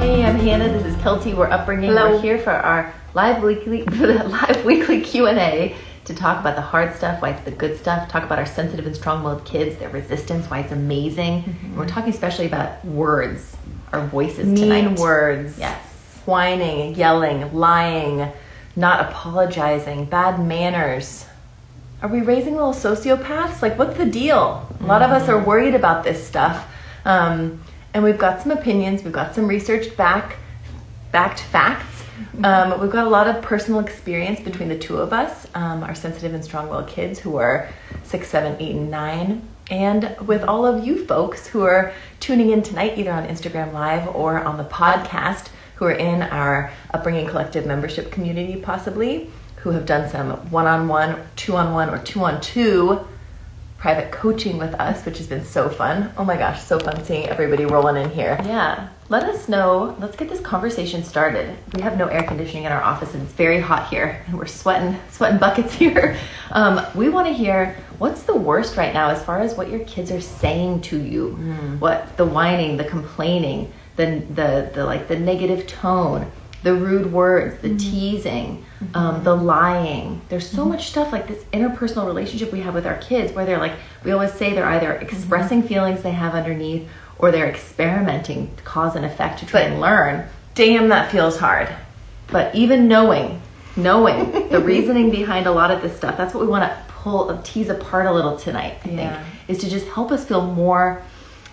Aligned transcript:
Hey, 0.00 0.24
I'm 0.24 0.36
Hannah. 0.36 0.70
This 0.70 0.86
is 0.86 0.96
Kelty. 0.96 1.36
We're 1.36 1.50
upbringing. 1.50 1.90
Hello. 1.90 2.12
We're 2.12 2.22
here 2.22 2.38
for 2.38 2.52
our 2.52 2.94
live 3.12 3.42
weekly 3.42 3.84
live 3.84 4.64
weekly 4.64 5.02
Q 5.02 5.26
and 5.26 5.38
A 5.38 5.76
to 6.06 6.14
talk 6.14 6.40
about 6.40 6.56
the 6.56 6.62
hard 6.62 6.96
stuff, 6.96 7.20
why 7.20 7.30
it's 7.32 7.42
the 7.42 7.50
good 7.50 7.78
stuff. 7.78 8.08
Talk 8.08 8.24
about 8.24 8.38
our 8.38 8.46
sensitive 8.46 8.86
and 8.86 8.96
strong-willed 8.96 9.44
kids, 9.44 9.76
their 9.76 9.90
resistance, 9.90 10.48
why 10.48 10.60
it's 10.60 10.72
amazing. 10.72 11.44
And 11.64 11.76
we're 11.76 11.86
talking 11.86 12.10
especially 12.14 12.46
about 12.46 12.82
words, 12.86 13.54
our 13.92 14.06
voices 14.06 14.46
mean 14.46 14.56
tonight. 14.56 14.98
words. 14.98 15.58
Yes. 15.58 15.84
Whining, 16.24 16.94
yelling, 16.94 17.52
lying, 17.52 18.32
not 18.74 19.10
apologizing, 19.10 20.06
bad 20.06 20.42
manners. 20.42 21.26
Are 22.02 22.08
we 22.08 22.22
raising 22.22 22.54
little 22.54 22.72
sociopaths? 22.72 23.60
Like, 23.60 23.78
what's 23.78 23.98
the 23.98 24.06
deal? 24.06 24.66
A 24.80 24.84
lot 24.84 25.02
of 25.02 25.10
us 25.10 25.28
are 25.28 25.38
worried 25.38 25.74
about 25.74 26.02
this 26.02 26.26
stuff. 26.26 26.66
Um, 27.04 27.60
and 27.92 28.02
we've 28.02 28.16
got 28.16 28.40
some 28.40 28.52
opinions, 28.52 29.04
we've 29.04 29.12
got 29.12 29.34
some 29.34 29.46
research 29.46 29.94
back, 29.98 30.36
backed 31.12 31.40
facts. 31.40 32.02
Um, 32.42 32.80
we've 32.80 32.90
got 32.90 33.06
a 33.06 33.10
lot 33.10 33.26
of 33.26 33.42
personal 33.42 33.80
experience 33.80 34.40
between 34.40 34.70
the 34.70 34.78
two 34.78 34.96
of 34.96 35.12
us, 35.12 35.46
um, 35.54 35.82
our 35.82 35.94
sensitive 35.94 36.32
and 36.32 36.42
strong 36.42 36.70
willed 36.70 36.88
kids 36.88 37.18
who 37.18 37.36
are 37.36 37.68
six, 38.02 38.28
seven, 38.28 38.56
eight, 38.60 38.76
and 38.76 38.90
nine, 38.90 39.42
and 39.70 40.16
with 40.26 40.42
all 40.44 40.64
of 40.64 40.84
you 40.86 41.04
folks 41.06 41.46
who 41.46 41.62
are 41.62 41.92
tuning 42.18 42.50
in 42.50 42.62
tonight, 42.62 42.96
either 42.96 43.12
on 43.12 43.26
Instagram 43.26 43.72
Live 43.72 44.08
or 44.14 44.38
on 44.42 44.56
the 44.56 44.64
podcast, 44.64 45.48
who 45.76 45.84
are 45.84 45.92
in 45.92 46.22
our 46.22 46.70
Upbringing 46.94 47.26
Collective 47.26 47.66
membership 47.66 48.10
community, 48.10 48.60
possibly, 48.60 49.30
who 49.62 49.70
have 49.70 49.86
done 49.86 50.08
some 50.08 50.30
one 50.50 50.66
on 50.66 50.88
one, 50.88 51.20
two 51.36 51.56
on 51.56 51.72
one, 51.72 51.90
or 51.90 51.98
two 51.98 52.20
on 52.20 52.40
two 52.40 53.00
private 53.80 54.12
coaching 54.12 54.58
with 54.58 54.74
us, 54.74 55.06
which 55.06 55.16
has 55.16 55.26
been 55.26 55.42
so 55.44 55.68
fun. 55.70 56.12
Oh 56.18 56.24
my 56.24 56.36
gosh, 56.36 56.62
so 56.62 56.78
fun 56.78 57.02
seeing 57.02 57.26
everybody 57.28 57.64
rolling 57.64 57.96
in 58.02 58.10
here. 58.10 58.38
Yeah. 58.44 58.90
Let 59.08 59.24
us 59.24 59.48
know. 59.48 59.96
Let's 59.98 60.16
get 60.16 60.28
this 60.28 60.40
conversation 60.40 61.02
started. 61.02 61.56
We 61.74 61.80
have 61.80 61.96
no 61.96 62.06
air 62.06 62.22
conditioning 62.22 62.64
in 62.64 62.72
our 62.72 62.82
office 62.82 63.14
and 63.14 63.22
it's 63.22 63.32
very 63.32 63.58
hot 63.58 63.88
here 63.88 64.22
and 64.26 64.38
we're 64.38 64.44
sweating, 64.46 65.00
sweating 65.10 65.38
buckets 65.38 65.72
here. 65.82 66.18
Um, 66.50 66.84
we 66.94 67.08
want 67.08 67.26
to 67.28 67.32
hear 67.32 67.74
what's 67.98 68.22
the 68.24 68.36
worst 68.36 68.76
right 68.76 68.92
now 68.92 69.08
as 69.08 69.24
far 69.24 69.40
as 69.40 69.54
what 69.54 69.70
your 69.70 69.80
kids 69.80 70.10
are 70.10 70.20
saying 70.20 70.82
to 70.82 70.98
you. 71.00 71.30
What 71.78 72.18
the 72.18 72.26
whining, 72.26 72.76
the 72.76 72.84
complaining, 72.84 73.72
the, 73.96 74.22
the, 74.34 74.70
the 74.74 74.84
like 74.84 75.08
the 75.08 75.18
negative 75.18 75.66
tone, 75.66 76.30
the 76.62 76.74
rude 76.74 77.12
words, 77.12 77.60
the 77.62 77.68
mm-hmm. 77.68 77.76
teasing, 77.78 78.64
mm-hmm. 78.82 78.96
um, 78.96 79.24
the 79.24 79.34
lying. 79.34 80.20
There's 80.28 80.48
so 80.48 80.58
mm-hmm. 80.58 80.70
much 80.70 80.90
stuff 80.90 81.12
like 81.12 81.26
this 81.26 81.42
interpersonal 81.52 82.06
relationship 82.06 82.52
we 82.52 82.60
have 82.60 82.74
with 82.74 82.86
our 82.86 82.98
kids 82.98 83.32
where 83.32 83.46
they're 83.46 83.58
like, 83.58 83.72
we 84.04 84.12
always 84.12 84.32
say 84.32 84.52
they're 84.54 84.66
either 84.66 84.92
expressing 84.94 85.62
feelings 85.62 86.02
they 86.02 86.12
have 86.12 86.34
underneath 86.34 86.88
or 87.18 87.30
they're 87.30 87.48
experimenting 87.48 88.50
cause 88.64 88.96
and 88.96 89.04
effect 89.04 89.40
to 89.40 89.46
try 89.46 89.62
But- 89.62 89.72
and 89.72 89.80
learn. 89.80 90.24
Damn, 90.54 90.88
that 90.88 91.10
feels 91.10 91.38
hard. 91.38 91.68
But 92.26 92.54
even 92.54 92.88
knowing, 92.88 93.40
knowing 93.76 94.48
the 94.50 94.60
reasoning 94.64 95.10
behind 95.10 95.46
a 95.46 95.50
lot 95.50 95.70
of 95.70 95.80
this 95.80 95.96
stuff, 95.96 96.16
that's 96.16 96.34
what 96.34 96.42
we 96.42 96.48
want 96.48 96.64
to 96.64 96.76
pull, 96.88 97.30
uh, 97.30 97.40
tease 97.42 97.68
apart 97.68 98.06
a 98.06 98.12
little 98.12 98.36
tonight. 98.36 98.78
I 98.84 98.88
Yeah. 98.88 99.14
think 99.14 99.26
is 99.48 99.58
to 99.58 99.70
just 99.70 99.86
help 99.88 100.12
us 100.12 100.24
feel 100.24 100.42
more, 100.42 101.02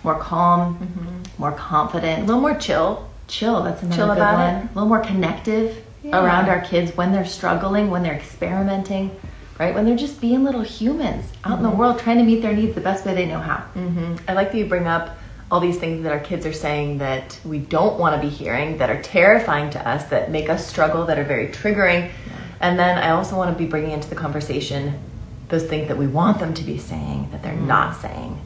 more 0.03 0.15
calm, 0.15 1.23
more 1.37 1.51
confident, 1.51 2.23
A 2.23 2.25
little 2.25 2.41
more 2.41 2.55
chill. 2.55 3.06
Chill. 3.27 3.63
That's 3.63 3.81
another 3.83 3.95
Chill 3.97 4.15
good 4.15 4.21
one. 4.21 4.55
it. 4.55 4.63
A 4.63 4.69
little 4.75 4.89
more 4.89 4.99
connective 5.01 5.83
Yeah. 6.03 6.23
around 6.23 6.47
our 6.49 6.61
kids 6.61 6.95
when 6.95 7.11
they're 7.11 7.25
struggling, 7.25 7.89
when 7.89 8.03
they're 8.03 8.13
experimenting, 8.15 9.11
right? 9.59 9.73
When 9.73 9.85
they're 9.85 9.95
just 9.97 10.21
being 10.21 10.43
little 10.43 10.61
humans 10.61 11.25
out 11.43 11.57
in 11.57 11.63
the 11.63 11.69
world 11.69 11.99
trying 11.99 12.17
to 12.19 12.23
meet 12.23 12.41
their 12.41 12.53
needs 12.53 12.75
the 12.75 12.81
best 12.81 13.05
way 13.05 13.13
they 13.13 13.25
know 13.25 13.39
how. 13.39 13.57
hmm 13.73 14.15
I 14.27 14.33
like 14.33 14.51
that 14.51 14.57
you 14.57 14.65
bring 14.65 14.87
up 14.87 15.17
all 15.49 15.59
these 15.59 15.77
things 15.77 16.03
that 16.03 16.11
our 16.11 16.19
kids 16.19 16.45
are 16.45 16.53
saying 16.53 16.97
that 16.97 17.39
we 17.45 17.57
don't 17.57 17.97
want 17.97 18.13
to 18.15 18.21
be 18.21 18.33
hearing, 18.33 18.77
that 18.79 18.89
are 18.89 19.01
terrifying 19.01 19.69
to 19.71 19.87
us, 19.87 20.03
that 20.05 20.29
make 20.29 20.49
us 20.49 20.67
struggle, 20.67 21.05
that 21.05 21.17
are 21.17 21.23
very 21.23 21.47
triggering. 21.47 22.09
And 22.59 22.77
then 22.77 22.97
I 22.97 23.11
also 23.11 23.37
want 23.37 23.51
to 23.55 23.57
be 23.63 23.69
bringing 23.69 23.91
into 23.91 24.09
the 24.09 24.15
conversation 24.15 24.99
those 25.49 25.63
things 25.63 25.87
that 25.87 25.97
we 25.97 26.05
want 26.07 26.39
them 26.39 26.53
to 26.53 26.63
be 26.63 26.77
saying 26.77 27.29
that 27.31 27.41
they're 27.43 27.53
not 27.53 27.95
saying. 28.01 28.37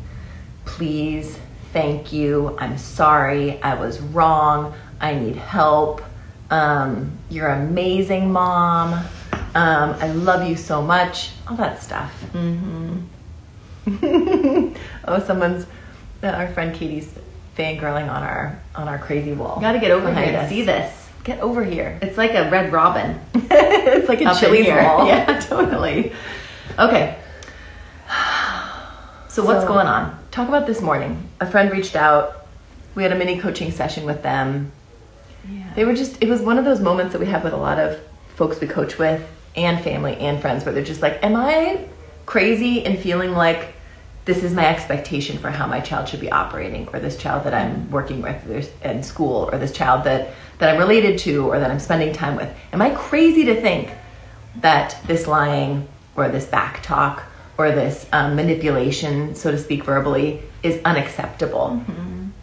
Please, 0.66 1.40
thank 1.74 2.14
you, 2.14 2.58
I'm 2.59 2.78
sorry, 2.78 3.62
I 3.62 3.76
was 3.76 4.00
wrong, 4.00 4.74
I 5.00 5.16
need 5.16 5.36
help. 5.36 6.02
Um, 6.50 7.18
you're 7.30 7.48
amazing, 7.48 8.32
mom. 8.32 8.94
Um, 9.54 9.96
I 10.00 10.12
love 10.12 10.48
you 10.48 10.56
so 10.56 10.81
much. 10.81 11.31
All 11.48 11.56
that 11.58 11.81
stuff. 11.81 12.14
oh, 13.88 14.74
someone's 15.26 15.66
uh, 16.24 16.28
our 16.28 16.48
friend 16.54 16.76
Katie's 16.76 17.14
fangirling 17.58 18.10
on 18.10 18.24
our 18.24 18.62
on 18.76 18.88
our 18.88 19.00
crazy 19.00 19.34
wall. 19.34 19.56
You 19.56 19.62
got 19.62 19.74
to 19.74 19.80
get 19.80 19.92
over 19.92 20.14
here 20.14 20.38
us. 20.38 20.50
see 20.50 20.62
this. 20.64 21.10
Get 21.24 21.40
over 21.40 21.64
here. 21.64 22.00
It's 22.02 22.18
like 22.18 22.34
a 22.34 22.50
red 22.50 22.72
robin. 22.72 23.20
it's 23.34 24.10
like 24.10 24.22
a 24.22 24.34
Chili's 24.36 24.68
wall. 24.68 25.08
Yeah, 25.08 25.40
totally. 25.40 26.14
Okay. 26.78 27.18
So 29.28 29.46
what's 29.46 29.64
going 29.64 29.88
on? 29.88 30.21
Talk 30.31 30.47
about 30.47 30.66
this 30.66 30.81
morning. 30.81 31.30
A 31.42 31.46
friend 31.46 31.69
reached 31.69 31.97
out. 31.97 32.47
We 32.96 33.03
had 33.03 33.12
a 33.12 33.16
mini 33.16 33.38
coaching 33.38 33.69
session 33.69 34.06
with 34.06 34.24
them. 34.24 34.72
Yeah. 35.50 35.74
They 35.75 35.84
were 35.84 35.94
just, 35.94 36.24
it 36.24 36.30
was 36.30 36.42
one 36.42 36.58
of 36.58 36.64
those 36.64 36.80
moments 36.80 37.12
that 37.12 37.19
we 37.19 37.25
have 37.25 37.44
with 37.44 37.52
a 37.52 37.58
lot 37.58 37.80
of 37.80 38.00
folks 38.36 38.62
we 38.62 38.68
coach 38.68 38.97
with 38.97 39.28
and 39.58 39.84
family 39.84 40.16
and 40.16 40.42
friends 40.42 40.64
where 40.64 40.74
they're 40.74 40.86
just 40.86 41.02
like, 41.02 41.22
Am 41.22 41.36
I 41.36 41.86
crazy 42.25 42.80
in 42.86 42.96
feeling 42.96 43.34
like 43.34 43.74
this 44.24 44.42
is 44.42 44.53
my 44.53 44.66
expectation 44.68 45.38
for 45.38 45.50
how 45.50 45.68
my 45.68 45.81
child 45.81 46.08
should 46.08 46.22
be 46.22 46.31
operating, 46.31 46.88
or 46.94 47.00
this 47.00 47.18
child 47.18 47.44
that 47.44 47.53
I'm 47.53 47.90
working 47.92 48.22
with 48.22 48.72
in 48.86 49.03
school, 49.03 49.50
or 49.52 49.58
this 49.58 49.74
child 49.74 50.06
that, 50.06 50.30
that 50.59 50.74
I'm 50.74 50.80
related 50.80 51.18
to, 51.19 51.48
or 51.48 51.59
that 51.59 51.72
I'm 51.72 51.80
spending 51.80 52.13
time 52.13 52.38
with? 52.38 52.50
Am 52.72 52.81
I 52.81 52.92
crazy 52.92 53.44
to 53.45 53.60
think 53.60 53.92
that 54.57 54.95
this 55.07 55.28
lying, 55.28 55.89
or 56.16 56.30
this 56.30 56.45
back 56.45 56.83
talk, 56.83 57.24
or 57.62 57.72
this 57.72 58.08
um, 58.12 58.36
manipulation, 58.36 59.36
so 59.36 59.52
to 59.52 59.58
speak, 59.58 59.84
verbally, 59.84 60.42
is 60.63 60.81
unacceptable? 60.84 61.81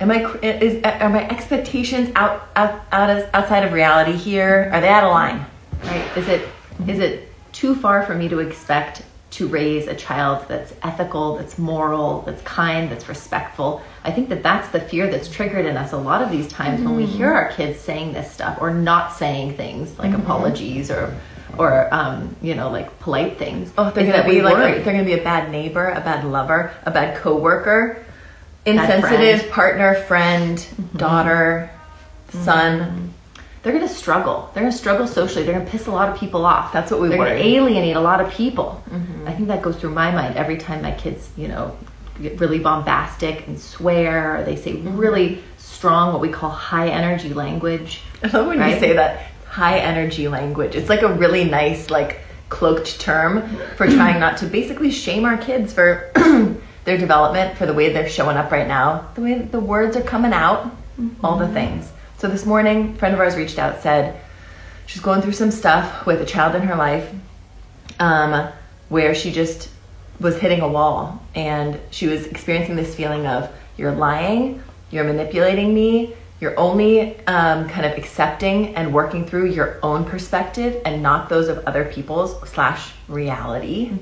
Am 0.00 0.10
I 0.12 0.18
is 0.42 0.82
are 0.84 1.08
my 1.08 1.28
expectations 1.28 2.10
out 2.14 2.48
out, 2.54 2.80
out 2.92 3.10
as, 3.10 3.28
outside 3.34 3.64
of 3.64 3.72
reality 3.72 4.12
here? 4.12 4.70
Are 4.72 4.80
they 4.80 4.88
out 4.88 5.02
of 5.04 5.10
line? 5.10 5.44
Right? 5.84 6.16
Is 6.16 6.28
it 6.28 6.48
is 6.86 6.98
it 7.00 7.28
too 7.52 7.74
far 7.74 8.04
for 8.06 8.14
me 8.14 8.28
to 8.28 8.38
expect 8.38 9.02
to 9.30 9.46
raise 9.48 9.88
a 9.88 9.94
child 9.94 10.46
that's 10.48 10.72
ethical, 10.82 11.36
that's 11.36 11.58
moral, 11.58 12.22
that's 12.22 12.40
kind, 12.42 12.90
that's 12.90 13.08
respectful? 13.08 13.82
I 14.04 14.12
think 14.12 14.28
that 14.28 14.42
that's 14.44 14.68
the 14.70 14.80
fear 14.80 15.10
that's 15.10 15.28
triggered 15.28 15.66
in 15.66 15.76
us 15.76 15.92
a 15.92 15.96
lot 15.98 16.22
of 16.22 16.30
these 16.30 16.48
times 16.48 16.80
when 16.80 16.94
we 16.96 17.02
Mm-hmm. 17.02 17.16
hear 17.16 17.32
our 17.32 17.50
kids 17.52 17.80
saying 17.80 18.12
this 18.12 18.30
stuff 18.32 18.58
or 18.60 18.72
not 18.72 19.12
saying 19.12 19.56
things 19.56 19.98
like 19.98 20.14
apologies 20.14 20.90
or 20.90 21.14
or 21.58 21.92
um, 21.92 22.36
you 22.40 22.54
know 22.54 22.70
like 22.70 22.98
polite 23.00 23.38
things. 23.38 23.72
Oh, 23.76 23.90
they're 23.90 24.10
gonna 24.10 24.28
be 24.28 24.42
like 24.42 24.54
worry. 24.54 24.80
they're 24.80 24.92
gonna 24.92 25.04
be 25.04 25.14
a 25.14 25.22
bad 25.22 25.50
neighbor, 25.50 25.88
a 25.88 26.00
bad 26.00 26.24
lover, 26.24 26.72
a 26.84 26.90
bad 26.90 27.16
coworker, 27.18 28.04
insensitive 28.64 29.18
friend. 29.18 29.40
Mm-hmm. 29.40 29.50
partner, 29.52 29.94
friend, 29.94 30.68
daughter, 30.96 31.70
son. 32.30 33.12
they're 33.62 33.72
going 33.72 33.86
to 33.86 33.92
struggle. 33.92 34.50
They're 34.54 34.62
going 34.62 34.72
to 34.72 34.78
struggle 34.78 35.06
socially. 35.06 35.44
They're 35.44 35.54
going 35.54 35.66
to 35.66 35.70
piss 35.70 35.86
a 35.86 35.90
lot 35.90 36.08
of 36.08 36.18
people 36.18 36.44
off. 36.46 36.72
That's 36.72 36.90
what 36.90 37.00
we 37.00 37.08
They're 37.08 37.18
Gonna 37.18 37.30
alienate 37.30 37.96
a 37.96 38.00
lot 38.00 38.20
of 38.20 38.30
people. 38.30 38.82
I 39.26 39.32
think 39.32 39.48
that 39.48 39.62
goes 39.62 39.76
through 39.76 39.90
my 39.90 40.10
mind 40.10 40.36
every 40.36 40.58
time 40.58 40.82
my 40.82 40.92
kids, 40.92 41.30
you 41.36 41.48
know, 41.48 41.76
get 42.20 42.40
really 42.40 42.58
bombastic 42.58 43.46
and 43.46 43.58
swear, 43.58 44.38
or 44.38 44.44
they 44.44 44.56
say 44.56 44.76
really 44.76 45.42
strong, 45.58 46.12
what 46.12 46.20
we 46.20 46.28
call 46.28 46.50
high 46.50 46.88
energy 46.88 47.32
language. 47.32 48.02
I 48.22 48.28
love 48.28 48.46
when 48.46 48.58
you 48.58 48.78
say 48.80 48.94
that 48.94 49.27
high 49.58 49.80
energy 49.80 50.28
language. 50.28 50.76
It's 50.76 50.88
like 50.88 51.02
a 51.02 51.12
really 51.12 51.42
nice, 51.42 51.90
like 51.90 52.20
cloaked 52.48 53.00
term 53.00 53.42
for 53.76 53.88
trying 53.88 54.20
not 54.20 54.36
to 54.38 54.46
basically 54.46 54.92
shame 54.92 55.24
our 55.24 55.36
kids 55.36 55.72
for 55.72 56.12
their 56.84 56.96
development, 56.96 57.58
for 57.58 57.66
the 57.66 57.74
way 57.74 57.92
they're 57.92 58.08
showing 58.08 58.36
up 58.36 58.52
right 58.52 58.68
now, 58.68 59.08
the 59.16 59.20
way 59.20 59.34
that 59.34 59.50
the 59.50 59.58
words 59.58 59.96
are 59.96 60.02
coming 60.02 60.32
out, 60.32 60.70
all 61.24 61.36
the 61.36 61.48
things. 61.48 61.90
So 62.18 62.28
this 62.28 62.46
morning, 62.46 62.94
a 62.94 62.98
friend 62.98 63.14
of 63.14 63.20
ours 63.20 63.34
reached 63.34 63.58
out, 63.58 63.82
said 63.82 64.20
she's 64.86 65.02
going 65.02 65.22
through 65.22 65.32
some 65.32 65.50
stuff 65.50 66.06
with 66.06 66.22
a 66.22 66.26
child 66.26 66.54
in 66.54 66.62
her 66.62 66.76
life 66.76 67.12
um, 67.98 68.52
where 68.88 69.12
she 69.12 69.32
just 69.32 69.70
was 70.20 70.38
hitting 70.38 70.60
a 70.60 70.68
wall 70.68 71.20
and 71.34 71.80
she 71.90 72.06
was 72.06 72.26
experiencing 72.26 72.76
this 72.76 72.94
feeling 72.94 73.26
of 73.26 73.50
you're 73.76 73.92
lying, 73.92 74.62
you're 74.92 75.04
manipulating 75.04 75.74
me, 75.74 76.14
you're 76.40 76.58
only 76.58 77.18
um, 77.26 77.68
kind 77.68 77.84
of 77.84 77.98
accepting 77.98 78.74
and 78.76 78.94
working 78.94 79.26
through 79.26 79.46
your 79.46 79.78
own 79.82 80.04
perspective 80.04 80.80
and 80.84 81.02
not 81.02 81.28
those 81.28 81.48
of 81.48 81.58
other 81.66 81.84
people's 81.84 82.48
slash 82.48 82.92
reality. 83.08 83.92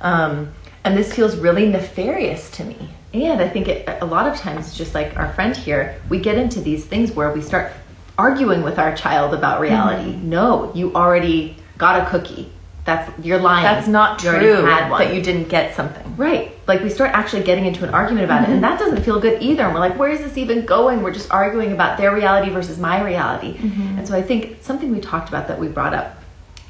Um, 0.00 0.54
and 0.84 0.96
this 0.96 1.12
feels 1.12 1.36
really 1.36 1.66
nefarious 1.66 2.50
to 2.52 2.64
me. 2.64 2.90
And 3.12 3.40
I 3.40 3.48
think 3.48 3.68
it, 3.68 3.88
a 4.00 4.04
lot 4.04 4.28
of 4.28 4.36
times, 4.36 4.76
just 4.76 4.94
like 4.94 5.16
our 5.16 5.32
friend 5.32 5.56
here, 5.56 6.00
we 6.08 6.18
get 6.18 6.36
into 6.36 6.60
these 6.60 6.84
things 6.84 7.12
where 7.12 7.32
we 7.32 7.40
start 7.40 7.72
arguing 8.18 8.62
with 8.62 8.78
our 8.78 8.94
child 8.94 9.34
about 9.34 9.60
reality. 9.60 10.12
Mm-hmm. 10.12 10.28
No, 10.30 10.72
you 10.74 10.94
already 10.94 11.56
got 11.78 12.02
a 12.02 12.10
cookie. 12.10 12.52
That's 12.84 13.10
you're 13.24 13.38
lying. 13.38 13.64
That's 13.64 13.88
not 13.88 14.22
You 14.22 14.30
true 14.30 14.64
had 14.64 14.90
one. 14.90 15.00
that 15.00 15.14
you 15.14 15.22
didn't 15.22 15.48
get 15.48 15.74
something. 15.74 16.16
Right. 16.16 16.52
Like 16.66 16.82
we 16.82 16.90
start 16.90 17.12
actually 17.12 17.42
getting 17.42 17.64
into 17.64 17.86
an 17.86 17.94
argument 17.94 18.24
about 18.24 18.42
it, 18.42 18.50
and 18.50 18.62
mm-hmm. 18.62 18.62
that 18.62 18.78
doesn't 18.78 19.02
feel 19.02 19.18
good 19.20 19.42
either. 19.42 19.64
And 19.64 19.72
we're 19.72 19.80
like, 19.80 19.98
where 19.98 20.10
is 20.10 20.20
this 20.20 20.36
even 20.36 20.66
going? 20.66 21.02
We're 21.02 21.12
just 21.12 21.30
arguing 21.30 21.72
about 21.72 21.96
their 21.96 22.14
reality 22.14 22.50
versus 22.50 22.78
my 22.78 23.02
reality. 23.02 23.54
Mm-hmm. 23.54 23.98
And 23.98 24.06
so 24.06 24.14
I 24.14 24.22
think 24.22 24.58
something 24.62 24.92
we 24.92 25.00
talked 25.00 25.28
about 25.28 25.48
that 25.48 25.58
we 25.58 25.68
brought 25.68 25.94
up 25.94 26.18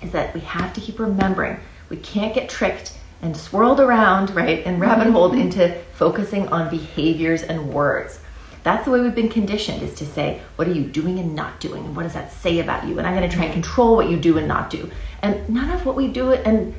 is 0.02 0.12
that 0.12 0.32
we 0.34 0.40
have 0.40 0.72
to 0.74 0.80
keep 0.80 1.00
remembering 1.00 1.58
we 1.88 1.96
can't 1.98 2.34
get 2.34 2.48
tricked 2.48 2.96
and 3.22 3.36
swirled 3.36 3.80
around, 3.80 4.34
right, 4.34 4.64
and 4.66 4.80
rabbit 4.80 5.04
mm-hmm. 5.04 5.12
holed 5.12 5.34
into 5.34 5.78
focusing 5.94 6.48
on 6.48 6.70
behaviors 6.70 7.42
and 7.42 7.72
words. 7.72 8.20
That's 8.64 8.86
the 8.86 8.90
way 8.90 9.00
we've 9.00 9.14
been 9.14 9.28
conditioned 9.28 9.82
is 9.82 9.94
to 9.94 10.06
say, 10.06 10.40
what 10.56 10.66
are 10.66 10.72
you 10.72 10.84
doing 10.84 11.18
and 11.18 11.36
not 11.36 11.60
doing? 11.60 11.84
And 11.84 11.94
what 11.94 12.02
does 12.02 12.14
that 12.14 12.32
say 12.32 12.58
about 12.58 12.88
you? 12.88 12.98
And 12.98 13.06
I'm 13.06 13.14
going 13.14 13.28
to 13.28 13.34
try 13.34 13.44
and 13.44 13.52
mm-hmm. 13.52 13.62
control 13.62 13.94
what 13.94 14.08
you 14.08 14.18
do 14.18 14.38
and 14.38 14.48
not 14.48 14.70
do. 14.70 14.90
And 15.22 15.48
none 15.48 15.70
of 15.70 15.86
what 15.86 15.94
we 15.94 16.08
do 16.08 16.32
and 16.32 16.74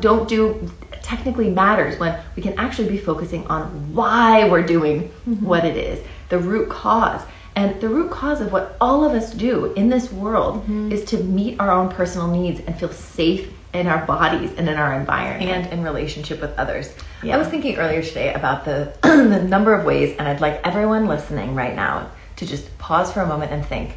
don't 0.00 0.26
do 0.28 0.70
technically 1.02 1.50
matters 1.50 1.98
when 2.00 2.18
we 2.34 2.42
can 2.42 2.58
actually 2.58 2.88
be 2.88 2.98
focusing 2.98 3.46
on 3.48 3.94
why 3.94 4.48
we're 4.48 4.66
doing 4.66 5.02
mm-hmm. 5.02 5.44
what 5.44 5.64
it 5.64 5.76
is, 5.76 6.04
the 6.30 6.38
root 6.38 6.70
cause. 6.70 7.20
And 7.54 7.78
the 7.80 7.88
root 7.88 8.10
cause 8.10 8.40
of 8.40 8.50
what 8.50 8.76
all 8.80 9.04
of 9.04 9.12
us 9.12 9.32
do 9.32 9.72
in 9.74 9.88
this 9.88 10.10
world 10.10 10.62
mm-hmm. 10.62 10.90
is 10.90 11.04
to 11.06 11.22
meet 11.22 11.60
our 11.60 11.70
own 11.70 11.90
personal 11.90 12.28
needs 12.28 12.60
and 12.60 12.78
feel 12.78 12.92
safe 12.92 13.52
in 13.72 13.86
our 13.86 14.04
bodies 14.06 14.52
and 14.56 14.68
in 14.68 14.76
our 14.76 14.98
environment. 14.98 15.50
and 15.50 15.72
in 15.72 15.82
relationship 15.82 16.40
with 16.40 16.58
others. 16.58 16.92
Yeah. 17.22 17.34
I 17.34 17.38
was 17.38 17.48
thinking 17.48 17.76
earlier 17.76 18.02
today 18.02 18.32
about 18.34 18.64
the 18.64 18.92
the 19.02 19.42
number 19.42 19.74
of 19.74 19.84
ways, 19.84 20.16
and 20.18 20.28
I'd 20.28 20.40
like 20.40 20.60
everyone 20.64 21.06
listening 21.06 21.54
right 21.54 21.74
now 21.74 22.10
to 22.36 22.46
just 22.46 22.76
pause 22.78 23.12
for 23.12 23.20
a 23.20 23.26
moment 23.26 23.52
and 23.52 23.64
think 23.64 23.92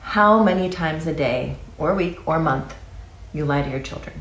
how 0.00 0.42
many 0.42 0.68
times 0.68 1.06
a 1.06 1.14
day, 1.14 1.56
or 1.78 1.94
week, 1.94 2.26
or 2.26 2.38
month 2.38 2.74
you 3.32 3.44
lie 3.44 3.62
to 3.62 3.70
your 3.70 3.80
children 3.80 4.20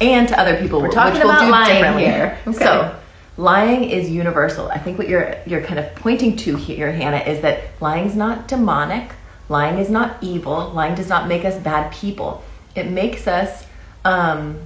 and 0.00 0.28
to 0.28 0.38
other 0.38 0.56
people. 0.60 0.80
We're 0.80 0.90
talking 0.90 1.14
which 1.14 1.24
we'll 1.24 1.32
about 1.32 1.44
do 1.44 1.50
lying 1.50 1.98
here. 1.98 2.38
Okay. 2.46 2.58
So. 2.58 2.98
Lying 3.38 3.84
is 3.88 4.10
universal. 4.10 4.68
I 4.68 4.76
think 4.78 4.98
what 4.98 5.08
you're 5.08 5.36
you're 5.46 5.62
kind 5.62 5.78
of 5.78 5.94
pointing 5.94 6.36
to 6.36 6.54
here, 6.54 6.92
Hannah, 6.92 7.24
is 7.24 7.40
that 7.40 7.62
lying's 7.80 8.14
not 8.14 8.46
demonic. 8.46 9.10
Lying 9.48 9.78
is 9.78 9.88
not 9.88 10.22
evil. 10.22 10.70
Lying 10.70 10.94
does 10.94 11.08
not 11.08 11.28
make 11.28 11.46
us 11.46 11.56
bad 11.56 11.92
people. 11.92 12.44
It 12.74 12.90
makes 12.90 13.26
us 13.26 13.64
um, 14.04 14.58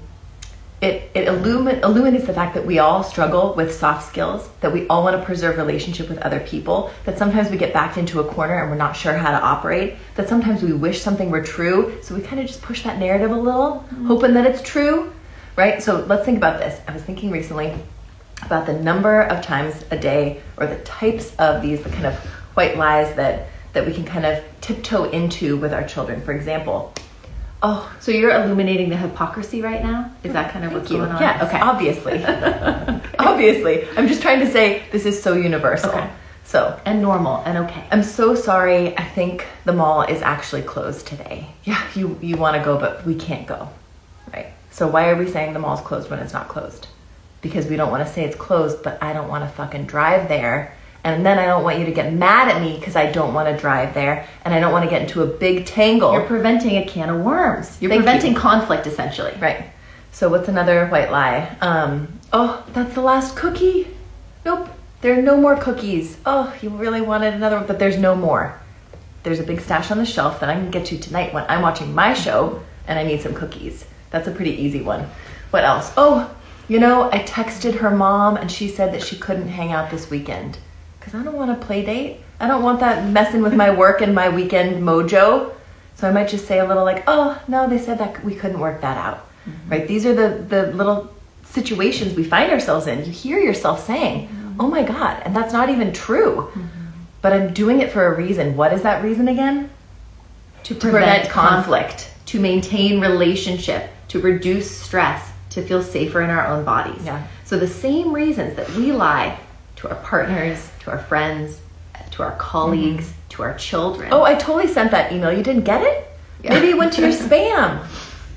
it, 0.83 1.11
it 1.15 1.27
illumin- 1.27 1.83
illuminates 1.83 2.27
the 2.27 2.35
fact 2.35 2.55
that 2.55 2.67
we 2.67 2.79
all 2.79 3.03
struggle 3.03 3.55
with 3.55 3.75
soft 3.75 4.07
skills, 4.07 4.49
that 4.61 4.73
we 4.73 4.87
all 4.89 5.03
want 5.03 5.19
to 5.19 5.25
preserve 5.25 5.57
relationship 5.57 6.09
with 6.09 6.19
other 6.19 6.41
people, 6.41 6.91
that 7.05 7.17
sometimes 7.17 7.51
we 7.51 7.57
get 7.57 7.73
backed 7.73 7.97
into 7.97 8.21
a 8.21 8.25
corner 8.25 8.61
and 8.61 8.71
we're 8.71 8.77
not 8.77 8.95
sure 8.95 9.15
how 9.15 9.31
to 9.31 9.43
operate, 9.43 9.95
that 10.17 10.29
sometimes 10.29 10.63
we 10.63 10.75
wish 10.75 11.01
something 11.01 11.31
were 11.31 11.43
true, 11.43 11.97
so 12.03 12.15
we 12.15 12.21
kind 12.21 12.41
of 12.41 12.47
just 12.47 12.61
push 12.61 12.83
that 12.83 12.99
narrative 12.99 13.31
a 13.31 13.37
little, 13.37 13.87
mm-hmm. 13.87 14.07
hoping 14.07 14.35
that 14.35 14.47
it's 14.47 14.61
true, 14.61 15.13
right? 15.57 15.83
So 15.83 16.05
let's 16.05 16.27
think 16.27 16.37
about 16.37 16.61
this. 16.61 16.79
I 16.87 16.93
was 16.93 17.03
thinking 17.03 17.31
recently 17.31 17.75
about 18.43 18.67
the 18.67 18.75
number 18.75 19.23
of 19.23 19.43
times 19.43 19.83
a 19.91 19.99
day 19.99 20.43
or 20.59 20.67
the 20.67 20.79
types 20.81 21.35
of 21.37 21.63
these 21.63 21.83
the 21.83 21.89
kind 21.89 22.07
of 22.07 22.15
white 22.55 22.77
lies 22.77 23.15
that 23.17 23.49
that 23.73 23.87
we 23.87 23.93
can 23.93 24.05
kind 24.05 24.25
of 24.25 24.43
tiptoe 24.63 25.05
into 25.11 25.57
with 25.59 25.73
our 25.73 25.85
children. 25.87 26.21
For 26.23 26.33
example, 26.33 26.95
Oh, 27.63 27.91
so 28.01 28.13
you're 28.13 28.31
illuminating 28.31 28.91
the 28.91 28.97
hypocrisy 28.97 29.63
right 29.63 29.83
now? 29.83 30.11
Is 30.23 30.33
that 30.35 30.53
kind 30.53 30.65
of 30.65 30.73
what's 30.73 30.89
Thank 30.89 31.01
you. 31.01 31.07
going 31.07 31.17
on? 31.17 31.23
Yeah, 31.23 31.47
Okay. 31.47 31.59
obviously. 31.61 32.23
obviously. 33.19 33.89
I'm 33.97 34.07
just 34.09 34.23
trying 34.23 34.41
to 34.41 34.51
say 34.51 34.83
this 34.93 35.07
is 35.07 35.21
so 35.23 35.33
universal. 35.35 35.91
Okay. 35.91 36.09
So, 36.45 36.79
And 36.85 37.03
normal 37.03 37.39
and 37.45 37.59
okay. 37.67 37.85
I'm 37.91 38.05
so 38.05 38.35
sorry. 38.37 38.97
I 38.97 39.03
think 39.05 39.47
the 39.65 39.73
mall 39.73 40.03
is 40.03 40.23
actually 40.23 40.63
closed 40.63 41.07
today. 41.07 41.49
Yeah, 41.65 41.83
you 41.97 42.17
you 42.23 42.37
want 42.37 42.57
to 42.57 42.63
go, 42.63 42.79
but 42.79 43.05
we 43.05 43.17
can't 43.17 43.49
go. 43.49 43.69
Right. 44.33 44.47
So 44.71 44.87
why 44.87 45.09
are 45.09 45.17
we 45.17 45.29
saying 45.29 45.55
the 45.55 45.59
mall's 45.59 45.81
closed 45.81 46.09
when 46.11 46.21
it's 46.21 46.33
not 46.33 46.47
closed? 46.49 46.87
Because 47.43 47.67
we 47.67 47.75
don't 47.77 47.91
want 47.91 48.07
to 48.07 48.13
say 48.13 48.25
it's 48.25 48.37
closed, 48.37 48.83
but 48.85 49.03
I 49.03 49.13
don't 49.13 49.29
want 49.29 49.43
to 49.45 49.51
fucking 49.57 49.87
drive 49.87 50.29
there. 50.29 50.76
And 51.07 51.25
then 51.25 51.39
I 51.39 51.47
don't 51.47 51.63
want 51.63 51.79
you 51.79 51.87
to 51.87 51.93
get 51.93 52.13
mad 52.13 52.49
at 52.49 52.61
me 52.61 52.77
because 52.77 52.97
I 52.97 53.13
don't 53.13 53.33
want 53.33 53.49
to 53.49 53.57
drive 53.57 53.95
there, 53.95 54.27
and 54.45 54.53
I 54.53 54.59
don't 54.59 54.73
want 54.73 54.83
to 54.87 54.91
get 54.91 55.03
into 55.03 55.23
a 55.23 55.27
big 55.27 55.65
tangle. 55.65 56.13
You're 56.13 56.27
preventing 56.27 56.79
a 56.79 56.85
can 56.85 57.09
of 57.09 57.21
worms. 57.21 57.81
You're 57.81 57.91
Thank 57.91 58.03
preventing 58.03 58.33
you. 58.33 58.39
conflict 58.39 58.89
essentially. 58.89 59.33
Right. 59.41 59.67
So 60.11 60.29
what's 60.29 60.49
another 60.49 60.89
white 60.89 61.13
lie? 61.13 61.57
Um, 61.61 62.09
oh, 62.33 62.67
that's 62.73 62.93
the 62.95 63.03
last 63.03 63.37
cookie. 63.37 63.87
Nope. 64.45 64.69
There 65.01 65.17
are 65.17 65.23
no 65.23 65.37
more 65.37 65.57
cookies. 65.57 66.17
Oh, 66.27 66.53
you 66.61 66.71
really 66.71 67.03
wanted 67.03 67.35
another 67.35 67.59
one, 67.59 67.69
but 67.69 67.79
there's 67.79 67.99
no 67.99 68.17
more. 68.17 68.61
There's 69.23 69.39
a 69.39 69.45
big 69.45 69.61
stash 69.61 69.93
on 69.93 69.99
the 69.99 70.07
shelf 70.07 70.41
that 70.41 70.49
I 70.49 70.55
can 70.55 70.73
get 70.73 70.87
to 70.87 70.99
tonight 70.99 71.33
when 71.33 71.45
I'm 71.49 71.63
watching 71.63 71.95
my 71.95 72.15
show 72.15 72.61
and 72.89 72.99
I 72.99 73.05
need 73.05 73.21
some 73.21 73.33
cookies. 73.33 73.85
That's 74.11 74.27
a 74.27 74.33
pretty 74.33 74.57
easy 74.57 74.83
one. 74.83 75.09
What 75.51 75.63
else? 75.63 75.93
Oh, 75.97 76.35
you 76.67 76.81
know, 76.81 77.09
I 77.13 77.21
texted 77.21 77.77
her 77.77 77.91
mom 77.91 78.37
and 78.37 78.51
she 78.51 78.67
said 78.67 78.93
that 78.93 79.05
she 79.05 79.17
couldn't 79.17 79.47
hang 79.47 79.71
out 79.71 79.93
this 79.93 80.11
weekend 80.11 80.59
because 81.07 81.21
I 81.21 81.25
don't 81.25 81.37
want 81.37 81.53
a 81.53 81.55
play 81.55 81.85
date. 81.85 82.21
I 82.41 82.49
don't 82.49 82.65
want 82.65 82.81
that 82.81 83.09
messing 83.09 83.41
with 83.41 83.55
my 83.55 83.71
work 83.71 84.01
and 84.01 84.13
my 84.13 84.29
weekend 84.29 84.83
mojo. 84.83 85.53
So 85.95 86.09
I 86.09 86.11
might 86.11 86.29
just 86.29 86.47
say 86.47 86.59
a 86.59 86.67
little 86.67 86.85
like, 86.85 87.05
"Oh, 87.07 87.41
no, 87.47 87.69
they 87.69 87.79
said 87.79 87.99
that 87.99 88.25
we 88.25 88.35
couldn't 88.35 88.59
work 88.59 88.81
that 88.81 88.97
out." 88.99 89.19
Mm-hmm. 89.49 89.71
Right? 89.71 89.89
These 89.89 90.05
are 90.05 90.15
the 90.15 90.43
the 90.43 90.73
little 90.73 91.15
situations 91.45 92.15
we 92.15 92.25
find 92.25 92.51
ourselves 92.51 92.89
in. 92.89 93.05
You 93.05 93.13
hear 93.13 93.39
yourself 93.39 93.87
saying, 93.87 94.29
mm-hmm. 94.29 94.61
"Oh 94.61 94.67
my 94.67 94.83
god," 94.83 95.23
and 95.25 95.35
that's 95.35 95.53
not 95.53 95.69
even 95.71 95.93
true. 95.93 96.51
Mm-hmm. 96.51 96.61
But 97.23 97.33
I'm 97.33 97.55
doing 97.55 97.81
it 97.81 97.93
for 97.93 98.07
a 98.07 98.17
reason. 98.17 98.57
What 98.57 98.73
is 98.73 98.83
that 98.83 99.03
reason 99.03 99.29
again? 99.29 99.71
To 100.65 100.75
prevent 100.75 101.31
conflict. 101.31 102.11
to 102.27 102.41
maintain 102.41 103.01
relationship, 103.01 103.89
to 104.09 104.19
reduce 104.19 104.69
stress, 104.69 105.31
to 105.51 105.63
feel 105.63 105.81
safer 105.81 106.21
in 106.23 106.31
our 106.31 106.49
own 106.49 106.65
bodies. 106.65 107.05
Yeah. 107.05 107.25
So 107.45 107.57
the 107.57 107.69
same 107.69 108.13
reasons 108.13 108.57
that 108.57 108.69
we 108.71 108.91
lie 108.91 109.39
to 109.89 109.95
our 109.97 110.03
partners, 110.03 110.71
to 110.81 110.91
our 110.91 110.99
friends, 110.99 111.61
to 112.13 112.23
our 112.23 112.37
colleagues, 112.37 113.13
to 113.31 113.43
our 113.43 113.55
children. 113.57 114.09
Oh, 114.13 114.23
I 114.23 114.35
totally 114.35 114.67
sent 114.69 114.91
that 114.91 115.13
email. 115.13 115.33
You 115.33 115.43
didn't 115.43 115.65
get 115.65 115.83
it? 115.83 116.09
Yeah. 116.43 116.55
Maybe 116.55 116.69
it 116.71 116.79
went 116.79 116.93
to 116.95 117.03
your 117.03 117.11
spam. 117.13 117.85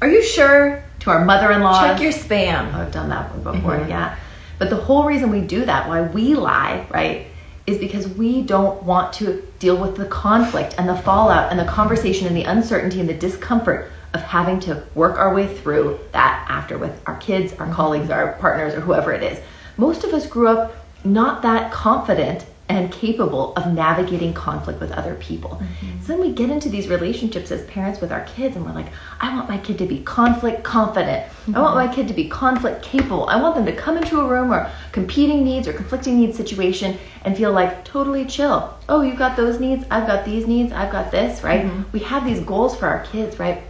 Are 0.02 0.08
you 0.10 0.24
sure? 0.24 0.84
to 1.00 1.10
our 1.12 1.24
mother-in-law. 1.24 1.82
Check 1.82 2.02
your 2.02 2.12
spam. 2.12 2.74
I've 2.74 2.92
done 2.92 3.08
that 3.08 3.34
one 3.34 3.56
before, 3.56 3.78
Mhm. 3.78 3.88
yeah. 3.88 4.18
But 4.58 4.70
the 4.70 4.76
whole 4.76 5.06
reason 5.06 5.32
we 5.32 5.40
do 5.40 5.64
that, 5.64 5.88
why 5.88 6.02
we 6.02 6.36
lie, 6.36 6.86
right, 6.90 7.28
is 7.66 7.78
because 7.78 8.06
we 8.06 8.42
don't 8.42 8.84
want 8.84 9.14
to 9.14 9.42
deal 9.60 9.78
with 9.78 9.96
the 9.96 10.04
conflict 10.04 10.76
and 10.78 10.90
the 10.90 10.98
fallout 10.98 11.52
and 11.52 11.58
the 11.58 11.64
conversation 11.64 12.28
and 12.28 12.36
the 12.36 12.44
uncertainty 12.44 13.00
and 13.00 13.08
the 13.08 13.14
discomfort 13.14 13.90
of 14.14 14.20
having 14.24 14.60
to 14.60 14.84
work 14.94 15.18
our 15.18 15.34
way 15.34 15.48
through 15.48 15.98
that 16.12 16.46
after 16.50 16.78
with 16.78 16.92
our 17.06 17.16
kids, 17.16 17.54
our 17.60 17.72
colleagues, 17.74 18.10
our 18.10 18.34
partners, 18.34 18.74
or 18.74 18.82
whoever 18.82 19.14
it 19.14 19.24
is. 19.24 19.40
Most 19.78 20.04
of 20.04 20.14
us 20.14 20.28
grew 20.28 20.50
up 20.50 20.79
not 21.04 21.42
that 21.42 21.72
confident 21.72 22.46
and 22.70 22.92
capable 22.92 23.52
of 23.56 23.74
navigating 23.74 24.32
conflict 24.32 24.80
with 24.80 24.92
other 24.92 25.16
people. 25.16 25.50
Mm-hmm. 25.50 26.02
So 26.02 26.08
then 26.10 26.22
we 26.22 26.32
get 26.32 26.52
into 26.52 26.70
these 26.70 26.88
relationships 26.88 27.50
as 27.50 27.66
parents 27.66 28.00
with 28.00 28.12
our 28.12 28.24
kids, 28.26 28.56
and 28.56 28.64
we're 28.64 28.74
like, 28.74 28.90
I 29.20 29.36
want 29.36 29.50
my 29.50 29.58
kid 29.58 29.80
to 29.80 29.88
be 29.88 30.04
conflict 30.04 30.64
confident. 30.64 31.26
I 31.48 31.60
want 31.60 31.76
mm-hmm. 31.76 31.88
my 31.88 31.94
kid 31.94 32.08
to 32.10 32.14
be 32.14 32.30
conflict 32.30 32.84
capable. 32.84 33.28
I 33.28 33.42
want 33.42 33.56
them 33.56 33.66
to 33.66 33.76
come 33.76 33.98
into 33.98 34.22
a 34.22 34.28
room 34.28 34.54
or 34.54 34.70
competing 34.92 35.44
needs 35.44 35.68
or 35.68 35.74
conflicting 35.74 36.20
needs 36.20 36.38
situation 36.38 37.00
and 37.24 37.36
feel 37.36 37.52
like 37.52 37.84
totally 37.86 38.24
chill. 38.26 38.78
Oh, 38.88 39.02
you've 39.02 39.18
got 39.18 39.36
those 39.36 39.60
needs, 39.60 39.84
I've 39.90 40.06
got 40.06 40.24
these 40.24 40.46
needs, 40.46 40.72
I've 40.72 40.92
got 40.92 41.10
this, 41.10 41.44
right? 41.44 41.66
Mm-hmm. 41.66 41.92
We 41.92 42.02
have 42.02 42.24
these 42.24 42.40
goals 42.42 42.78
for 42.78 42.88
our 42.88 43.04
kids, 43.06 43.40
right? 43.40 43.64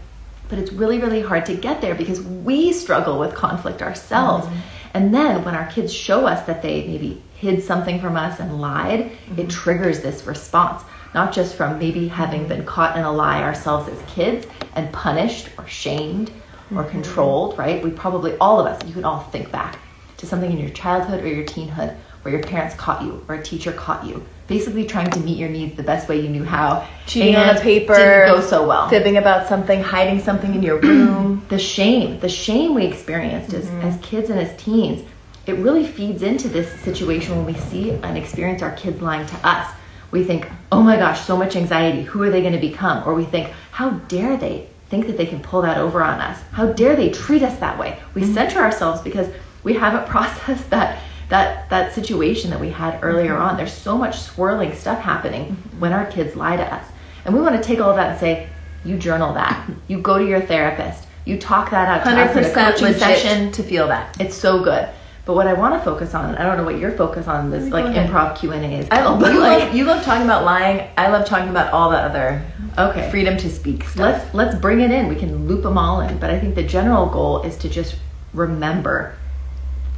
But 0.50 0.60
it's 0.60 0.74
really, 0.74 1.00
really 1.00 1.22
hard 1.22 1.46
to 1.46 1.56
get 1.56 1.80
there 1.80 1.96
because 1.96 2.22
we 2.22 2.74
struggle 2.74 3.18
with 3.18 3.34
conflict 3.34 3.82
ourselves. 3.82 4.46
And 4.94 5.14
then 5.14 5.44
when 5.44 5.56
our 5.56 5.68
kids 5.68 5.94
show 5.94 6.26
us 6.26 6.46
that 6.48 6.62
they 6.62 6.86
maybe 6.88 7.22
hid 7.36 7.64
something 7.64 8.00
from 8.00 8.16
us 8.16 8.40
and 8.40 8.60
lied, 8.60 9.06
mm-hmm. 9.06 9.40
it 9.40 9.50
triggers 9.50 10.02
this 10.02 10.26
response. 10.26 10.84
Not 11.14 11.34
just 11.34 11.56
from 11.56 11.80
maybe 11.80 12.08
having 12.08 12.48
been 12.48 12.66
caught 12.66 12.98
in 12.98 13.04
a 13.04 13.12
lie 13.12 13.42
ourselves 13.42 13.90
as 13.90 14.02
kids 14.08 14.46
and 14.76 14.92
punished 14.92 15.50
or 15.58 15.68
shamed 15.68 16.30
or 16.72 16.84
mm-hmm. 16.84 16.92
controlled, 16.92 17.58
right? 17.58 17.84
We 17.84 17.92
probably, 17.92 18.38
all 18.38 18.60
of 18.60 18.68
us, 18.68 18.86
you 18.88 18.94
can 18.94 19.06
all 19.06 19.22
think 19.26 19.52
back 19.52 19.80
to 20.18 20.26
something 20.26 20.52
in 20.52 20.60
your 20.60 20.70
childhood 20.70 21.24
or 21.24 21.28
your 21.28 21.46
teenhood 21.46 21.96
where 22.22 22.34
your 22.34 22.44
parents 22.44 22.76
caught 22.76 23.02
you 23.02 23.26
or 23.28 23.36
a 23.36 23.44
teacher 23.44 23.72
caught 23.72 24.06
you, 24.06 24.26
basically 24.50 24.84
trying 24.84 25.10
to 25.12 25.20
meet 25.20 25.38
your 25.38 25.48
needs 25.48 25.78
the 25.78 25.84
best 25.84 26.10
way 26.10 26.20
you 26.20 26.28
knew 26.28 26.44
how. 26.44 26.86
Cheating 27.06 27.36
on 27.36 27.56
a 27.56 27.60
paper, 27.60 27.94
didn't 27.94 28.36
go 28.36 28.42
so 28.42 28.68
well. 28.68 28.90
Fibbing 28.90 29.18
about 29.18 29.48
something, 29.48 29.82
hiding 29.82 30.20
something 30.20 30.54
in 30.54 30.64
your 30.64 30.80
room. 30.82 31.46
the 31.48 31.60
shame, 31.60 32.20
the 32.20 32.28
shame 32.28 32.74
we 32.74 32.86
experienced 32.86 33.52
mm-hmm. 33.52 33.82
as, 33.82 33.96
as 33.96 34.02
kids 34.02 34.30
and 34.30 34.40
as 34.40 34.62
teens, 34.62 35.08
it 35.46 35.54
really 35.54 35.86
feeds 35.86 36.24
into 36.24 36.50
this 36.50 36.70
situation 36.82 37.38
when 37.38 37.46
we 37.46 37.54
see 37.54 37.92
and 37.92 38.18
experience 38.18 38.62
our 38.62 38.76
kids 38.76 39.02
lying 39.02 39.26
to 39.28 39.48
us. 39.48 39.72
We 40.12 40.24
think, 40.24 40.50
oh 40.72 40.82
my 40.82 40.98
gosh, 40.98 41.22
so 41.22 41.38
much 41.38 41.56
anxiety. 41.56 42.02
Who 42.02 42.24
are 42.24 42.32
they 42.32 42.42
going 42.42 42.54
to 42.54 42.60
become? 42.60 43.08
Or 43.08 43.14
we 43.14 43.26
think, 43.26 43.52
how 43.72 43.92
dare 43.92 44.36
they 44.36 44.68
think 44.90 45.06
that 45.06 45.18
they 45.18 45.28
can 45.28 45.40
pull 45.40 45.62
that 45.62 45.78
over 45.78 46.04
on 46.04 46.20
us? 46.20 46.42
How 46.52 46.72
dare 46.74 46.96
they 46.96 47.12
treat 47.12 47.44
us 47.44 47.60
that 47.60 47.78
way? 47.78 48.00
We 48.16 48.24
mm-hmm. 48.24 48.34
center 48.34 48.60
ourselves 48.60 49.02
because 49.02 49.32
we 49.64 49.74
haven't 49.74 50.08
processed 50.10 50.72
that 50.72 51.04
that 51.30 51.70
that 51.70 51.94
situation 51.94 52.50
that 52.50 52.60
we 52.60 52.70
had 52.70 53.00
earlier 53.04 53.34
mm-hmm. 53.34 53.44
on. 53.44 53.58
There's 53.58 53.74
so 53.74 53.98
much 53.98 54.20
swirling 54.20 54.76
stuff 54.76 55.00
happening 55.00 55.46
mm-hmm. 55.46 55.80
when 55.80 55.94
our 55.94 56.06
kids 56.06 56.36
lie 56.36 56.58
to 56.58 56.74
us. 56.74 56.86
And 57.26 57.34
we 57.34 57.42
want 57.42 57.56
to 57.56 57.62
take 57.62 57.80
all 57.80 57.96
that 57.96 58.12
and 58.12 58.20
say, 58.20 58.50
you 58.84 58.98
journal 58.98 59.34
that. 59.34 59.70
You 59.88 60.00
go 60.02 60.18
to 60.18 60.26
your 60.26 60.42
therapist. 60.42 61.06
You 61.26 61.38
talk 61.38 61.70
that 61.72 61.88
out. 61.88 62.02
Hundred 62.02 62.32
percent 62.34 62.82
legit 62.82 63.00
session 63.00 63.52
to 63.52 63.64
feel 63.64 63.88
that. 63.88 64.20
It's 64.20 64.36
so 64.36 64.64
good. 64.64 64.90
But 65.26 65.36
what 65.36 65.46
I 65.46 65.54
want 65.54 65.76
to 65.76 65.86
focus 65.86 66.16
on, 66.16 66.34
I 66.36 66.44
don't 66.44 66.58
know 66.58 66.64
what 66.64 66.80
your 66.80 66.92
focus 66.94 67.28
on 67.28 67.52
this 67.52 67.72
like 67.72 67.86
improv 67.86 68.40
Q 68.40 68.52
and 68.54 68.66
A 68.66 68.80
is. 68.80 68.88
I, 68.90 69.04
love, 69.04 69.22
you, 69.22 69.40
like, 69.40 69.60
love, 69.60 69.76
you 69.76 69.84
love 69.84 70.04
talking 70.04 70.24
about 70.24 70.44
lying. 70.44 70.90
I 70.98 71.10
love 71.10 71.28
talking 71.28 71.50
about 71.50 71.72
all 71.72 71.92
the 71.92 71.98
other 71.98 72.44
okay 72.80 73.12
freedom 73.12 73.38
to 73.38 73.50
speak 73.50 73.84
stuff. 73.84 74.00
Let's 74.00 74.34
let's 74.34 74.56
bring 74.56 74.80
it 74.80 74.90
in. 74.90 75.08
We 75.08 75.16
can 75.16 75.48
loop 75.48 75.62
them 75.62 75.78
all 75.78 76.02
in. 76.02 76.18
But 76.18 76.32
I 76.32 76.40
think 76.40 76.56
the 76.56 76.64
general 76.64 77.06
goal 77.06 77.44
is 77.44 77.58
to 77.58 77.70
just 77.70 77.98
remember 78.34 79.16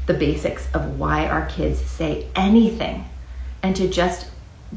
the 0.06 0.14
basics 0.14 0.68
of 0.74 1.00
why 1.00 1.28
our 1.28 1.46
kids 1.48 1.80
say 1.80 2.28
anything 2.36 3.06
and 3.64 3.76
to 3.76 3.88
just 3.88 4.28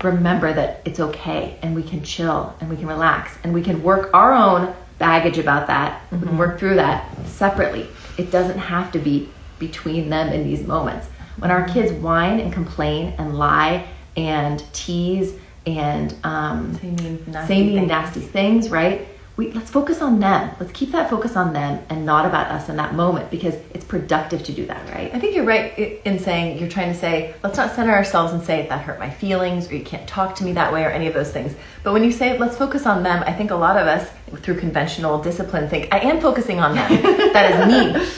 remember 0.02 0.52
that 0.52 0.82
it's 0.84 1.00
okay 1.00 1.56
and 1.62 1.74
we 1.74 1.82
can 1.82 2.02
chill 2.02 2.54
and 2.60 2.68
we 2.68 2.76
can 2.76 2.86
relax 2.86 3.36
and 3.44 3.54
we 3.54 3.62
can 3.62 3.82
work 3.82 4.12
our 4.12 4.34
own 4.34 4.74
baggage 4.98 5.38
about 5.38 5.66
that 5.66 6.00
mm-hmm. 6.10 6.24
mm-hmm. 6.24 6.38
work 6.38 6.58
through 6.58 6.74
that 6.74 7.08
separately 7.26 7.88
it 8.18 8.30
doesn't 8.30 8.58
have 8.58 8.90
to 8.92 8.98
be 8.98 9.28
between 9.58 10.10
them 10.10 10.32
in 10.32 10.44
these 10.44 10.66
moments 10.66 11.06
when 11.38 11.50
our 11.50 11.66
kids 11.68 11.92
whine 11.92 12.40
and 12.40 12.52
complain 12.52 13.14
and 13.18 13.38
lie 13.38 13.86
and 14.16 14.64
tease 14.72 15.38
and 15.66 16.14
um, 16.24 16.74
say 16.74 16.90
mean 16.90 17.24
nasty, 17.28 17.54
say 17.54 17.64
mean, 17.64 17.86
nasty 17.86 18.20
things 18.20 18.68
right 18.68 19.08
we 19.36 19.50
let's 19.50 19.70
focus 19.70 20.00
on 20.00 20.20
them. 20.20 20.54
Let's 20.60 20.70
keep 20.72 20.92
that 20.92 21.10
focus 21.10 21.34
on 21.34 21.52
them 21.52 21.84
and 21.88 22.06
not 22.06 22.24
about 22.24 22.52
us 22.52 22.68
in 22.68 22.76
that 22.76 22.94
moment 22.94 23.32
because 23.32 23.54
it's 23.74 23.84
productive 23.84 24.44
to 24.44 24.52
do 24.52 24.64
that, 24.66 24.88
right? 24.94 25.12
I 25.12 25.18
think 25.18 25.34
you're 25.34 25.44
right 25.44 25.76
in 26.04 26.20
saying 26.20 26.58
you're 26.58 26.68
trying 26.68 26.92
to 26.92 26.98
say 26.98 27.34
let's 27.42 27.56
not 27.56 27.74
center 27.74 27.92
ourselves 27.92 28.32
and 28.32 28.42
say 28.42 28.68
that 28.68 28.82
hurt 28.82 29.00
my 29.00 29.10
feelings 29.10 29.68
or 29.70 29.74
you 29.74 29.84
can't 29.84 30.06
talk 30.06 30.36
to 30.36 30.44
me 30.44 30.52
that 30.52 30.72
way 30.72 30.84
or 30.84 30.90
any 30.90 31.08
of 31.08 31.14
those 31.14 31.32
things. 31.32 31.54
But 31.82 31.92
when 31.92 32.04
you 32.04 32.12
say 32.12 32.38
let's 32.38 32.56
focus 32.56 32.86
on 32.86 33.02
them, 33.02 33.24
I 33.26 33.32
think 33.32 33.50
a 33.50 33.56
lot 33.56 33.76
of 33.76 33.88
us 33.88 34.08
through 34.42 34.60
conventional 34.60 35.20
discipline 35.20 35.68
think 35.68 35.92
I 35.92 35.98
am 35.98 36.20
focusing 36.20 36.60
on 36.60 36.76
them. 36.76 37.02
that 37.32 37.50
is 37.50 37.72
mean. 37.72 38.08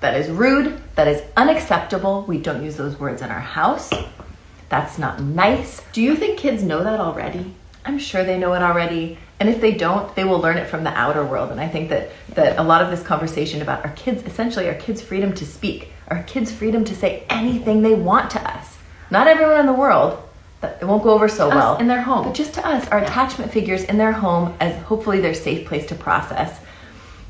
That 0.00 0.20
is 0.20 0.28
rude. 0.28 0.80
That 0.96 1.06
is 1.06 1.22
unacceptable. 1.36 2.24
We 2.26 2.38
don't 2.38 2.64
use 2.64 2.76
those 2.76 2.98
words 2.98 3.22
in 3.22 3.30
our 3.30 3.40
house. 3.40 3.90
That's 4.68 4.98
not 4.98 5.22
nice. 5.22 5.82
Do 5.92 6.02
you 6.02 6.16
think 6.16 6.38
kids 6.38 6.64
know 6.64 6.82
that 6.82 6.98
already? 6.98 7.54
I'm 7.84 7.98
sure 7.98 8.24
they 8.24 8.38
know 8.38 8.54
it 8.54 8.62
already. 8.62 9.18
And 9.40 9.48
if 9.48 9.60
they 9.60 9.72
don't, 9.72 10.14
they 10.14 10.24
will 10.24 10.38
learn 10.38 10.56
it 10.56 10.68
from 10.68 10.84
the 10.84 10.90
outer 10.90 11.24
world. 11.24 11.50
And 11.50 11.60
I 11.60 11.68
think 11.68 11.90
that, 11.90 12.10
that 12.30 12.58
a 12.58 12.62
lot 12.62 12.82
of 12.82 12.90
this 12.90 13.02
conversation 13.02 13.62
about 13.62 13.84
our 13.84 13.92
kids, 13.92 14.22
essentially 14.24 14.68
our 14.68 14.74
kids' 14.74 15.02
freedom 15.02 15.34
to 15.34 15.44
speak, 15.44 15.90
our 16.08 16.22
kids' 16.22 16.52
freedom 16.52 16.84
to 16.84 16.94
say 16.94 17.24
anything 17.28 17.82
they 17.82 17.94
want 17.94 18.30
to 18.30 18.50
us. 18.50 18.76
Not 19.10 19.26
everyone 19.26 19.60
in 19.60 19.66
the 19.66 19.72
world, 19.72 20.20
it 20.62 20.84
won't 20.84 21.02
go 21.02 21.10
over 21.10 21.28
so 21.28 21.48
us 21.48 21.54
well. 21.54 21.76
In 21.78 21.86
their 21.86 22.00
home. 22.00 22.24
But 22.24 22.34
just 22.34 22.54
to 22.54 22.66
us, 22.66 22.88
our 22.88 22.98
attachment 22.98 23.52
figures 23.52 23.84
in 23.84 23.98
their 23.98 24.12
home 24.12 24.54
as 24.60 24.80
hopefully 24.84 25.20
their 25.20 25.34
safe 25.34 25.66
place 25.66 25.86
to 25.86 25.94
process 25.94 26.58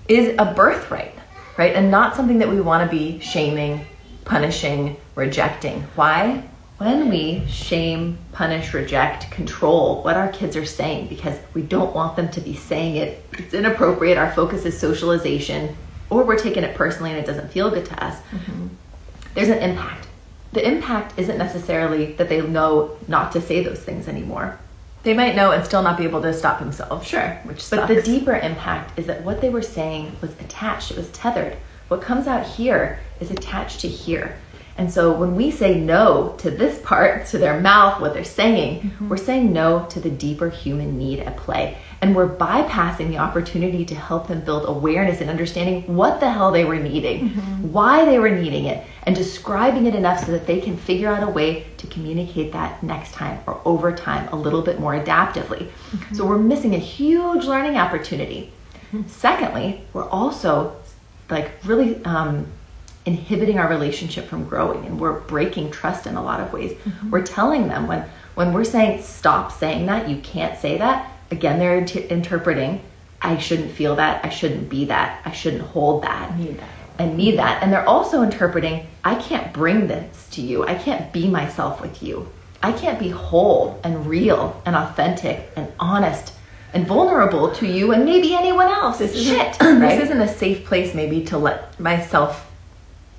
is 0.09 0.35
a 0.39 0.53
birthright, 0.55 1.15
right? 1.57 1.75
And 1.75 1.91
not 1.91 2.15
something 2.15 2.39
that 2.39 2.49
we 2.49 2.61
want 2.61 2.89
to 2.89 2.97
be 2.97 3.19
shaming, 3.21 3.87
punishing, 4.25 4.97
rejecting. 5.15 5.83
Why? 5.95 6.45
When 6.79 7.09
we 7.09 7.45
shame, 7.47 8.19
punish, 8.33 8.75
reject, 8.75 9.31
control 9.31 10.03
what 10.03 10.17
our 10.17 10.29
kids 10.29 10.57
are 10.57 10.65
saying 10.65 11.09
because 11.09 11.39
we 11.55 11.63
don't 11.63 11.95
want 11.95 12.17
them 12.17 12.29
to 12.31 12.41
be 12.41 12.55
saying 12.55 12.97
it, 12.97 13.25
it's 13.39 13.55
inappropriate, 13.55 14.19
our 14.19 14.33
focus 14.33 14.65
is 14.65 14.79
socialization, 14.79 15.77
or 16.11 16.25
we're 16.25 16.39
taking 16.39 16.65
it 16.65 16.75
personally 16.75 17.11
and 17.11 17.19
it 17.19 17.27
doesn't 17.27 17.51
feel 17.51 17.71
good 17.71 17.87
to 17.87 18.05
us, 18.05 18.19
mm-hmm. 18.31 18.67
there's 19.35 19.49
an 19.49 19.59
impact. 19.59 20.09
The 20.53 20.67
impact 20.67 21.19
isn't 21.19 21.39
necessarily 21.39 22.13
that 22.13 22.29
they 22.29 22.41
know 22.41 22.97
not 23.09 23.33
to 23.33 23.41
say 23.41 23.63
those 23.63 23.81
things 23.81 24.09
anymore. 24.09 24.59
They 25.03 25.15
might 25.15 25.37
know 25.37 25.51
and 25.51 25.65
still 25.65 25.83
not 25.83 25.99
be 25.99 26.05
able 26.05 26.23
to 26.23 26.33
stop 26.33 26.61
themselves. 26.61 27.07
Sure. 27.07 27.39
Which 27.45 27.63
sucks. 27.63 27.89
But 27.89 27.95
the 27.95 28.03
deeper 28.03 28.37
impact 28.37 28.99
is 28.99 29.07
that 29.07 29.23
what 29.23 29.41
they 29.41 29.51
were 29.51 29.63
saying 29.63 30.17
was 30.21 30.31
attached, 30.41 30.91
it 30.93 30.97
was 30.97 31.11
tethered. 31.11 31.57
What 31.89 32.01
comes 32.01 32.27
out 32.27 32.47
here 32.47 32.99
is 33.21 33.31
attached 33.31 33.81
to 33.81 33.89
here. 33.89 34.39
And 34.77 34.93
so 34.93 35.13
when 35.13 35.37
we 35.37 35.51
say 35.51 35.79
no 35.79 36.35
to 36.39 36.51
this 36.51 36.81
part, 36.81 37.27
to 37.27 37.39
their 37.39 37.61
mouth, 37.61 38.01
what 38.01 38.13
they're 38.13 38.25
saying, 38.25 38.81
mm-hmm. 38.81 39.09
we're 39.09 39.17
saying 39.17 39.53
no 39.53 39.87
to 39.91 40.01
the 40.01 40.11
deeper 40.11 40.51
human 40.51 40.99
need 40.99 41.21
at 41.21 41.37
play. 41.37 41.79
And 42.01 42.15
we're 42.15 42.29
bypassing 42.29 43.09
the 43.09 43.19
opportunity 43.19 43.85
to 43.87 43.95
help 43.95 44.29
them 44.29 44.41
build 44.41 44.69
awareness 44.69 45.21
and 45.21 45.31
understanding 45.31 45.95
what 45.95 46.21
the 46.21 46.31
hell 46.31 46.51
they 46.51 46.65
were 46.65 46.79
needing, 46.79 47.31
mm-hmm. 47.31 47.73
why 47.73 48.05
they 48.05 48.19
were 48.19 48.31
needing 48.31 48.67
it, 48.67 48.85
and 49.05 49.15
describing 49.15 49.87
it 49.87 49.95
enough 49.95 50.25
so 50.27 50.33
that 50.33 50.47
they 50.47 50.61
can 50.61 50.77
figure 50.77 51.09
out 51.09 51.23
a 51.23 51.31
way 51.31 51.67
to 51.79 51.87
communicate 51.87 52.53
that 52.53 52.83
next 52.83 53.13
time 53.13 53.41
or 53.47 53.61
over 53.65 53.95
time 53.95 54.29
a 54.33 54.37
little 54.37 54.61
bit 54.61 54.81
more 54.81 54.99
adaptively. 54.99 55.69
Mm-hmm. 55.69 56.15
So 56.15 56.27
we're 56.27 56.39
missing 56.39 56.75
a 56.75 56.79
huge 56.79 57.45
learning 57.45 57.77
opportunity. 57.77 58.53
Mm-hmm. 58.93 59.09
Secondly, 59.09 59.85
we're 59.93 60.09
also 60.09 60.77
like 61.31 61.53
really 61.65 62.05
um, 62.05 62.47
inhibiting 63.07 63.59
our 63.59 63.69
relationship 63.69 64.27
from 64.27 64.49
growing 64.49 64.87
and 64.87 64.99
we're 64.99 65.21
breaking 65.21 65.71
trust 65.71 66.07
in 66.07 66.17
a 66.17 66.23
lot 66.23 66.41
of 66.41 66.53
ways. 66.53 66.73
Mm-hmm. 66.73 67.11
We're 67.11 67.23
telling 67.23 67.69
them 67.69 67.87
when 67.87 68.05
when 68.35 68.53
we're 68.53 68.65
saying 68.65 69.03
stop 69.03 69.53
saying 69.53 69.87
that, 69.87 70.09
you 70.09 70.17
can't 70.19 70.59
say 70.59 70.79
that, 70.79 71.11
again 71.31 71.59
they're 71.59 71.79
inter- 71.79 72.01
interpreting 72.01 72.81
I 73.21 73.39
shouldn't 73.39 73.71
feel 73.71 73.97
that, 73.97 74.25
I 74.25 74.29
shouldn't 74.29 74.69
be 74.69 74.87
that, 74.87 75.23
I 75.25 75.33
shouldn't 75.33 75.63
hold 75.63 76.03
that. 76.03 76.31
I 76.31 76.39
need 76.39 76.59
that. 76.59 76.69
I 76.99 77.07
need 77.07 77.39
that. 77.39 77.63
And 77.63 77.73
they're 77.73 77.89
also 77.89 78.23
interpreting 78.23 78.87
I 79.03 79.17
can't 79.17 79.53
bring 79.53 79.87
this 79.87 80.29
to 80.31 80.41
you. 80.41 80.67
I 80.67 80.75
can't 80.75 81.13
be 81.13 81.29
myself 81.29 81.81
with 81.81 82.03
you. 82.03 82.29
I 82.63 82.73
can't 82.73 82.99
be 82.99 83.11
whole 83.11 83.79
and 83.85 84.07
real 84.07 84.63
and 84.65 84.75
authentic 84.75 85.51
and 85.57 85.71
honest 85.79 86.33
and 86.73 86.87
vulnerable 86.87 87.55
to 87.57 87.67
you 87.67 87.93
and 87.93 88.05
maybe 88.05 88.35
anyone 88.35 88.69
else. 88.69 88.99
This 88.99 89.23
shit. 89.23 89.57
Right? 89.65 89.99
This 89.99 90.05
isn't 90.05 90.21
a 90.21 90.29
safe 90.29 90.65
place 90.65 90.95
maybe 90.95 91.25
to 91.27 91.37
let 91.39 91.79
myself 91.79 92.51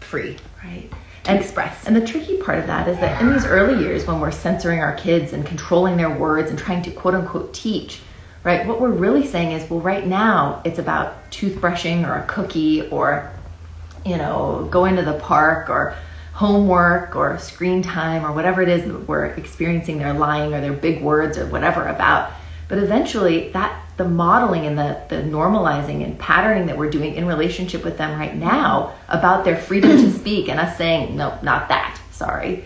free, 0.06 0.38
right? 0.64 0.90
and 1.28 1.40
express. 1.40 1.86
And 1.88 1.96
the 1.96 2.06
tricky 2.06 2.38
part 2.38 2.60
of 2.60 2.68
that 2.68 2.88
is 2.88 2.98
that 3.00 3.22
in 3.22 3.34
these 3.34 3.46
early 3.46 3.84
years, 3.84 4.06
when 4.06 4.20
we're 4.20 4.32
censoring 4.32 4.80
our 4.80 4.96
kids 4.96 5.34
and 5.34 5.46
controlling 5.46 5.98
their 5.98 6.10
words 6.10 6.50
and 6.50 6.60
trying 6.60 6.82
to 6.84 6.92
quote 6.92 7.16
unquote 7.16 7.54
teach, 7.54 8.02
right, 8.44 8.66
what 8.68 8.80
we're 8.80 8.92
really 8.92 9.26
saying 9.26 9.52
is, 9.52 9.70
well, 9.70 9.82
right 9.82 10.06
now 10.06 10.62
it's 10.66 10.80
about 10.80 11.32
toothbrushing 11.32 12.08
or 12.08 12.20
a 12.20 12.26
cookie 12.28 12.88
or, 12.90 13.32
you 14.06 14.18
know, 14.18 14.68
going 14.70 14.96
to 14.96 15.02
the 15.02 15.20
park 15.20 15.70
or 15.70 15.96
homework 16.34 17.16
or 17.16 17.38
screen 17.40 17.82
time 17.82 18.26
or 18.26 18.34
whatever 18.34 18.62
it 18.62 18.70
is 18.70 18.84
that 18.84 19.08
we're 19.08 19.26
experiencing 19.26 19.98
their 19.98 20.14
lying 20.14 20.54
or 20.54 20.62
their 20.62 20.74
big 20.74 21.02
words 21.02 21.38
or 21.38 21.46
whatever 21.48 21.88
about. 21.88 22.32
But 22.68 22.78
eventually, 22.78 23.50
that 23.52 23.82
the 23.98 24.08
modeling 24.08 24.66
and 24.66 24.78
the, 24.78 25.02
the 25.10 25.16
normalizing 25.16 26.04
and 26.04 26.20
patterning 26.20 26.66
that 26.68 26.78
we're 26.78 26.90
doing 26.90 27.16
in 27.16 27.26
relationship 27.26 27.84
with 27.84 27.98
them 27.98 28.20
right 28.20 28.36
now 28.36 28.94
about 29.08 29.46
their 29.46 29.56
freedom 29.56 29.92
to 29.92 30.12
speak 30.20 30.50
and 30.50 30.60
us 30.60 30.78
saying, 30.78 31.16
nope, 31.16 31.42
not 31.44 31.70
that, 31.70 32.00
sorry, 32.12 32.66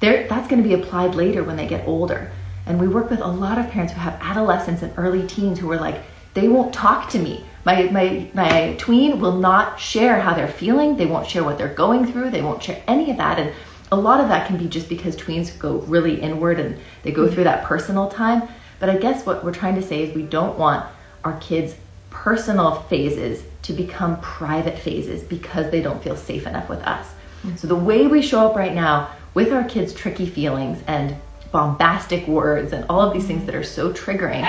They're, 0.00 0.26
that's 0.28 0.48
going 0.48 0.62
to 0.62 0.68
be 0.68 0.74
applied 0.74 1.14
later 1.14 1.44
when 1.44 1.56
they 1.56 1.66
get 1.66 1.86
older. 1.86 2.30
And 2.66 2.80
we 2.80 2.88
work 2.88 3.10
with 3.10 3.20
a 3.20 3.26
lot 3.28 3.58
of 3.58 3.70
parents 3.70 3.92
who 3.92 4.00
have 4.00 4.18
adolescents 4.20 4.82
and 4.82 4.92
early 4.96 5.26
teens 5.26 5.58
who 5.58 5.70
are 5.70 5.78
like, 5.78 6.00
they 6.32 6.48
won't 6.48 6.74
talk 6.74 7.08
to 7.10 7.18
me. 7.18 7.44
My, 7.64 7.84
my, 7.84 8.28
my 8.34 8.74
tween 8.78 9.20
will 9.20 9.36
not 9.36 9.78
share 9.78 10.20
how 10.20 10.34
they're 10.34 10.48
feeling. 10.48 10.96
They 10.96 11.06
won't 11.06 11.28
share 11.28 11.44
what 11.44 11.56
they're 11.56 11.72
going 11.72 12.06
through. 12.06 12.30
They 12.30 12.42
won't 12.42 12.62
share 12.62 12.82
any 12.88 13.10
of 13.10 13.16
that. 13.18 13.38
And 13.38 13.52
a 13.92 13.96
lot 13.96 14.20
of 14.20 14.28
that 14.28 14.46
can 14.46 14.56
be 14.56 14.66
just 14.66 14.88
because 14.88 15.16
tweens 15.16 15.56
go 15.58 15.78
really 15.80 16.20
inward 16.20 16.58
and 16.58 16.78
they 17.02 17.12
go 17.12 17.24
mm-hmm. 17.24 17.34
through 17.34 17.44
that 17.44 17.64
personal 17.64 18.08
time. 18.08 18.48
But 18.84 18.94
I 18.94 18.98
guess 18.98 19.24
what 19.24 19.42
we're 19.42 19.54
trying 19.54 19.76
to 19.76 19.82
say 19.82 20.02
is 20.02 20.14
we 20.14 20.24
don't 20.24 20.58
want 20.58 20.84
our 21.24 21.38
kids' 21.38 21.74
personal 22.10 22.82
phases 22.82 23.42
to 23.62 23.72
become 23.72 24.20
private 24.20 24.78
phases 24.78 25.22
because 25.22 25.70
they 25.70 25.80
don't 25.80 26.04
feel 26.04 26.16
safe 26.16 26.46
enough 26.46 26.68
with 26.68 26.80
us. 26.80 27.08
So 27.56 27.66
the 27.66 27.76
way 27.76 28.06
we 28.08 28.20
show 28.20 28.46
up 28.46 28.56
right 28.56 28.74
now 28.74 29.08
with 29.32 29.54
our 29.54 29.64
kids' 29.64 29.94
tricky 29.94 30.26
feelings 30.26 30.82
and 30.86 31.16
bombastic 31.50 32.28
words 32.28 32.74
and 32.74 32.84
all 32.90 33.00
of 33.00 33.14
these 33.14 33.24
things 33.24 33.46
that 33.46 33.54
are 33.54 33.64
so 33.64 33.90
triggering, 33.90 34.46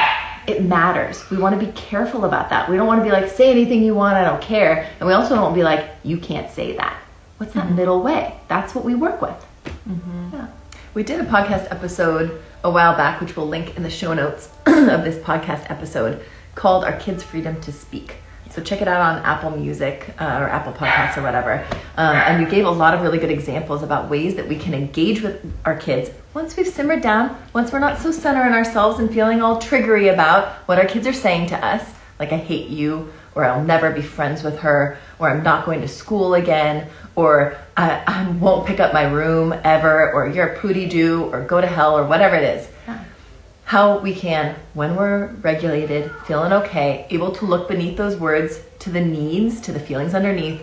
it 0.48 0.66
matters. 0.66 1.30
We 1.30 1.38
want 1.38 1.58
to 1.58 1.66
be 1.66 1.72
careful 1.72 2.26
about 2.26 2.50
that. 2.50 2.70
We 2.70 2.76
don't 2.76 2.88
want 2.88 3.00
to 3.00 3.06
be 3.06 3.14
like, 3.14 3.32
say 3.32 3.50
anything 3.50 3.84
you 3.84 3.96
want, 3.96 4.18
I 4.18 4.26
don't 4.26 4.42
care. 4.42 4.92
And 5.00 5.08
we 5.08 5.14
also 5.14 5.30
don't 5.30 5.44
want 5.44 5.54
to 5.54 5.60
be 5.60 5.64
like, 5.64 5.92
you 6.04 6.18
can't 6.18 6.52
say 6.52 6.76
that. 6.76 7.02
What's 7.38 7.54
that 7.54 7.68
mm-hmm. 7.68 7.78
middle 7.78 8.02
way? 8.02 8.38
That's 8.50 8.76
what 8.76 8.84
we 8.84 8.96
work 8.96 9.22
with. 9.22 9.46
Mm-hmm. 9.88 10.30
Yeah. 10.34 10.48
We 10.94 11.04
did 11.04 11.22
a 11.22 11.26
podcast 11.26 11.72
episode 11.72 12.42
a 12.66 12.70
while 12.72 12.98
back, 12.98 13.22
which 13.22 13.38
we'll 13.38 13.48
link 13.48 13.78
in 13.78 13.84
the 13.84 13.90
show 13.90 14.14
notes 14.14 14.50
of 14.66 15.04
this 15.04 15.18
podcast 15.24 15.70
episode, 15.70 16.26
called 16.56 16.84
Our 16.84 16.98
Kids' 16.98 17.24
Freedom 17.24 17.62
to 17.62 17.72
Speak. 17.72 18.16
So 18.50 18.62
check 18.62 18.82
it 18.82 18.88
out 18.88 19.02
on 19.02 19.24
Apple 19.24 19.52
Music 19.52 20.14
uh, 20.20 20.40
or 20.42 20.50
Apple 20.50 20.74
Podcasts 20.74 21.18
or 21.18 21.22
whatever. 21.22 21.66
Um, 21.98 22.16
and 22.16 22.44
we 22.44 22.50
gave 22.50 22.66
a 22.66 22.72
lot 22.72 22.94
of 22.94 23.02
really 23.02 23.20
good 23.20 23.30
examples 23.30 23.84
about 23.84 24.10
ways 24.10 24.36
that 24.36 24.48
we 24.48 24.58
can 24.58 24.74
engage 24.74 25.22
with 25.22 25.46
our 25.64 25.78
kids 25.78 26.10
once 26.34 26.58
we've 26.58 26.68
simmered 26.68 27.02
down, 27.02 27.38
once 27.54 27.72
we're 27.72 27.80
not 27.80 27.98
so 27.98 28.12
centering 28.12 28.54
ourselves 28.54 29.00
and 29.00 29.10
feeling 29.14 29.42
all 29.42 29.58
triggery 29.62 30.14
about 30.14 30.50
what 30.68 30.78
our 30.78 30.86
kids 30.86 31.08
are 31.08 31.14
saying 31.14 31.48
to 31.48 31.66
us, 31.66 31.94
like 32.20 32.34
I 32.34 32.38
hate 32.38 32.68
you, 32.68 33.14
or 33.36 33.46
I'll 33.46 33.64
never 33.64 33.92
be 33.92 34.02
friends 34.02 34.44
with 34.44 34.60
her, 34.60 34.98
or 35.18 35.30
I'm 35.30 35.44
not 35.44 35.66
going 35.66 35.80
to 35.80 35.88
school 35.88 36.34
again, 36.34 36.90
or 37.16 37.58
I, 37.78 38.04
I 38.06 38.30
won't 38.32 38.68
pick 38.68 38.80
up 38.80 38.94
my 38.94 39.04
room 39.04 39.54
ever, 39.64 40.12
or 40.12 40.28
you're 40.28 40.48
a 40.48 40.60
pooty 40.60 40.88
doo, 40.88 41.30
or 41.32 41.42
go 41.42 41.62
to 41.62 41.68
hell, 41.68 41.98
or 41.98 42.06
whatever 42.06 42.36
it 42.36 42.44
is. 42.44 42.68
How 43.64 43.98
we 43.98 44.14
can, 44.14 44.56
when 44.74 44.96
we're 44.96 45.28
regulated, 45.42 46.12
feeling 46.26 46.54
okay, 46.54 47.08
able 47.10 47.32
to 47.32 47.46
look 47.46 47.68
beneath 47.68 47.98
those 47.98 48.16
words 48.16 48.60
to 48.80 48.92
the 48.92 49.02
needs, 49.02 49.60
to 49.62 49.72
the 49.72 49.80
feelings 49.80 50.14
underneath, 50.14 50.62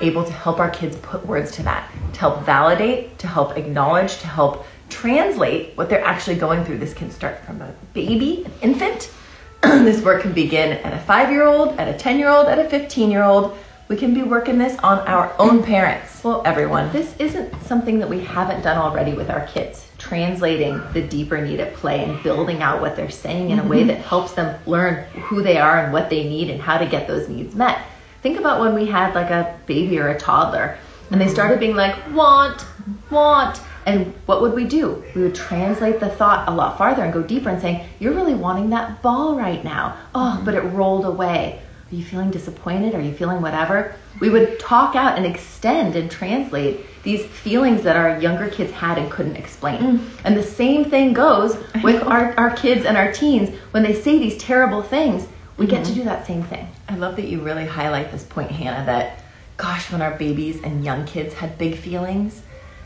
able 0.00 0.24
to 0.24 0.32
help 0.32 0.58
our 0.58 0.70
kids 0.70 0.96
put 0.96 1.24
words 1.24 1.52
to 1.52 1.62
that, 1.62 1.90
to 2.12 2.20
help 2.20 2.44
validate, 2.44 3.18
to 3.20 3.26
help 3.26 3.56
acknowledge, 3.56 4.18
to 4.18 4.26
help 4.26 4.66
translate 4.90 5.74
what 5.76 5.88
they're 5.88 6.04
actually 6.04 6.36
going 6.36 6.64
through. 6.64 6.78
This 6.78 6.92
can 6.92 7.10
start 7.10 7.38
from 7.44 7.62
a 7.62 7.72
baby, 7.94 8.44
an 8.44 8.52
infant. 8.60 9.10
this 9.62 10.02
work 10.02 10.22
can 10.22 10.32
begin 10.32 10.72
at 10.78 10.92
a 10.92 10.98
five 10.98 11.30
year 11.30 11.46
old, 11.46 11.78
at 11.78 11.88
a 11.88 11.96
10 11.96 12.18
year 12.18 12.28
old, 12.28 12.48
at 12.48 12.58
a 12.58 12.68
15 12.68 13.10
year 13.10 13.22
old 13.22 13.56
we 13.92 13.98
can 13.98 14.14
be 14.14 14.22
working 14.22 14.56
this 14.56 14.78
on 14.78 15.00
our 15.00 15.34
own 15.38 15.62
parents. 15.62 16.24
Well, 16.24 16.40
everyone. 16.46 16.90
This 16.92 17.14
isn't 17.18 17.54
something 17.64 17.98
that 17.98 18.08
we 18.08 18.20
haven't 18.20 18.62
done 18.62 18.78
already 18.78 19.12
with 19.12 19.28
our 19.28 19.46
kids. 19.48 19.86
Translating 19.98 20.80
the 20.94 21.02
deeper 21.02 21.38
need 21.44 21.60
at 21.60 21.74
play 21.74 22.02
and 22.02 22.22
building 22.22 22.62
out 22.62 22.80
what 22.80 22.96
they're 22.96 23.10
saying 23.10 23.50
in 23.50 23.58
a 23.58 23.64
way 23.66 23.80
mm-hmm. 23.80 23.88
that 23.88 23.98
helps 23.98 24.32
them 24.32 24.58
learn 24.66 25.04
who 25.24 25.42
they 25.42 25.58
are 25.58 25.84
and 25.84 25.92
what 25.92 26.08
they 26.08 26.24
need 26.24 26.48
and 26.48 26.58
how 26.58 26.78
to 26.78 26.86
get 26.86 27.06
those 27.06 27.28
needs 27.28 27.54
met. 27.54 27.86
Think 28.22 28.38
about 28.38 28.60
when 28.60 28.74
we 28.74 28.86
had 28.86 29.14
like 29.14 29.28
a 29.28 29.60
baby 29.66 29.98
or 29.98 30.08
a 30.08 30.18
toddler 30.18 30.78
and 31.10 31.20
they 31.20 31.28
started 31.28 31.60
being 31.60 31.76
like, 31.76 31.94
want, 32.14 32.64
want. 33.10 33.60
And 33.84 34.14
what 34.24 34.40
would 34.40 34.54
we 34.54 34.64
do? 34.64 35.04
We 35.14 35.20
would 35.20 35.34
translate 35.34 36.00
the 36.00 36.08
thought 36.08 36.48
a 36.48 36.50
lot 36.50 36.78
farther 36.78 37.04
and 37.04 37.12
go 37.12 37.22
deeper 37.22 37.50
and 37.50 37.60
saying, 37.60 37.86
You're 37.98 38.14
really 38.14 38.34
wanting 38.34 38.70
that 38.70 39.02
ball 39.02 39.36
right 39.36 39.62
now. 39.62 39.98
Oh, 40.14 40.40
but 40.46 40.54
it 40.54 40.60
rolled 40.60 41.04
away. 41.04 41.60
Are 41.92 41.94
you 41.94 42.04
feeling 42.04 42.30
disappointed? 42.30 42.94
Are 42.94 43.02
you 43.02 43.12
feeling 43.12 43.42
whatever? 43.42 43.94
We 44.18 44.30
would 44.30 44.58
talk 44.58 44.96
out 44.96 45.18
and 45.18 45.26
extend 45.26 45.94
and 45.94 46.10
translate 46.10 46.86
these 47.02 47.26
feelings 47.26 47.82
that 47.82 47.96
our 47.96 48.18
younger 48.18 48.48
kids 48.48 48.72
had 48.72 48.96
and 48.96 49.10
couldn't 49.10 49.36
explain. 49.36 49.78
Mm. 49.78 50.08
And 50.24 50.34
the 50.34 50.42
same 50.42 50.86
thing 50.86 51.12
goes 51.12 51.54
with 51.82 52.02
our, 52.02 52.32
our 52.38 52.56
kids 52.56 52.86
and 52.86 52.96
our 52.96 53.12
teens. 53.12 53.54
When 53.72 53.82
they 53.82 53.92
say 53.92 54.18
these 54.18 54.38
terrible 54.38 54.82
things, 54.82 55.28
we 55.58 55.66
mm-hmm. 55.66 55.74
get 55.74 55.84
to 55.84 55.90
mm-hmm. 55.90 56.00
do 56.00 56.04
that 56.04 56.26
same 56.26 56.42
thing. 56.44 56.66
I 56.88 56.96
love 56.96 57.16
that 57.16 57.28
you 57.28 57.42
really 57.42 57.66
highlight 57.66 58.10
this 58.10 58.24
point, 58.24 58.50
Hannah, 58.50 58.86
that 58.86 59.18
gosh, 59.58 59.92
when 59.92 60.00
our 60.00 60.16
babies 60.16 60.62
and 60.62 60.82
young 60.82 61.04
kids 61.04 61.34
had 61.34 61.58
big 61.58 61.76
feelings 61.76 62.40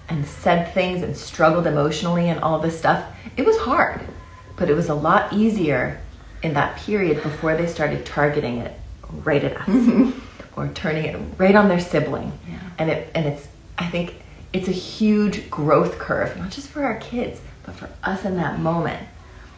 and 0.09 0.27
said 0.27 0.75
things 0.75 1.05
and 1.05 1.17
struggled 1.17 1.69
emotionally 1.69 2.29
and 2.29 2.41
all 2.41 2.59
this 2.59 2.77
stuff, 2.77 3.05
it 3.37 3.47
was 3.47 3.57
hard. 3.59 4.01
But 4.57 4.69
it 4.69 4.75
was 4.75 4.89
a 4.89 4.95
lot 4.95 5.33
easier 5.33 6.01
in 6.43 6.55
that 6.55 6.79
period 6.79 7.23
before 7.23 7.57
they 7.57 7.69
started 7.69 8.05
targeting 8.05 8.59
it 8.59 8.77
right 9.25 9.43
at 9.45 9.57
us 9.57 9.69
mm-hmm. 9.69 10.59
or 10.59 10.69
turning 10.69 11.05
it 11.05 11.21
right 11.39 11.55
on 11.55 11.69
their 11.69 11.81
sibling. 11.81 12.33
Yeah. 12.49 12.59
And 12.79 12.91
it 12.91 13.11
and 13.15 13.27
it's 13.27 13.49
I 13.79 13.87
think 13.87 14.15
it's 14.53 14.69
a 14.69 14.73
huge 14.73 15.51
growth 15.51 15.99
curve, 15.99 16.37
not 16.37 16.51
just 16.51 16.69
for 16.69 16.83
our 16.85 16.97
kids, 16.99 17.41
but 17.65 17.75
for 17.75 17.91
us 18.03 18.25
in 18.25 18.37
that 18.37 18.59
moment 18.59 19.07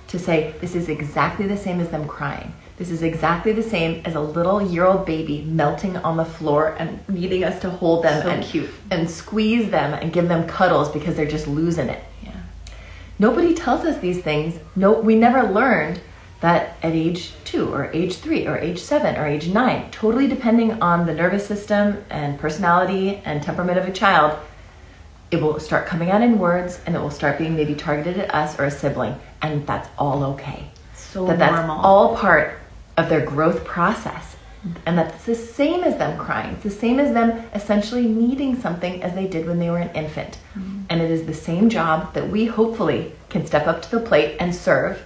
to 0.08 0.18
say 0.18 0.54
this 0.60 0.74
is 0.74 0.88
exactly 0.88 1.46
the 1.46 1.56
same 1.56 1.80
as 1.80 1.90
them 1.90 2.06
crying. 2.08 2.52
This 2.78 2.90
is 2.90 3.02
exactly 3.02 3.52
the 3.52 3.62
same 3.62 4.02
as 4.04 4.14
a 4.14 4.20
little 4.20 4.62
year-old 4.62 5.04
baby 5.04 5.42
melting 5.42 5.96
on 5.98 6.16
the 6.16 6.24
floor 6.24 6.76
and 6.78 7.06
needing 7.08 7.42
us 7.42 7.60
to 7.62 7.70
hold 7.70 8.04
them 8.04 8.22
so 8.22 8.28
and 8.28 8.44
cute 8.44 8.70
and 8.90 9.10
squeeze 9.10 9.68
them 9.70 9.94
and 9.94 10.12
give 10.12 10.28
them 10.28 10.46
cuddles 10.46 10.88
because 10.88 11.16
they're 11.16 11.26
just 11.26 11.48
losing 11.48 11.88
it. 11.88 12.02
Yeah. 12.22 12.40
Nobody 13.18 13.52
tells 13.54 13.84
us 13.84 14.00
these 14.00 14.22
things. 14.22 14.58
No, 14.76 14.92
we 14.92 15.16
never 15.16 15.42
learned 15.42 16.00
that 16.40 16.76
at 16.82 16.92
age 16.92 17.32
two 17.44 17.72
or 17.72 17.90
age 17.92 18.16
three 18.16 18.46
or 18.46 18.56
age 18.58 18.78
seven 18.78 19.16
or 19.16 19.26
age 19.26 19.48
nine, 19.48 19.90
totally 19.90 20.28
depending 20.28 20.80
on 20.82 21.06
the 21.06 21.14
nervous 21.14 21.46
system 21.46 22.04
and 22.10 22.38
personality 22.38 23.20
and 23.24 23.42
temperament 23.42 23.78
of 23.78 23.86
a 23.86 23.92
child, 23.92 24.38
it 25.30 25.42
will 25.42 25.58
start 25.58 25.86
coming 25.86 26.10
out 26.10 26.22
in 26.22 26.38
words 26.38 26.80
and 26.86 26.94
it 26.94 27.00
will 27.00 27.10
start 27.10 27.38
being 27.38 27.56
maybe 27.56 27.74
targeted 27.74 28.18
at 28.18 28.34
us 28.34 28.58
or 28.58 28.64
a 28.64 28.70
sibling, 28.70 29.14
and 29.42 29.66
that's 29.66 29.88
all 29.98 30.22
okay. 30.24 30.70
So 30.94 31.26
that 31.26 31.38
normal. 31.38 31.76
that's 31.76 31.86
all 31.86 32.16
part 32.16 32.58
of 32.96 33.08
their 33.08 33.24
growth 33.24 33.64
process. 33.64 34.36
And 34.86 34.98
that's 34.98 35.24
the 35.24 35.36
same 35.36 35.84
as 35.84 35.96
them 35.98 36.18
crying. 36.18 36.54
It's 36.54 36.64
the 36.64 36.70
same 36.70 36.98
as 36.98 37.14
them 37.14 37.44
essentially 37.54 38.06
needing 38.06 38.60
something 38.60 39.02
as 39.02 39.14
they 39.14 39.26
did 39.26 39.46
when 39.46 39.60
they 39.60 39.70
were 39.70 39.78
an 39.78 39.94
infant. 39.94 40.38
Mm-hmm. 40.54 40.80
And 40.90 41.00
it 41.00 41.10
is 41.10 41.26
the 41.26 41.34
same 41.34 41.68
job 41.68 42.12
that 42.14 42.28
we 42.28 42.46
hopefully 42.46 43.12
can 43.28 43.46
step 43.46 43.68
up 43.68 43.82
to 43.82 43.90
the 43.90 44.00
plate 44.00 44.36
and 44.40 44.54
serve 44.54 45.00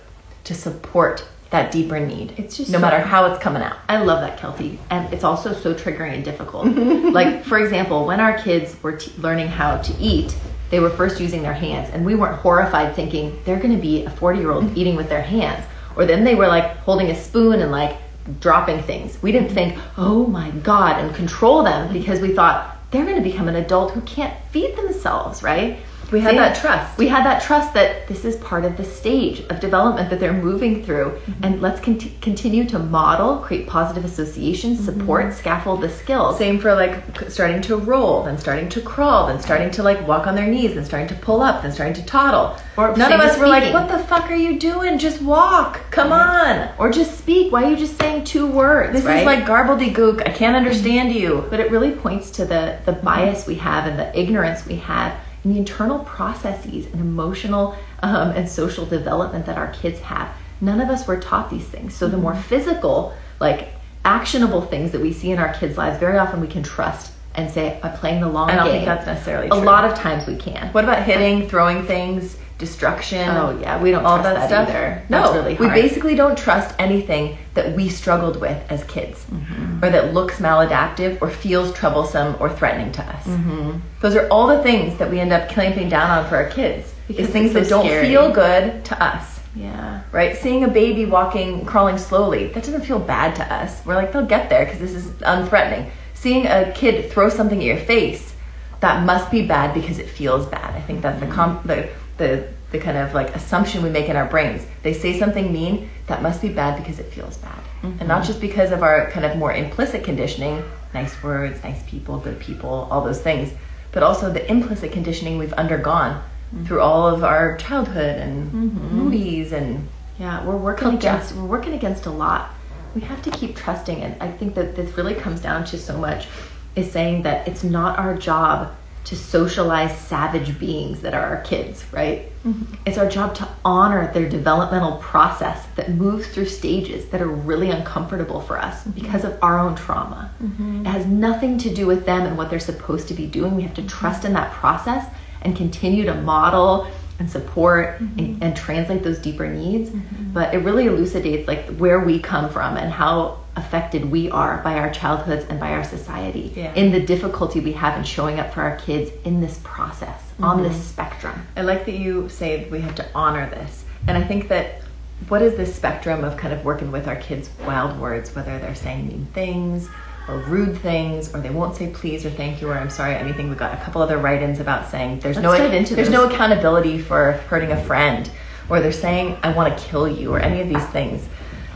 to 0.45 0.55
support 0.55 1.27
that 1.51 1.71
deeper 1.71 2.01
need. 2.01 2.35
It's 2.39 2.57
just 2.57 2.71
no 2.71 2.79
so, 2.79 2.83
matter 2.83 2.99
how 2.99 3.27
it's 3.27 3.43
coming 3.43 3.63
out. 3.63 3.77
I 3.89 3.99
love 3.99 4.21
that, 4.23 4.39
Kelty. 4.39 4.79
And 4.91 5.13
it's 5.13 5.23
also 5.23 5.53
so 5.53 5.75
triggering 5.75 6.15
and 6.15 6.25
difficult. 6.25 6.67
like, 7.13 7.45
for 7.45 7.59
example, 7.59 8.07
when 8.07 8.21
our 8.21 8.39
kids 8.39 8.83
were 8.83 8.97
t- 8.97 9.13
learning 9.19 9.49
how 9.49 9.77
to 9.77 9.99
eat, 9.99 10.35
they 10.71 10.81
were 10.81 10.89
first 10.89 11.21
using 11.21 11.43
their 11.43 11.53
hands, 11.53 11.91
and 11.93 12.07
we 12.07 12.15
weren't 12.15 12.39
horrified 12.39 12.97
thinking 12.97 13.39
they're 13.45 13.59
going 13.59 13.77
to 13.77 13.81
be 13.81 14.07
a 14.07 14.11
40 14.11 14.39
year 14.39 14.51
old 14.51 14.65
mm-hmm. 14.65 14.79
eating 14.79 14.97
with 14.97 15.11
their 15.11 15.21
hands. 15.21 15.63
Or 15.95 16.07
then 16.07 16.25
they 16.25 16.35
were 16.35 16.47
like 16.47 16.79
holding 16.79 17.11
a 17.11 17.15
spoon 17.15 17.61
and 17.61 17.71
like 17.71 17.99
dropping 18.41 18.83
things. 18.83 19.23
We 19.23 19.33
didn't 19.33 19.51
think, 19.51 19.79
oh 19.99 20.27
my 20.27 20.51
God, 20.51 21.05
and 21.05 21.15
control 21.15 21.63
them 21.63 21.93
because 21.93 22.21
we 22.21 22.35
thought 22.35 22.79
they're 22.91 23.05
going 23.05 23.23
to 23.23 23.23
become 23.23 23.49
an 23.49 23.57
adult 23.57 23.93
who 23.93 24.01
can't 24.03 24.35
feed 24.51 24.75
themselves, 24.77 25.43
right? 25.43 25.79
We 26.13 26.21
had 26.21 26.37
that 26.37 26.57
trust. 26.57 26.99
We 26.99 27.09
had 27.09 27.25
that 27.25 27.43
trust 27.43 27.73
that 27.75 28.07
this 28.07 28.25
is 28.25 28.37
part 28.37 28.65
of 28.67 28.77
the 28.77 28.85
stage 28.85 29.41
of 29.49 29.61
development 29.61 30.11
that 30.11 30.21
they're 30.21 30.33
moving 30.33 30.85
through. 30.85 31.13
Mm-hmm. 31.13 31.45
And 31.45 31.63
let's 31.63 31.81
con- 31.81 31.99
continue 32.21 32.65
to 32.69 32.79
model, 32.79 33.39
create 33.39 33.67
positive 33.67 34.05
associations, 34.05 34.81
mm-hmm. 34.81 34.99
support, 35.01 35.25
mm-hmm. 35.27 35.39
scaffold 35.39 35.81
the 35.81 35.89
skills. 35.89 36.37
Same 36.37 36.59
for 36.59 36.75
like 36.75 37.03
starting 37.31 37.63
to 37.63 37.77
roll, 37.77 38.23
then 38.25 38.37
starting 38.37 38.69
to 38.69 38.81
crawl, 38.83 39.27
then 39.27 39.41
starting 39.41 39.71
to 39.71 39.83
like 39.83 40.07
walk 40.07 40.27
on 40.27 40.35
their 40.35 40.47
knees, 40.47 40.75
then 40.75 40.85
starting 40.85 41.09
to 41.09 41.15
pull 41.15 41.41
up, 41.41 41.63
then 41.63 41.73
starting 41.73 41.95
to 41.95 42.05
toddle. 42.05 42.57
Or 42.77 42.95
none 42.97 43.13
of 43.13 43.21
us 43.21 43.39
were 43.39 43.49
like, 43.49 43.73
what 43.73 43.89
the 43.89 43.99
fuck 44.05 44.31
are 44.31 44.37
you 44.37 44.59
doing? 44.59 44.99
Just 44.99 45.23
walk. 45.23 45.81
Come 45.91 46.11
right. 46.11 46.69
on. 46.69 46.75
Or 46.79 46.91
just 46.91 47.19
speak. 47.19 47.53
Why 47.53 47.65
are 47.65 47.71
you 47.71 47.77
just 47.77 47.99
saying 47.99 48.25
two 48.25 48.47
words? 48.47 48.93
This 48.93 49.05
right? 49.05 49.21
is 49.21 49.27
like 49.27 49.45
gook. 49.45 50.27
I 50.27 50.31
can't 50.31 50.57
understand 50.57 51.11
mm-hmm. 51.11 51.19
you. 51.19 51.47
But 51.49 51.61
it 51.61 51.71
really 51.71 51.93
points 51.93 52.31
to 52.33 52.45
the, 52.45 52.79
the 52.85 52.93
bias 52.93 53.47
we 53.47 53.55
have 53.57 53.87
and 53.87 53.99
the 53.99 54.19
ignorance 54.19 54.67
we 54.67 54.77
have 54.77 55.19
and 55.43 55.55
the 55.55 55.59
internal 55.59 56.01
processes 56.01 56.87
and 56.87 57.01
emotional 57.01 57.77
um, 58.03 58.31
and 58.31 58.49
social 58.49 58.87
development 58.87 59.47
that 59.47 59.59
our 59.59 59.73
kids 59.73 60.01
have. 60.01 60.35
None 60.61 60.81
of 60.81 60.89
us 60.89 61.07
were 61.07 61.19
taught 61.19 61.51
these 61.51 61.67
things. 61.67 61.95
So 61.95 62.09
the 62.09 62.17
more 62.17 62.33
mm-hmm. 62.33 62.43
physical, 62.43 63.15
like 63.41 63.71
actionable 64.05 64.63
things 64.63 64.93
that 64.93 65.01
we 65.01 65.13
see 65.13 65.31
in 65.31 65.39
our 65.39 65.53
kids' 65.55 65.77
lives, 65.77 65.99
very 65.99 66.19
often 66.19 66.41
we 66.41 66.49
can 66.49 66.63
trust 66.63 67.13
and 67.35 67.51
say, 67.51 67.81
I'm 67.83 67.97
playing 67.97 68.21
the 68.21 68.29
long 68.29 68.49
game. 68.49 68.59
I 68.59 68.63
don't 68.63 68.73
think 68.73 68.85
that's 68.85 69.07
necessarily 69.07 69.49
true. 69.49 69.59
A 69.59 69.61
lot 69.61 69.85
of 69.85 69.97
times 69.97 70.27
we 70.27 70.37
can. 70.37 70.69
What 70.73 70.85
about 70.85 71.03
hitting, 71.03 71.49
throwing 71.49 71.87
things, 71.87 72.37
destruction? 72.63 73.29
Oh 73.29 73.59
yeah, 73.61 73.83
we 73.83 73.91
don't 73.91 74.05
all 74.05 74.23
that, 74.23 74.35
that, 74.35 74.49
stuff 74.49 74.69
either. 74.69 75.03
No, 75.09 75.33
really 75.35 75.55
we 75.57 75.69
basically 75.69 76.15
don't 76.15 76.39
trust 76.39 76.75
anything 76.79 77.37
that 77.55 77.77
we 77.77 77.89
struggled 77.89 78.41
with 78.41 78.59
as 78.71 78.85
kids, 78.85 79.25
mm-hmm. 79.25 79.85
or 79.85 79.91
that 79.91 80.15
looks 80.15 80.39
maladaptive, 80.39 81.21
or 81.21 81.29
feels 81.29 81.75
troublesome 81.75 82.37
or 82.41 82.49
threatening 82.49 82.93
to 82.93 83.03
us. 83.03 83.25
Mm-hmm. 83.27 83.79
Those 84.01 84.17
are 84.17 84.27
all 84.29 84.47
the 84.47 84.63
things 84.63 84.99
that 84.99 85.11
we 85.11 85.21
end 85.21 85.33
up 85.33 85.49
clamping 85.51 85.89
down 85.89 86.11
on 86.11 86.29
for 86.29 86.37
our 86.37 86.49
kids. 86.49 86.95
Because 87.09 87.29
things 87.29 87.53
so 87.53 87.61
that 87.61 87.69
don't 87.69 87.85
scary. 87.85 88.07
feel 88.07 88.33
good 88.33 88.85
to 88.87 89.03
us. 89.03 89.41
Yeah. 89.55 90.03
Right? 90.13 90.37
Seeing 90.37 90.65
a 90.65 90.69
baby 90.69 91.05
walking, 91.05 91.67
crawling 91.67 91.99
slowly, 91.99 92.47
that 92.49 92.63
doesn't 92.65 92.87
feel 92.87 93.01
bad 93.01 93.37
to 93.37 93.53
us. 93.53 93.85
We're 93.85 93.97
like, 93.97 94.13
they'll 94.13 94.25
get 94.25 94.49
there 94.49 94.65
because 94.65 94.81
this 94.81 94.93
is 94.93 95.11
unthreatening 95.21 95.91
seeing 96.23 96.47
a 96.47 96.71
kid 96.73 97.11
throw 97.11 97.29
something 97.29 97.59
at 97.59 97.65
your 97.65 97.77
face, 97.77 98.33
that 98.79 99.05
must 99.05 99.29
be 99.31 99.45
bad 99.45 99.75
because 99.75 99.99
it 99.99 100.09
feels 100.09 100.47
bad. 100.47 100.73
I 100.75 100.81
think 100.81 101.03
that's 101.03 101.19
the 101.19 101.27
com- 101.27 101.61
the 101.65 101.89
the 102.23 102.49
the 102.71 102.79
kind 102.79 102.97
of 102.97 103.13
like 103.13 103.35
assumption 103.37 103.83
we 103.83 103.91
make 103.91 104.09
in 104.09 104.17
our 104.17 104.25
brains. 104.25 104.67
They 104.83 104.95
say 104.95 105.19
something 105.19 105.53
mean, 105.53 105.91
that 106.07 106.23
must 106.23 106.41
be 106.41 106.49
bad 106.49 106.79
because 106.79 106.99
it 106.99 107.13
feels 107.13 107.37
bad. 107.37 107.63
Mm-hmm. 107.83 107.99
And 107.99 108.09
not 108.09 108.25
just 108.25 108.41
because 108.41 108.73
of 108.73 108.83
our 108.83 109.11
kind 109.11 109.27
of 109.27 109.37
more 109.37 109.53
implicit 109.53 110.03
conditioning, 110.03 110.65
nice 110.95 111.23
words, 111.23 111.63
nice 111.63 111.83
people, 111.87 112.19
good 112.19 112.41
people, 112.41 112.89
all 112.91 113.05
those 113.05 113.21
things, 113.21 113.53
but 113.93 114.03
also 114.03 114.33
the 114.33 114.51
implicit 114.51 114.91
conditioning 114.91 115.37
we've 115.37 115.53
undergone 115.53 116.15
mm-hmm. 116.15 116.65
through 116.65 116.81
all 116.81 117.07
of 117.07 117.23
our 117.23 117.59
childhood 117.59 118.17
and 118.17 118.51
mm-hmm. 118.51 118.97
movies 118.97 119.53
and 119.53 119.87
yeah, 120.19 120.45
we're 120.47 120.57
working 120.57 120.91
culture. 120.91 121.09
against 121.09 121.35
we're 121.35 121.45
working 121.45 121.75
against 121.75 122.07
a 122.07 122.11
lot. 122.11 122.55
We 122.95 123.03
have 123.03 123.23
to 123.23 123.31
keep 123.31 123.55
trusting 123.57 124.03
and 124.03 124.23
I 124.23 124.31
think 124.31 124.55
that 124.55 124.77
this 124.77 124.97
really 124.97 125.15
comes 125.15 125.41
down 125.41 125.65
to 125.67 125.79
so 125.79 125.97
much 125.99 126.27
is 126.75 126.91
saying 126.91 127.23
that 127.23 127.47
it's 127.47 127.65
not 127.65 127.99
our 127.99 128.17
job 128.17 128.75
to 129.05 129.17
socialize 129.17 129.97
savage 129.99 130.59
beings 130.59 131.01
that 131.01 131.13
are 131.13 131.23
our 131.25 131.43
kids, 131.43 131.85
right? 131.93 132.29
Mm-hmm. 132.45 132.75
It's 132.87 132.99
our 132.99 133.09
job 133.09 133.35
to 133.37 133.49
honor 133.65 134.13
their 134.13 134.29
developmental 134.29 134.99
process 134.99 135.67
that 135.77 135.91
moves 135.91 136.29
through 136.29 136.47
stages 136.47 137.09
that 137.09 137.21
are 137.21 137.29
really 137.29 137.71
uncomfortable 137.71 138.41
for 138.41 138.59
us 138.59 138.81
mm-hmm. 138.81 138.91
because 138.93 139.25
of 139.25 139.39
our 139.43 139.59
own 139.59 139.75
trauma. 139.75 140.33
Mm-hmm. 140.43 140.87
It 140.87 140.89
has 140.89 141.07
nothing 141.07 141.59
to 141.59 141.75
do 141.75 141.87
with 141.87 142.07
them 142.07 142.23
and 142.23 142.39
what 142.39 142.49
they're 142.49 142.61
supposed 142.61 143.09
to 143.09 143.15
be 143.15 143.27
doing. 143.27 143.57
We 143.57 143.63
have 143.63 143.75
to 143.75 143.87
trust 143.87 144.25
in 144.25 144.33
that 144.35 144.53
process 144.53 145.13
and 145.43 145.57
continue 145.57 146.05
to 146.05 146.15
model 146.15 146.87
and 147.19 147.31
support 147.31 148.01
and, 148.01 148.17
mm-hmm. 148.17 148.43
and, 148.43 148.57
translate 148.57 149.03
those 149.03 149.19
deeper 149.19 149.49
needs. 149.49 149.91
Mm-hmm. 149.91 150.33
But 150.33 150.55
it 150.55 150.59
really 150.59 150.87
elucidates 150.87 151.47
like 151.47 151.77
where 151.77 152.01
we 152.01 152.19
come 152.19 152.51
from 152.51 152.77
and 152.77 152.93
how 152.93 153.42
affected 153.57 154.11
we 154.11 154.31
are 154.31 154.63
by 154.63 154.75
our 154.75 154.91
childhoods 154.91 155.45
and 155.47 155.61
by 155.61 155.73
our 155.73 155.85
society 155.85 156.53
yeah. 156.57 156.73
in 156.75 156.91
the 156.91 157.01
difficulty 157.01 157.61
we 157.61 157.73
have 157.73 157.99
in 157.99 158.05
showing 158.05 158.41
up 158.41 158.53
for 158.55 158.63
our 158.63 158.77
kids 158.77 159.11
in 159.25 159.41
this 159.41 159.61
process 159.63 160.23
mm-hmm. 160.33 160.45
on 160.45 160.63
this 160.63 160.83
spectrum. 160.83 161.47
I 161.57 161.63
like 161.63 161.85
that 161.85 161.93
you 161.93 162.29
say 162.29 162.69
we 162.71 162.81
have 162.81 162.95
to 162.97 163.07
honor 163.15 163.49
this. 163.51 163.85
And 164.09 164.17
I 164.17 164.25
think 164.25 164.49
that 164.49 164.83
what 165.29 165.43
is 165.43 165.57
this 165.57 165.75
spectrum 165.75 166.25
of 166.25 166.37
kind 166.37 166.53
of 166.53 166.65
working 166.65 166.91
with 166.91 167.07
our 167.07 167.17
kids' 167.17 167.51
wild 167.67 167.99
words, 168.01 168.35
whether 168.35 168.59
they're 168.59 168.75
saying 168.75 169.09
mean 169.09 169.27
things 169.33 169.89
or 170.29 170.39
rude 170.39 170.77
things, 170.79 171.35
or 171.35 171.41
they 171.41 171.51
won't 171.51 171.77
say 171.77 171.91
please 171.91 172.25
or 172.25 172.31
thank 172.31 172.61
you 172.61 172.69
or 172.69 172.75
I'm 172.75 172.91
sorry, 172.91 173.15
anything. 173.15 173.51
We 173.51 173.57
got 173.57 173.75
a 173.75 173.85
couple 173.85 174.03
other 174.03 174.19
write-ins 174.19 174.61
about 174.61 174.89
saying 174.89 175.21
there's 175.21 175.37
Let's 175.37 175.59
no 175.59 175.69
there's 175.69 175.89
this. 175.91 176.09
no 176.09 176.29
accountability 176.29 176.99
for 176.99 177.33
hurting 177.49 177.73
a 177.73 177.85
friend, 177.85 178.31
or 178.69 178.81
they're 178.81 178.93
saying 178.93 179.37
I 179.43 179.53
want 179.53 179.77
to 179.77 179.85
kill 179.85 180.09
you, 180.09 180.33
or 180.33 180.39
any 180.41 180.61
of 180.61 180.69
these 180.69 180.87
things 180.87 181.29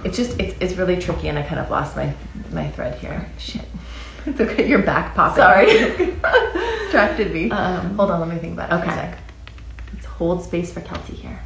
it's 0.04 0.16
just 0.16 0.38
it's, 0.38 0.56
it's 0.60 0.74
really 0.74 0.96
tricky 0.96 1.28
and 1.28 1.38
i 1.38 1.42
kind 1.42 1.60
of 1.60 1.70
lost 1.70 1.96
my 1.96 2.14
my 2.52 2.70
thread 2.70 2.98
here. 2.98 3.28
Shit. 3.38 3.64
It's 4.24 4.40
okay 4.40 4.68
your 4.68 4.82
back 4.82 5.14
popping 5.14 5.42
sorry. 5.42 5.66
Distracted 6.82 7.32
me. 7.32 7.50
Um, 7.50 7.96
hold 7.96 8.10
on 8.10 8.20
let 8.20 8.28
me 8.28 8.38
think 8.38 8.54
about 8.54 8.70
it 8.70 8.74
okay. 8.74 8.84
for 8.84 8.90
a 8.90 8.94
sec. 8.94 9.18
Let's 9.92 10.06
hold 10.06 10.44
space 10.44 10.72
for 10.72 10.80
kelty 10.80 11.14
here. 11.14 11.40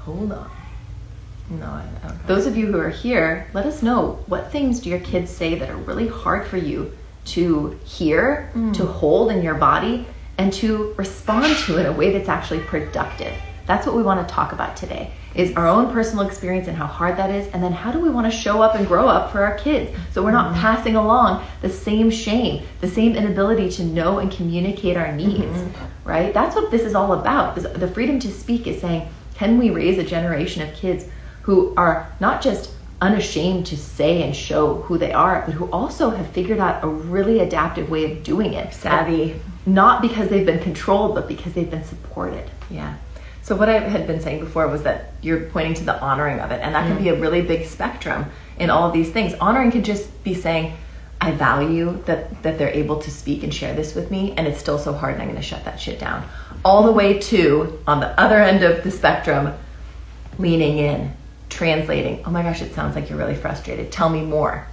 Hold 0.00 0.32
on. 0.32 0.50
No 1.50 1.66
I, 1.66 1.86
I 2.04 2.12
those 2.26 2.46
of 2.46 2.56
you 2.56 2.66
who 2.66 2.78
are 2.78 2.90
here 2.90 3.48
let 3.54 3.66
us 3.66 3.82
know 3.82 4.18
what 4.26 4.50
things 4.50 4.80
do 4.80 4.90
your 4.90 5.00
kids 5.00 5.30
say 5.30 5.58
that 5.58 5.70
are 5.70 5.76
really 5.76 6.08
hard 6.08 6.46
for 6.46 6.56
you 6.56 6.92
to 7.26 7.78
hear 7.84 8.50
mm. 8.54 8.74
to 8.74 8.86
hold 8.86 9.30
in 9.30 9.42
your 9.42 9.54
body 9.54 10.06
and 10.38 10.52
to 10.52 10.94
respond 10.96 11.56
to 11.58 11.78
in 11.78 11.86
a 11.86 11.92
way 11.92 12.12
that's 12.12 12.28
actually 12.28 12.60
productive. 12.60 13.34
That's 13.66 13.86
what 13.86 13.96
we 13.96 14.02
want 14.02 14.26
to 14.26 14.32
talk 14.32 14.52
about 14.52 14.76
today 14.76 15.12
is 15.36 15.54
our 15.54 15.66
own 15.66 15.92
personal 15.92 16.26
experience 16.26 16.66
and 16.66 16.76
how 16.76 16.86
hard 16.86 17.16
that 17.18 17.30
is 17.30 17.46
and 17.52 17.62
then 17.62 17.72
how 17.72 17.92
do 17.92 18.00
we 18.00 18.08
want 18.08 18.30
to 18.30 18.36
show 18.36 18.62
up 18.62 18.74
and 18.74 18.86
grow 18.86 19.06
up 19.06 19.30
for 19.30 19.44
our 19.44 19.56
kids? 19.58 19.94
So 20.12 20.22
we're 20.22 20.32
not 20.32 20.52
mm-hmm. 20.52 20.60
passing 20.60 20.96
along 20.96 21.46
the 21.60 21.68
same 21.68 22.10
shame 22.10 22.64
the 22.80 22.88
same 22.88 23.14
inability 23.14 23.70
to 23.72 23.84
know 23.84 24.18
and 24.18 24.32
communicate 24.32 24.96
our 24.96 25.12
needs 25.12 25.44
mm-hmm. 25.44 26.08
right? 26.08 26.32
That's 26.32 26.56
what 26.56 26.70
this 26.70 26.82
is 26.82 26.94
all 26.94 27.12
about. 27.12 27.58
Is 27.58 27.64
the 27.64 27.88
freedom 27.88 28.18
to 28.20 28.32
speak 28.32 28.66
is 28.66 28.80
saying 28.80 29.08
can 29.34 29.58
we 29.58 29.70
raise 29.70 29.98
a 29.98 30.04
generation 30.04 30.66
of 30.66 30.74
kids 30.74 31.04
who 31.42 31.74
are 31.76 32.10
not 32.18 32.40
just 32.40 32.70
unashamed 33.02 33.66
to 33.66 33.76
say 33.76 34.22
and 34.22 34.34
show 34.34 34.76
who 34.82 34.96
they 34.96 35.12
are 35.12 35.42
but 35.44 35.52
who 35.52 35.70
also 35.70 36.08
have 36.08 36.26
figured 36.30 36.58
out 36.58 36.82
a 36.82 36.88
really 36.88 37.40
adaptive 37.40 37.90
way 37.90 38.10
of 38.10 38.22
doing 38.22 38.54
it? 38.54 38.72
Savvy. 38.72 39.38
Not 39.66 40.00
because 40.00 40.28
they've 40.30 40.46
been 40.46 40.62
controlled 40.62 41.14
but 41.14 41.28
because 41.28 41.52
they've 41.52 41.70
been 41.70 41.84
supported. 41.84 42.50
Yeah 42.70 42.96
so 43.46 43.54
what 43.54 43.68
I 43.68 43.78
had 43.78 44.08
been 44.08 44.20
saying 44.20 44.40
before 44.40 44.66
was 44.66 44.82
that 44.82 45.12
you're 45.22 45.42
pointing 45.50 45.74
to 45.74 45.84
the 45.84 45.96
honoring 46.00 46.40
of 46.40 46.50
it, 46.50 46.60
and 46.60 46.74
that 46.74 46.84
mm. 46.84 46.88
can 46.88 47.04
be 47.04 47.10
a 47.10 47.20
really 47.20 47.42
big 47.42 47.64
spectrum 47.64 48.26
in 48.58 48.70
all 48.70 48.88
of 48.88 48.92
these 48.92 49.12
things. 49.12 49.34
Honoring 49.34 49.70
can 49.70 49.84
just 49.84 50.24
be 50.24 50.34
saying, 50.34 50.76
I 51.20 51.30
value 51.30 52.02
that 52.06 52.42
that 52.42 52.58
they're 52.58 52.72
able 52.72 53.00
to 53.02 53.08
speak 53.08 53.44
and 53.44 53.54
share 53.54 53.72
this 53.72 53.94
with 53.94 54.10
me, 54.10 54.32
and 54.32 54.48
it's 54.48 54.58
still 54.58 54.80
so 54.80 54.92
hard, 54.92 55.14
and 55.14 55.22
I'm 55.22 55.28
going 55.28 55.40
to 55.40 55.46
shut 55.46 55.64
that 55.64 55.78
shit 55.78 56.00
down. 56.00 56.28
All 56.64 56.82
the 56.82 56.90
way 56.90 57.20
to 57.20 57.78
on 57.86 58.00
the 58.00 58.18
other 58.20 58.40
end 58.40 58.64
of 58.64 58.82
the 58.82 58.90
spectrum, 58.90 59.54
leaning 60.38 60.78
in, 60.78 61.12
translating. 61.48 62.24
Oh 62.24 62.30
my 62.32 62.42
gosh, 62.42 62.62
it 62.62 62.74
sounds 62.74 62.96
like 62.96 63.08
you're 63.08 63.18
really 63.18 63.36
frustrated. 63.36 63.92
Tell 63.92 64.08
me 64.08 64.22
more. 64.22 64.66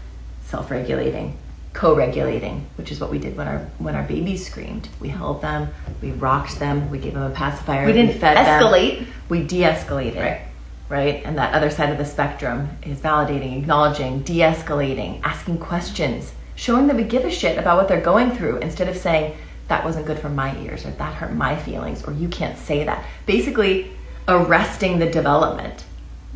Self-regulating, 0.45 1.37
co-regulating, 1.73 2.65
which 2.75 2.91
is 2.91 2.99
what 2.99 3.09
we 3.09 3.17
did 3.17 3.35
when 3.35 3.47
our 3.47 3.59
when 3.79 3.95
our 3.95 4.03
babies 4.03 4.45
screamed. 4.45 4.89
We 4.99 5.09
held 5.09 5.41
them, 5.41 5.69
we 6.01 6.11
rocked 6.11 6.59
them, 6.59 6.89
we 6.89 6.99
gave 6.99 7.13
them 7.13 7.23
a 7.23 7.31
pacifier. 7.31 7.85
We 7.85 7.93
didn't 7.93 8.13
we 8.13 8.19
fed 8.19 8.37
escalate. 8.37 8.99
Them, 8.99 9.07
we 9.29 9.43
de-escalated. 9.43 10.19
Right. 10.19 10.41
Right? 10.89 11.25
And 11.25 11.37
that 11.37 11.53
other 11.53 11.71
side 11.71 11.89
of 11.89 11.97
the 11.97 12.05
spectrum 12.05 12.69
is 12.83 12.99
validating, 12.99 13.57
acknowledging, 13.57 14.21
de-escalating, 14.21 15.21
asking 15.23 15.57
questions, 15.57 16.33
showing 16.55 16.87
that 16.87 16.95
we 16.95 17.03
give 17.03 17.25
a 17.25 17.31
shit 17.31 17.57
about 17.57 17.77
what 17.77 17.87
they're 17.87 18.01
going 18.01 18.31
through 18.31 18.57
instead 18.57 18.87
of 18.87 18.95
saying 18.95 19.35
that 19.69 19.83
wasn't 19.83 20.05
good 20.05 20.19
for 20.19 20.29
my 20.29 20.55
ears 20.59 20.85
or 20.85 20.91
that 20.91 21.15
hurt 21.15 21.33
my 21.33 21.55
feelings 21.55 22.03
or 22.03 22.13
you 22.13 22.27
can't 22.27 22.57
say 22.57 22.83
that. 22.83 23.03
Basically 23.25 23.91
arresting 24.27 24.99
the 24.99 25.09
development. 25.09 25.85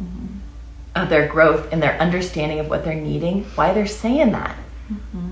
Mm-hmm. 0.02 0.26
Of 0.95 1.10
their 1.10 1.28
growth 1.28 1.71
and 1.71 1.84
their 1.84 2.00
understanding 2.00 2.60
of 2.60 2.69
what 2.69 2.84
they're 2.84 2.95
needing, 2.95 3.43
why 3.54 3.71
they're 3.71 3.86
saying 3.86 4.32
that 4.32 4.58
Mm-hmm. 4.91 5.27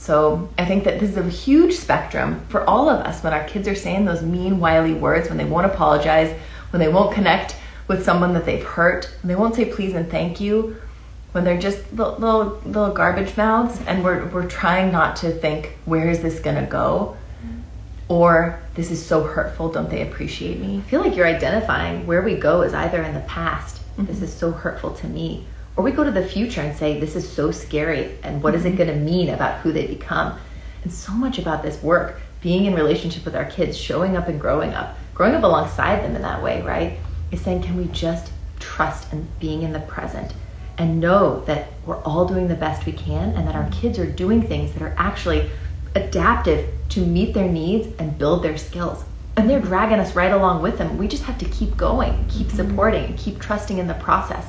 So 0.00 0.48
I 0.56 0.64
think 0.64 0.84
that 0.84 0.98
this 0.98 1.10
is 1.10 1.18
a 1.18 1.28
huge 1.28 1.74
spectrum 1.74 2.40
for 2.48 2.64
all 2.64 2.88
of 2.88 3.04
us 3.04 3.22
when 3.22 3.34
our 3.34 3.44
kids 3.44 3.68
are 3.68 3.74
saying 3.74 4.06
those 4.06 4.22
mean, 4.22 4.58
wily 4.58 4.94
words, 4.94 5.28
when 5.28 5.36
they 5.36 5.44
won't 5.44 5.66
apologize, 5.66 6.34
when 6.70 6.80
they 6.80 6.88
won't 6.88 7.12
connect 7.14 7.54
with 7.86 8.02
someone 8.02 8.32
that 8.32 8.46
they've 8.46 8.64
hurt, 8.64 9.14
when 9.20 9.28
they 9.28 9.34
won't 9.34 9.54
say 9.54 9.66
please 9.66 9.92
and 9.92 10.10
thank 10.10 10.40
you, 10.40 10.74
when 11.32 11.44
they're 11.44 11.60
just 11.60 11.92
little, 11.92 12.14
little, 12.14 12.62
little 12.64 12.94
garbage 12.94 13.36
mouths, 13.36 13.78
and 13.86 14.02
we're, 14.02 14.26
we're 14.28 14.48
trying 14.48 14.90
not 14.90 15.16
to 15.16 15.30
think, 15.30 15.76
where 15.84 16.08
is 16.08 16.20
this 16.20 16.40
gonna 16.40 16.66
go? 16.66 17.14
Or 18.08 18.58
this 18.76 18.90
is 18.90 19.04
so 19.04 19.22
hurtful, 19.22 19.70
don't 19.70 19.90
they 19.90 20.00
appreciate 20.00 20.60
me? 20.60 20.78
I 20.78 20.88
feel 20.88 21.02
like 21.02 21.14
you're 21.14 21.26
identifying 21.26 22.06
where 22.06 22.22
we 22.22 22.36
go 22.36 22.62
is 22.62 22.72
either 22.72 23.02
in 23.02 23.12
the 23.12 23.20
past, 23.20 23.76
mm-hmm. 23.76 24.06
this 24.06 24.22
is 24.22 24.32
so 24.32 24.50
hurtful 24.50 24.94
to 24.94 25.06
me, 25.06 25.44
or 25.76 25.84
we 25.84 25.92
go 25.92 26.04
to 26.04 26.10
the 26.10 26.26
future 26.26 26.60
and 26.60 26.76
say, 26.76 26.98
this 26.98 27.16
is 27.16 27.30
so 27.30 27.50
scary, 27.50 28.18
and 28.22 28.42
what 28.42 28.54
is 28.54 28.64
it 28.64 28.70
mm-hmm. 28.70 28.78
going 28.78 28.88
to 28.90 28.96
mean 28.96 29.30
about 29.30 29.60
who 29.60 29.72
they 29.72 29.86
become? 29.86 30.38
And 30.82 30.92
so 30.92 31.12
much 31.12 31.38
about 31.38 31.62
this 31.62 31.82
work, 31.82 32.20
being 32.40 32.64
in 32.64 32.74
relationship 32.74 33.24
with 33.24 33.36
our 33.36 33.44
kids, 33.44 33.76
showing 33.76 34.16
up 34.16 34.28
and 34.28 34.40
growing 34.40 34.72
up, 34.74 34.96
growing 35.14 35.34
up 35.34 35.42
alongside 35.42 36.02
them 36.02 36.16
in 36.16 36.22
that 36.22 36.42
way, 36.42 36.62
right? 36.62 36.98
Is 37.30 37.40
saying, 37.40 37.62
can 37.62 37.76
we 37.76 37.84
just 37.86 38.32
trust 38.58 39.12
and 39.12 39.26
being 39.38 39.62
in 39.62 39.72
the 39.72 39.80
present 39.80 40.34
and 40.78 41.00
know 41.00 41.40
that 41.44 41.68
we're 41.84 42.02
all 42.02 42.26
doing 42.26 42.48
the 42.48 42.54
best 42.54 42.86
we 42.86 42.92
can 42.92 43.34
and 43.36 43.46
that 43.46 43.54
our 43.54 43.68
kids 43.70 43.98
are 43.98 44.10
doing 44.10 44.42
things 44.42 44.72
that 44.72 44.82
are 44.82 44.94
actually 44.96 45.50
adaptive 45.94 46.72
to 46.88 47.04
meet 47.04 47.34
their 47.34 47.48
needs 47.48 47.88
and 47.98 48.18
build 48.18 48.42
their 48.42 48.56
skills. 48.56 49.04
And 49.36 49.48
they're 49.48 49.60
dragging 49.60 49.98
us 49.98 50.14
right 50.14 50.32
along 50.32 50.62
with 50.62 50.78
them. 50.78 50.98
We 50.98 51.08
just 51.08 51.24
have 51.24 51.38
to 51.38 51.44
keep 51.46 51.76
going, 51.76 52.24
keep 52.28 52.48
mm-hmm. 52.48 52.56
supporting, 52.56 53.16
keep 53.16 53.38
trusting 53.38 53.78
in 53.78 53.86
the 53.86 53.94
process 53.94 54.46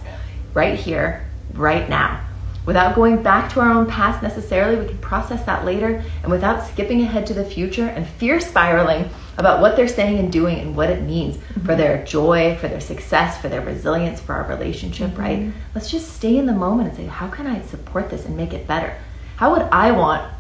right 0.53 0.77
here, 0.77 1.25
right 1.53 1.89
now. 1.89 2.25
Without 2.65 2.95
going 2.95 3.23
back 3.23 3.51
to 3.51 3.59
our 3.59 3.71
own 3.71 3.87
past 3.87 4.21
necessarily, 4.21 4.79
we 4.79 4.87
can 4.87 4.97
process 4.99 5.43
that 5.45 5.65
later, 5.65 6.03
and 6.21 6.31
without 6.31 6.63
skipping 6.63 7.01
ahead 7.01 7.25
to 7.25 7.33
the 7.33 7.43
future 7.43 7.87
and 7.87 8.07
fear 8.07 8.39
spiraling 8.39 9.09
about 9.37 9.61
what 9.61 9.75
they're 9.75 9.87
saying 9.87 10.19
and 10.19 10.31
doing 10.31 10.59
and 10.59 10.75
what 10.75 10.89
it 10.89 11.01
means 11.01 11.37
mm-hmm. 11.37 11.65
for 11.65 11.75
their 11.75 12.05
joy, 12.05 12.55
for 12.57 12.67
their 12.67 12.79
success, 12.79 13.41
for 13.41 13.49
their 13.49 13.61
resilience, 13.61 14.19
for 14.19 14.33
our 14.33 14.47
relationship, 14.47 15.11
mm-hmm. 15.11 15.21
right? 15.21 15.53
Let's 15.73 15.89
just 15.89 16.13
stay 16.13 16.37
in 16.37 16.45
the 16.45 16.53
moment 16.53 16.89
and 16.89 16.97
say, 16.97 17.05
how 17.07 17.27
can 17.27 17.47
I 17.47 17.61
support 17.61 18.11
this 18.11 18.25
and 18.25 18.37
make 18.37 18.53
it 18.53 18.67
better? 18.67 18.95
How 19.37 19.53
would 19.53 19.63
I 19.63 19.91
want 19.91 20.31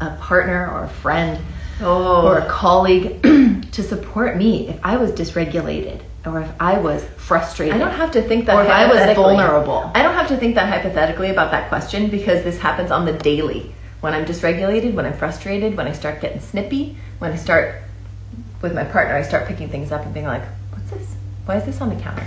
a 0.00 0.16
partner 0.16 0.70
or 0.70 0.84
a 0.84 0.88
friend 0.88 1.44
oh. 1.82 2.26
or 2.26 2.38
a 2.38 2.48
colleague 2.48 3.22
to 3.72 3.82
support 3.82 4.38
me 4.38 4.68
if 4.68 4.80
I 4.82 4.96
was 4.96 5.12
dysregulated? 5.12 6.00
Or 6.28 6.40
if 6.42 6.50
I 6.60 6.78
was 6.78 7.04
frustrated. 7.16 7.74
I 7.74 7.78
don't 7.78 7.90
have 7.90 8.12
to 8.12 8.22
think 8.22 8.46
that 8.46 8.56
or 8.56 8.62
if 8.62 8.70
I 8.70 8.86
was 8.86 9.16
vulnerable. 9.16 9.90
I 9.94 10.02
don't 10.02 10.14
have 10.14 10.28
to 10.28 10.36
think 10.36 10.54
that 10.54 10.68
hypothetically 10.68 11.30
about 11.30 11.50
that 11.50 11.68
question 11.68 12.08
because 12.10 12.44
this 12.44 12.58
happens 12.58 12.90
on 12.90 13.04
the 13.04 13.12
daily. 13.12 13.74
When 14.00 14.14
I'm 14.14 14.24
dysregulated, 14.24 14.94
when 14.94 15.06
I'm 15.06 15.16
frustrated, 15.16 15.76
when 15.76 15.88
I 15.88 15.92
start 15.92 16.20
getting 16.20 16.40
snippy, 16.40 16.96
when 17.18 17.32
I 17.32 17.36
start 17.36 17.82
with 18.62 18.74
my 18.74 18.84
partner, 18.84 19.14
I 19.14 19.22
start 19.22 19.48
picking 19.48 19.68
things 19.68 19.90
up 19.90 20.04
and 20.04 20.14
being 20.14 20.26
like, 20.26 20.42
what's 20.70 20.90
this? 20.90 21.16
Why 21.46 21.56
is 21.56 21.64
this 21.64 21.80
on 21.80 21.88
the 21.88 22.00
counter? 22.00 22.24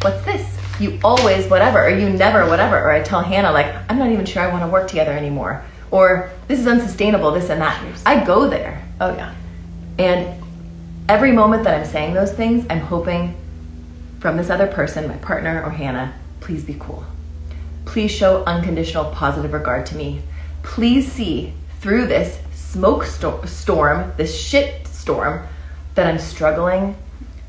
What's 0.00 0.24
this? 0.24 0.46
You 0.80 0.98
always 1.04 1.46
whatever, 1.48 1.84
or 1.84 1.90
you 1.90 2.10
never 2.10 2.48
whatever. 2.48 2.78
Or 2.78 2.90
I 2.90 3.02
tell 3.02 3.22
Hannah, 3.22 3.52
like, 3.52 3.74
I'm 3.88 3.98
not 3.98 4.10
even 4.10 4.26
sure 4.26 4.42
I 4.42 4.50
want 4.50 4.62
to 4.64 4.68
work 4.68 4.88
together 4.88 5.12
anymore. 5.12 5.64
Or 5.90 6.30
this 6.48 6.58
is 6.58 6.66
unsustainable, 6.66 7.30
this 7.30 7.50
and 7.50 7.60
that. 7.60 7.82
I 8.04 8.24
go 8.24 8.48
there. 8.48 8.82
Oh, 9.00 9.14
yeah. 9.14 9.34
And 9.98 10.43
every 11.08 11.32
moment 11.32 11.64
that 11.64 11.78
I'm 11.78 11.86
saying 11.86 12.14
those 12.14 12.32
things, 12.32 12.66
I'm 12.70 12.80
hoping 12.80 13.36
from 14.20 14.36
this 14.36 14.50
other 14.50 14.66
person, 14.66 15.08
my 15.08 15.16
partner 15.16 15.62
or 15.62 15.70
Hannah, 15.70 16.14
please 16.40 16.64
be 16.64 16.76
cool. 16.78 17.04
Please 17.84 18.10
show 18.10 18.42
unconditional 18.44 19.10
positive 19.12 19.52
regard 19.52 19.84
to 19.86 19.96
me. 19.96 20.22
Please 20.62 21.10
see 21.10 21.52
through 21.80 22.06
this 22.06 22.38
smoke 22.54 23.04
sto- 23.04 23.44
storm, 23.44 24.12
this 24.16 24.38
shit 24.38 24.86
storm 24.86 25.46
that 25.94 26.06
I'm 26.06 26.18
struggling, 26.18 26.96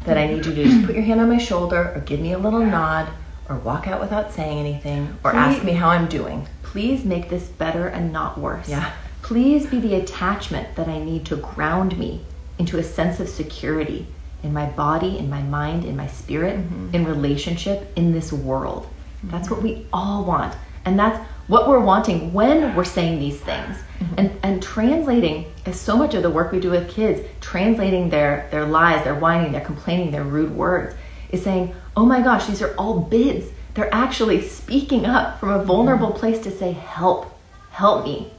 that 0.03 0.17
I 0.17 0.27
need 0.27 0.45
you 0.45 0.53
to 0.53 0.63
just 0.65 0.85
put 0.85 0.95
your 0.95 1.03
hand 1.03 1.21
on 1.21 1.29
my 1.29 1.37
shoulder 1.37 1.93
or 1.95 2.01
give 2.01 2.19
me 2.19 2.33
a 2.33 2.37
little 2.37 2.59
nod 2.59 3.07
or 3.47 3.55
walk 3.57 3.87
out 3.87 4.01
without 4.01 4.33
saying 4.33 4.59
anything 4.59 5.17
or 5.23 5.33
ask 5.33 5.63
me 5.63 5.71
how 5.71 5.89
I'm 5.89 6.07
doing. 6.07 6.47
Please 6.63 7.05
make 7.05 7.29
this 7.29 7.47
better 7.47 7.87
and 7.87 8.11
not 8.11 8.37
worse. 8.37 8.67
Yeah. 8.67 8.91
Please 9.21 9.65
be 9.65 9.79
the 9.79 9.95
attachment 9.95 10.75
that 10.75 10.87
I 10.87 10.99
need 10.99 11.25
to 11.27 11.37
ground 11.37 11.97
me 11.97 12.21
into 12.57 12.77
a 12.77 12.83
sense 12.83 13.19
of 13.19 13.29
security 13.29 14.07
in 14.43 14.53
my 14.53 14.67
body, 14.67 15.17
in 15.17 15.29
my 15.29 15.41
mind, 15.41 15.83
in 15.83 15.97
my 15.97 16.07
spirit, 16.07 16.57
mm-hmm. 16.57 16.93
in 16.93 17.05
relationship, 17.05 17.91
in 17.95 18.11
this 18.11 18.31
world. 18.31 18.83
Mm-hmm. 18.83 19.31
That's 19.31 19.49
what 19.49 19.61
we 19.61 19.87
all 19.91 20.23
want. 20.23 20.55
And 20.85 20.99
that's 20.99 21.19
what 21.47 21.67
we're 21.67 21.79
wanting 21.79 22.31
when 22.31 22.75
we're 22.75 22.83
saying 22.83 23.19
these 23.19 23.39
things. 23.39 23.75
Mm-hmm. 23.99 24.13
And 24.17 24.39
and 24.43 24.63
translating 24.63 25.45
is 25.65 25.79
so 25.79 25.97
much 25.97 26.13
of 26.13 26.23
the 26.23 26.29
work 26.29 26.51
we 26.51 26.59
do 26.59 26.69
with 26.69 26.89
kids, 26.89 27.21
translating 27.41 28.09
their 28.09 28.47
their 28.51 28.65
lies, 28.65 29.03
their 29.03 29.15
whining, 29.15 29.51
their 29.51 29.65
complaining, 29.65 30.11
their 30.11 30.23
rude 30.23 30.55
words, 30.55 30.95
is 31.29 31.43
saying, 31.43 31.73
"Oh 31.95 32.05
my 32.05 32.21
gosh, 32.21 32.45
these 32.45 32.61
are 32.61 32.75
all 32.77 32.99
bids. 32.99 33.47
They're 33.73 33.93
actually 33.93 34.41
speaking 34.47 35.05
up 35.05 35.39
from 35.39 35.49
a 35.49 35.63
vulnerable 35.63 36.11
place 36.11 36.39
to 36.41 36.51
say, 36.51 36.71
"Help. 36.71 37.31
Help 37.71 38.05
me." 38.05 38.31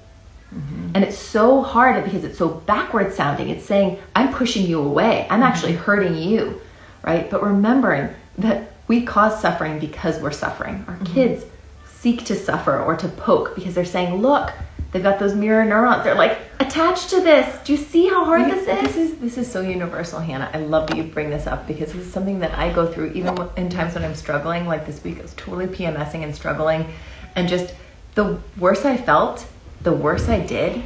And 0.95 1.05
it's 1.05 1.19
so 1.19 1.62
hard 1.62 2.03
because 2.05 2.25
it's 2.25 2.38
so 2.38 2.49
backward 2.49 3.12
sounding. 3.12 3.51
It's 3.51 3.64
saying, 3.64 3.99
I'm 4.14 4.33
pushing 4.33 4.66
you 4.66 4.81
away. 4.81 5.27
I'm 5.29 5.40
mm-hmm. 5.40 5.42
actually 5.42 5.73
hurting 5.73 6.16
you, 6.16 6.61
right? 7.03 7.31
But 7.31 7.42
remembering 7.42 8.14
that 8.38 8.73
we 8.88 9.05
cause 9.05 9.40
suffering 9.40 9.79
because 9.79 10.21
we're 10.21 10.31
suffering. 10.31 10.85
Our 10.88 10.95
mm-hmm. 10.95 11.14
kids 11.14 11.45
seek 11.87 12.25
to 12.27 12.35
suffer 12.35 12.81
or 12.81 12.97
to 12.97 13.09
poke 13.09 13.55
because 13.55 13.75
they're 13.75 13.85
saying, 13.85 14.23
look, 14.23 14.53
they've 14.92 15.03
got 15.03 15.19
those 15.19 15.35
mirror 15.35 15.64
neurons. 15.64 16.05
They're 16.05 16.14
like 16.14 16.38
attached 16.61 17.11
to 17.11 17.21
this. 17.21 17.62
Do 17.64 17.73
you 17.73 17.79
see 17.79 18.09
how 18.09 18.25
hard 18.25 18.51
this 18.51 18.62
is? 18.62 18.66
This 18.66 18.97
is 18.97 19.19
this 19.19 19.38
is 19.38 19.51
so 19.51 19.61
universal, 19.61 20.21
Hannah. 20.21 20.51
I 20.53 20.59
love 20.59 20.88
that 20.88 20.97
you 20.97 21.03
bring 21.03 21.31
this 21.31 21.47
up 21.47 21.66
because 21.66 21.92
this 21.92 22.07
is 22.07 22.12
something 22.12 22.38
that 22.40 22.57
I 22.57 22.73
go 22.73 22.90
through 22.90 23.12
even 23.12 23.37
in 23.57 23.69
times 23.69 23.95
when 23.95 24.05
I'm 24.05 24.14
struggling. 24.14 24.66
Like 24.66 24.87
this 24.87 25.03
week, 25.05 25.19
I 25.19 25.23
was 25.23 25.35
totally 25.35 25.66
PMSing 25.66 26.23
and 26.23 26.35
struggling, 26.35 26.87
and 27.35 27.49
just 27.49 27.75
the 28.14 28.40
worse 28.59 28.85
I 28.85 28.97
felt, 28.97 29.47
the 29.83 29.93
worse 29.93 30.29
I 30.29 30.41
did, 30.41 30.83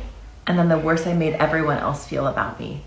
and 0.46 0.58
then 0.58 0.68
the 0.68 0.78
worse 0.78 1.06
I 1.06 1.12
made 1.12 1.34
everyone 1.34 1.78
else 1.78 2.06
feel 2.06 2.26
about 2.26 2.58
me. 2.58 2.82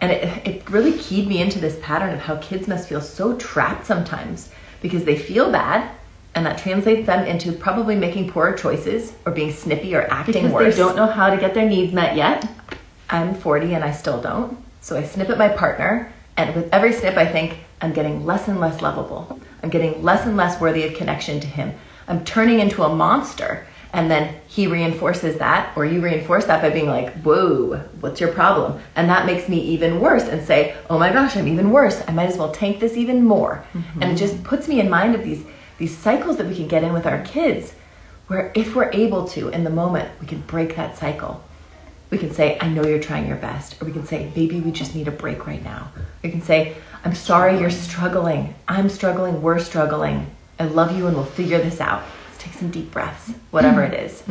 And 0.00 0.12
it, 0.12 0.46
it 0.46 0.70
really 0.70 0.96
keyed 0.98 1.26
me 1.26 1.40
into 1.40 1.58
this 1.58 1.78
pattern 1.82 2.14
of 2.14 2.20
how 2.20 2.36
kids 2.36 2.68
must 2.68 2.88
feel 2.88 3.00
so 3.00 3.36
trapped 3.36 3.86
sometimes 3.86 4.50
because 4.80 5.04
they 5.04 5.16
feel 5.16 5.50
bad, 5.50 5.90
and 6.34 6.44
that 6.44 6.58
translates 6.58 7.06
them 7.06 7.26
into 7.26 7.52
probably 7.52 7.96
making 7.96 8.30
poorer 8.30 8.52
choices 8.52 9.14
or 9.24 9.32
being 9.32 9.52
snippy 9.52 9.94
or 9.94 10.02
acting 10.12 10.34
because 10.34 10.52
worse. 10.52 10.74
they 10.74 10.80
don't 10.80 10.96
know 10.96 11.06
how 11.06 11.30
to 11.30 11.36
get 11.38 11.54
their 11.54 11.68
needs 11.68 11.92
met 11.92 12.14
yet. 12.14 12.48
I'm 13.08 13.34
40 13.34 13.74
and 13.74 13.82
I 13.82 13.92
still 13.92 14.20
don't. 14.20 14.58
So 14.82 14.96
I 14.96 15.02
snip 15.02 15.30
at 15.30 15.38
my 15.38 15.48
partner, 15.48 16.12
and 16.36 16.54
with 16.54 16.72
every 16.72 16.92
snip, 16.92 17.16
I 17.16 17.26
think 17.26 17.58
I'm 17.80 17.92
getting 17.92 18.24
less 18.24 18.48
and 18.48 18.60
less 18.60 18.82
lovable. 18.82 19.40
I'm 19.62 19.70
getting 19.70 20.02
less 20.02 20.26
and 20.26 20.36
less 20.36 20.60
worthy 20.60 20.86
of 20.86 20.94
connection 20.94 21.40
to 21.40 21.46
him. 21.46 21.74
I'm 22.06 22.24
turning 22.24 22.60
into 22.60 22.84
a 22.84 22.94
monster. 22.94 23.66
And 23.96 24.10
then 24.10 24.36
he 24.46 24.68
reinforces 24.68 25.38
that, 25.38 25.76
or 25.76 25.84
you 25.84 26.00
reinforce 26.00 26.44
that 26.44 26.62
by 26.62 26.70
being 26.70 26.86
like, 26.86 27.12
whoa, 27.22 27.78
what's 28.00 28.20
your 28.20 28.32
problem? 28.32 28.80
And 28.94 29.08
that 29.10 29.26
makes 29.26 29.48
me 29.48 29.58
even 29.58 30.00
worse 30.00 30.24
and 30.24 30.46
say, 30.46 30.76
oh 30.88 30.98
my 30.98 31.12
gosh, 31.12 31.36
I'm 31.36 31.48
even 31.48 31.72
worse. 31.72 32.02
I 32.06 32.12
might 32.12 32.28
as 32.28 32.36
well 32.36 32.52
tank 32.52 32.78
this 32.78 32.96
even 32.96 33.24
more. 33.24 33.64
Mm-hmm. 33.72 34.02
And 34.02 34.12
it 34.12 34.16
just 34.16 34.44
puts 34.44 34.68
me 34.68 34.78
in 34.80 34.88
mind 34.88 35.14
of 35.14 35.24
these, 35.24 35.44
these 35.78 35.96
cycles 35.96 36.36
that 36.36 36.46
we 36.46 36.54
can 36.54 36.68
get 36.68 36.84
in 36.84 36.92
with 36.92 37.06
our 37.06 37.22
kids, 37.22 37.74
where 38.28 38.52
if 38.54 38.76
we're 38.76 38.92
able 38.92 39.26
to, 39.28 39.48
in 39.48 39.64
the 39.64 39.70
moment, 39.70 40.08
we 40.20 40.26
can 40.26 40.42
break 40.42 40.76
that 40.76 40.96
cycle 40.96 41.42
we 42.10 42.18
can 42.18 42.32
say, 42.32 42.56
I 42.60 42.68
know 42.68 42.86
you're 42.86 43.00
trying 43.00 43.26
your 43.26 43.36
best. 43.36 43.80
Or 43.80 43.84
we 43.84 43.92
can 43.92 44.06
say, 44.06 44.30
baby, 44.34 44.60
we 44.60 44.70
just 44.70 44.94
need 44.94 45.08
a 45.08 45.12
break 45.12 45.46
right 45.46 45.62
now. 45.62 45.90
We 46.22 46.30
can 46.30 46.40
say, 46.40 46.76
I'm 47.04 47.14
sorry 47.14 47.58
you're 47.58 47.70
struggling. 47.70 48.54
I'm 48.68 48.88
struggling. 48.88 49.42
We're 49.42 49.58
struggling. 49.58 50.30
I 50.58 50.64
love 50.64 50.96
you 50.96 51.06
and 51.06 51.16
we'll 51.16 51.26
figure 51.26 51.58
this 51.58 51.80
out. 51.80 52.04
Take 52.46 52.58
some 52.58 52.70
deep 52.70 52.92
breaths, 52.92 53.32
whatever 53.50 53.82
it 53.82 53.94
is. 53.94 54.22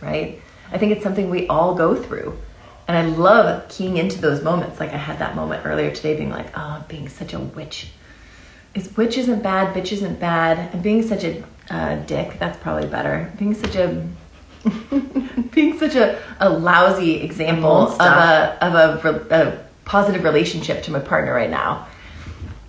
Right? 0.00 0.40
I 0.72 0.78
think 0.78 0.92
it's 0.92 1.02
something 1.02 1.28
we 1.28 1.48
all 1.48 1.74
go 1.74 2.00
through. 2.00 2.38
And 2.86 2.96
I 2.96 3.02
love 3.16 3.68
keying 3.68 3.96
into 3.96 4.20
those 4.20 4.42
moments. 4.42 4.78
Like 4.80 4.92
I 4.92 4.96
had 4.96 5.18
that 5.18 5.34
moment 5.34 5.66
earlier 5.66 5.90
today 5.90 6.16
being 6.16 6.30
like, 6.30 6.56
oh, 6.56 6.78
I'm 6.80 6.84
being 6.88 7.08
such 7.08 7.34
a 7.34 7.40
witch. 7.40 7.90
Is 8.74 8.96
witch 8.96 9.18
isn't 9.18 9.42
bad, 9.42 9.74
bitch 9.74 9.92
isn't 9.92 10.20
bad. 10.20 10.72
And 10.72 10.82
being 10.82 11.02
such 11.02 11.24
a 11.24 11.44
uh, 11.68 11.96
dick, 11.96 12.38
that's 12.38 12.58
probably 12.58 12.88
better. 12.88 13.32
Being 13.38 13.54
such 13.54 13.74
a 13.74 14.08
being 15.52 15.78
such 15.78 15.94
a, 15.96 16.20
a 16.38 16.48
lousy 16.48 17.22
example 17.22 17.88
of 17.88 18.00
a 18.00 18.58
of 18.60 19.04
a, 19.04 19.26
a 19.30 19.58
positive 19.84 20.22
relationship 20.22 20.82
to 20.84 20.90
my 20.90 21.00
partner 21.00 21.32
right 21.32 21.50
now 21.50 21.88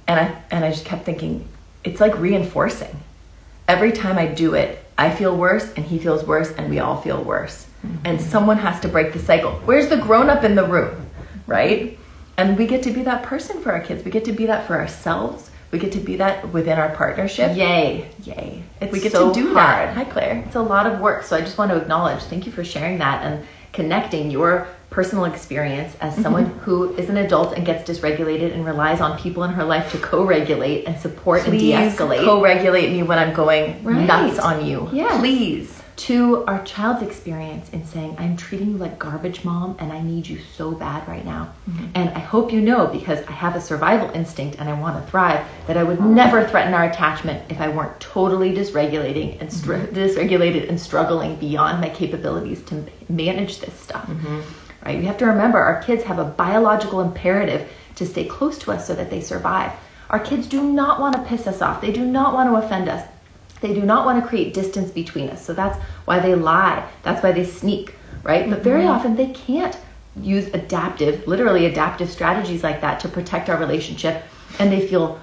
and 0.07 0.19
I 0.19 0.41
and 0.51 0.65
I 0.65 0.71
just 0.71 0.85
kept 0.85 1.05
thinking 1.05 1.47
it's 1.83 1.99
like 1.99 2.17
reinforcing 2.17 2.95
every 3.67 3.91
time 3.91 4.17
I 4.17 4.27
do 4.27 4.55
it 4.55 4.83
I 4.97 5.09
feel 5.09 5.35
worse 5.35 5.73
and 5.73 5.85
he 5.85 5.97
feels 5.97 6.23
worse 6.23 6.51
and 6.51 6.69
we 6.69 6.77
all 6.77 7.01
feel 7.01 7.23
worse. 7.23 7.65
Mm-hmm. 7.83 8.05
And 8.05 8.21
someone 8.21 8.57
has 8.57 8.79
to 8.81 8.87
break 8.87 9.13
the 9.13 9.19
cycle. 9.19 9.53
Where's 9.65 9.89
the 9.89 9.97
grown 9.97 10.29
up 10.29 10.43
in 10.43 10.53
the 10.53 10.65
room 10.65 11.09
right? 11.47 11.97
And 12.37 12.57
we 12.57 12.65
get 12.65 12.83
to 12.83 12.91
be 12.91 13.03
that 13.03 13.23
person 13.23 13.61
for 13.61 13.71
our 13.71 13.81
kids. 13.81 14.03
We 14.03 14.11
get 14.11 14.25
to 14.25 14.31
be 14.31 14.45
that 14.47 14.65
for 14.65 14.79
ourselves. 14.79 15.51
We 15.71 15.79
get 15.79 15.91
to 15.93 15.99
be 15.99 16.15
that 16.17 16.51
within 16.51 16.77
our 16.77 16.89
partnership. 16.95 17.55
Yay. 17.55 18.09
yay. 18.23 18.63
It's 18.81 18.91
we 18.91 18.99
get 18.99 19.11
so 19.11 19.33
to 19.33 19.39
do 19.39 19.53
hard. 19.53 19.89
that 19.89 19.95
hi 19.95 20.05
Claire. 20.05 20.43
It's 20.45 20.55
a 20.55 20.61
lot 20.61 20.85
of 20.85 20.99
work. 20.99 21.23
So 21.23 21.35
I 21.35 21.41
just 21.41 21.57
want 21.57 21.71
to 21.71 21.77
acknowledge, 21.77 22.21
thank 22.23 22.45
you 22.45 22.51
for 22.51 22.63
sharing 22.63 22.97
that 22.97 23.23
and 23.23 23.45
connecting 23.73 24.31
your 24.31 24.67
personal 24.91 25.23
experience 25.25 25.95
as 26.01 26.13
mm-hmm. 26.13 26.21
someone 26.21 26.45
who 26.59 26.93
is 26.95 27.09
an 27.09 27.17
adult 27.17 27.53
and 27.55 27.65
gets 27.65 27.89
dysregulated 27.89 28.53
and 28.53 28.65
relies 28.65 29.01
on 29.01 29.17
people 29.17 29.43
in 29.43 29.51
her 29.51 29.63
life 29.63 29.89
to 29.91 29.97
co-regulate 29.97 30.85
and 30.85 30.99
support 30.99 31.41
please 31.43 31.73
and 31.73 31.89
de-escalate. 31.89 32.23
co-regulate 32.23 32.91
me 32.91 33.01
when 33.01 33.17
I'm 33.17 33.33
going 33.33 33.83
Right. 33.83 34.05
nuts 34.05 34.37
on 34.37 34.65
you 34.65 34.89
Yes. 34.91 35.17
please 35.19 35.81
to 35.97 36.43
our 36.45 36.63
child's 36.63 37.03
experience 37.03 37.69
in 37.69 37.85
saying, 37.85 38.15
I'm 38.17 38.35
treating 38.35 38.71
you 38.71 38.77
like 38.77 38.97
garbage, 38.97 39.45
mom, 39.45 39.75
and 39.77 39.93
I 39.93 40.01
need 40.01 40.25
you 40.25 40.39
so 40.57 40.71
bad 40.71 41.07
right 41.07 41.23
now. 41.23 41.53
Mm-hmm. 41.69 41.85
And 41.93 42.09
I 42.09 42.19
hope 42.19 42.51
you 42.51 42.59
know, 42.59 42.87
because 42.87 43.23
I 43.27 43.31
have 43.31 43.55
a 43.55 43.61
survival 43.61 44.09
instinct 44.15 44.57
and 44.57 44.67
I 44.67 44.79
want 44.79 45.03
to 45.03 45.11
thrive, 45.11 45.45
that 45.67 45.77
I 45.77 45.83
would 45.83 46.01
never 46.01 46.47
threaten 46.47 46.73
our 46.73 46.85
attachment 46.85 47.51
if 47.51 47.61
I 47.61 47.69
weren't 47.69 47.99
totally 47.99 48.51
dysregulating 48.51 49.39
and 49.39 49.53
str- 49.53 49.73
mm-hmm. 49.73 49.95
dysregulated 49.95 50.69
and 50.69 50.79
struggling 50.79 51.35
beyond 51.35 51.81
my 51.81 51.89
capabilities 51.89 52.63
to 52.63 52.83
manage 53.07 53.59
this 53.59 53.73
stuff. 53.79 54.09
Right? 54.85 54.97
We 54.97 55.05
have 55.05 55.17
to 55.19 55.25
remember 55.25 55.59
our 55.59 55.81
kids 55.81 56.03
have 56.03 56.19
a 56.19 56.25
biological 56.25 57.01
imperative 57.01 57.69
to 57.95 58.05
stay 58.05 58.25
close 58.25 58.57
to 58.59 58.71
us 58.71 58.87
so 58.87 58.95
that 58.95 59.09
they 59.09 59.21
survive. 59.21 59.71
Our 60.09 60.19
kids 60.19 60.47
do 60.47 60.63
not 60.63 60.99
want 60.99 61.15
to 61.15 61.21
piss 61.23 61.47
us 61.47 61.61
off. 61.61 61.81
They 61.81 61.91
do 61.91 62.05
not 62.05 62.33
want 62.33 62.49
to 62.49 62.65
offend 62.65 62.89
us. 62.89 63.07
They 63.61 63.73
do 63.73 63.81
not 63.81 64.05
want 64.05 64.21
to 64.21 64.27
create 64.27 64.53
distance 64.53 64.89
between 64.91 65.29
us. 65.29 65.45
So 65.45 65.53
that's 65.53 65.77
why 66.05 66.19
they 66.19 66.35
lie. 66.35 66.87
That's 67.03 67.21
why 67.23 67.31
they 67.31 67.45
sneak, 67.45 67.93
right? 68.23 68.49
But 68.49 68.63
very 68.63 68.81
mm-hmm. 68.81 68.91
often 68.91 69.15
they 69.15 69.27
can't 69.27 69.77
use 70.19 70.47
adaptive, 70.47 71.27
literally 71.27 71.67
adaptive 71.67 72.09
strategies 72.09 72.63
like 72.63 72.81
that 72.81 72.99
to 73.01 73.07
protect 73.07 73.49
our 73.49 73.57
relationship. 73.57 74.23
And 74.59 74.71
they 74.71 74.85
feel 74.87 75.19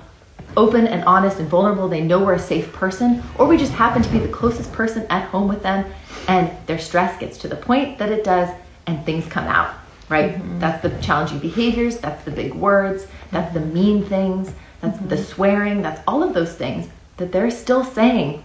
open 0.57 0.87
and 0.87 1.05
honest 1.05 1.39
and 1.39 1.49
vulnerable. 1.49 1.89
They 1.89 2.01
know 2.01 2.25
we're 2.25 2.35
a 2.35 2.39
safe 2.39 2.73
person, 2.73 3.23
or 3.39 3.47
we 3.47 3.57
just 3.57 3.73
happen 3.73 4.03
to 4.03 4.09
be 4.09 4.19
the 4.19 4.29
closest 4.29 4.73
person 4.73 5.07
at 5.11 5.29
home 5.29 5.49
with 5.49 5.63
them. 5.63 5.85
And 6.29 6.51
their 6.67 6.79
stress 6.79 7.19
gets 7.19 7.39
to 7.39 7.49
the 7.49 7.57
point 7.57 7.99
that 7.99 8.11
it 8.11 8.25
does, 8.25 8.49
and 8.89 9.05
things 9.05 9.27
come 9.27 9.45
out, 9.45 9.75
right? 10.09 10.35
Mm-hmm. 10.35 10.59
That's 10.59 10.83
the 10.83 10.91
challenging 11.03 11.39
behaviors, 11.39 11.99
that's 11.99 12.25
the 12.25 12.31
big 12.31 12.55
words, 12.55 13.07
that's 13.31 13.53
the 13.53 13.61
mean 13.61 14.05
things, 14.05 14.53
that's 14.81 14.99
the 14.99 15.15
mm-hmm. 15.15 15.25
swearing, 15.25 15.83
that's 15.83 16.01
all 16.09 16.23
of 16.23 16.35
those 16.35 16.55
things 16.55 16.89
that 17.19 17.31
they're 17.31 17.51
still 17.51 17.85
saying, 17.85 18.43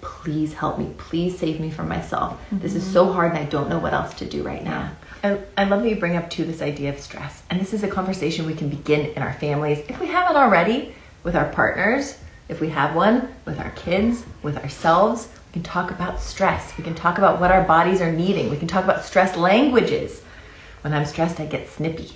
please 0.00 0.54
help 0.54 0.78
me, 0.78 0.94
please 0.96 1.38
save 1.38 1.60
me 1.60 1.70
from 1.70 1.88
myself. 1.88 2.40
This 2.50 2.74
is 2.74 2.84
so 2.84 3.04
mm-hmm. 3.04 3.14
hard 3.14 3.30
and 3.32 3.38
I 3.38 3.44
don't 3.44 3.68
know 3.68 3.78
what 3.78 3.92
else 3.92 4.14
to 4.14 4.24
do 4.24 4.42
right 4.42 4.64
now. 4.64 4.90
I, 5.22 5.38
I 5.56 5.64
love 5.64 5.82
that 5.82 5.88
you 5.88 5.96
bring 5.96 6.16
up 6.16 6.30
too 6.30 6.44
this 6.44 6.62
idea 6.62 6.90
of 6.90 6.98
stress 6.98 7.42
and 7.50 7.60
this 7.60 7.74
is 7.74 7.84
a 7.84 7.88
conversation 7.88 8.46
we 8.46 8.54
can 8.54 8.68
begin 8.68 9.06
in 9.10 9.22
our 9.22 9.34
families 9.34 9.78
if 9.88 10.00
we 10.00 10.08
haven't 10.08 10.36
already 10.36 10.94
with 11.22 11.36
our 11.36 11.48
partners 11.52 12.18
if 12.48 12.60
we 12.60 12.68
have 12.70 12.96
one 12.96 13.32
with 13.44 13.60
our 13.60 13.70
kids 13.72 14.24
with 14.42 14.56
ourselves 14.56 15.28
we 15.52 15.60
can 15.60 15.64
talk 15.64 15.90
about 15.90 16.18
stress. 16.18 16.72
We 16.78 16.84
can 16.84 16.94
talk 16.94 17.18
about 17.18 17.38
what 17.38 17.50
our 17.50 17.62
bodies 17.62 18.00
are 18.00 18.10
needing. 18.10 18.48
We 18.48 18.56
can 18.56 18.68
talk 18.68 18.84
about 18.84 19.04
stress 19.04 19.36
languages. 19.36 20.22
When 20.80 20.94
i'm 20.94 21.04
stressed 21.04 21.40
i 21.40 21.46
get 21.46 21.68
snippy. 21.68 22.12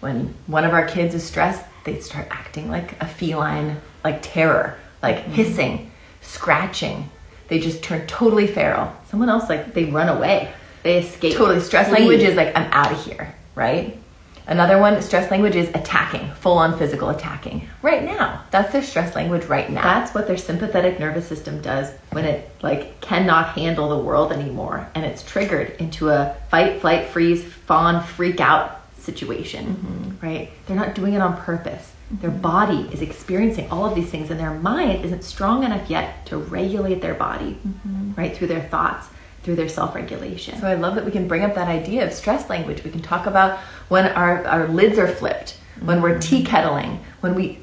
When 0.00 0.34
one 0.48 0.64
of 0.64 0.72
our 0.72 0.84
kids 0.86 1.14
is 1.14 1.22
stressed 1.22 1.64
they 1.84 2.00
start 2.00 2.26
acting 2.30 2.68
like 2.68 3.00
a 3.00 3.06
feline 3.06 3.80
like 4.04 4.18
terror 4.20 4.78
like 5.00 5.18
mm-hmm. 5.18 5.32
hissing 5.32 5.92
scratching. 6.22 7.08
They 7.46 7.60
just 7.60 7.84
turn 7.84 8.04
totally 8.08 8.48
feral. 8.48 8.92
Someone 9.08 9.28
else 9.28 9.48
like 9.48 9.74
they 9.74 9.84
run 9.84 10.08
away. 10.08 10.52
They 10.82 10.98
escape. 10.98 11.36
totally. 11.36 11.60
Stress 11.60 11.88
language 11.88 12.22
is 12.22 12.34
like 12.34 12.56
i'm 12.56 12.68
out 12.72 12.90
of 12.90 13.04
here 13.04 13.32
right 13.54 14.01
Another 14.46 14.78
one, 14.78 15.00
stress 15.02 15.30
language 15.30 15.54
is 15.54 15.68
attacking, 15.68 16.28
full 16.34 16.58
on 16.58 16.76
physical 16.78 17.10
attacking. 17.10 17.68
Right 17.80 18.02
now. 18.02 18.42
That's 18.50 18.72
their 18.72 18.82
stress 18.82 19.14
language 19.14 19.44
right 19.44 19.70
now. 19.70 19.82
That's 19.82 20.14
what 20.14 20.26
their 20.26 20.36
sympathetic 20.36 20.98
nervous 20.98 21.26
system 21.26 21.62
does 21.62 21.92
when 22.10 22.24
it 22.24 22.50
like 22.62 23.00
cannot 23.00 23.56
handle 23.56 23.88
the 23.88 23.98
world 23.98 24.32
anymore 24.32 24.88
and 24.94 25.04
it's 25.04 25.22
triggered 25.22 25.70
into 25.78 26.10
a 26.10 26.36
fight, 26.50 26.80
flight, 26.80 27.08
freeze, 27.08 27.44
fawn, 27.44 28.02
freak 28.02 28.40
out 28.40 28.80
situation, 28.98 29.66
mm-hmm. 29.66 30.26
right? 30.26 30.50
They're 30.66 30.76
not 30.76 30.94
doing 30.94 31.14
it 31.14 31.22
on 31.22 31.36
purpose. 31.36 31.92
Mm-hmm. 32.12 32.22
Their 32.22 32.30
body 32.30 32.88
is 32.92 33.02
experiencing 33.02 33.70
all 33.70 33.84
of 33.84 33.94
these 33.94 34.10
things 34.10 34.30
and 34.30 34.38
their 34.38 34.54
mind 34.54 35.04
isn't 35.04 35.22
strong 35.22 35.64
enough 35.64 35.88
yet 35.88 36.26
to 36.26 36.36
regulate 36.36 37.00
their 37.00 37.14
body, 37.14 37.58
mm-hmm. 37.66 38.14
right? 38.14 38.36
Through 38.36 38.48
their 38.48 38.62
thoughts 38.62 39.08
through 39.42 39.56
their 39.56 39.68
self 39.68 39.94
regulation. 39.94 40.60
So 40.60 40.66
I 40.66 40.74
love 40.74 40.94
that 40.94 41.04
we 41.04 41.10
can 41.10 41.28
bring 41.28 41.42
up 41.42 41.54
that 41.54 41.68
idea 41.68 42.06
of 42.06 42.12
stress 42.12 42.48
language. 42.48 42.84
We 42.84 42.90
can 42.90 43.02
talk 43.02 43.26
about 43.26 43.58
when 43.88 44.06
our, 44.06 44.46
our 44.46 44.68
lids 44.68 44.98
are 44.98 45.08
flipped, 45.08 45.58
when 45.80 46.00
we're 46.00 46.12
mm-hmm. 46.12 46.20
tea 46.20 46.44
kettling, 46.44 47.00
when 47.20 47.34
we 47.34 47.58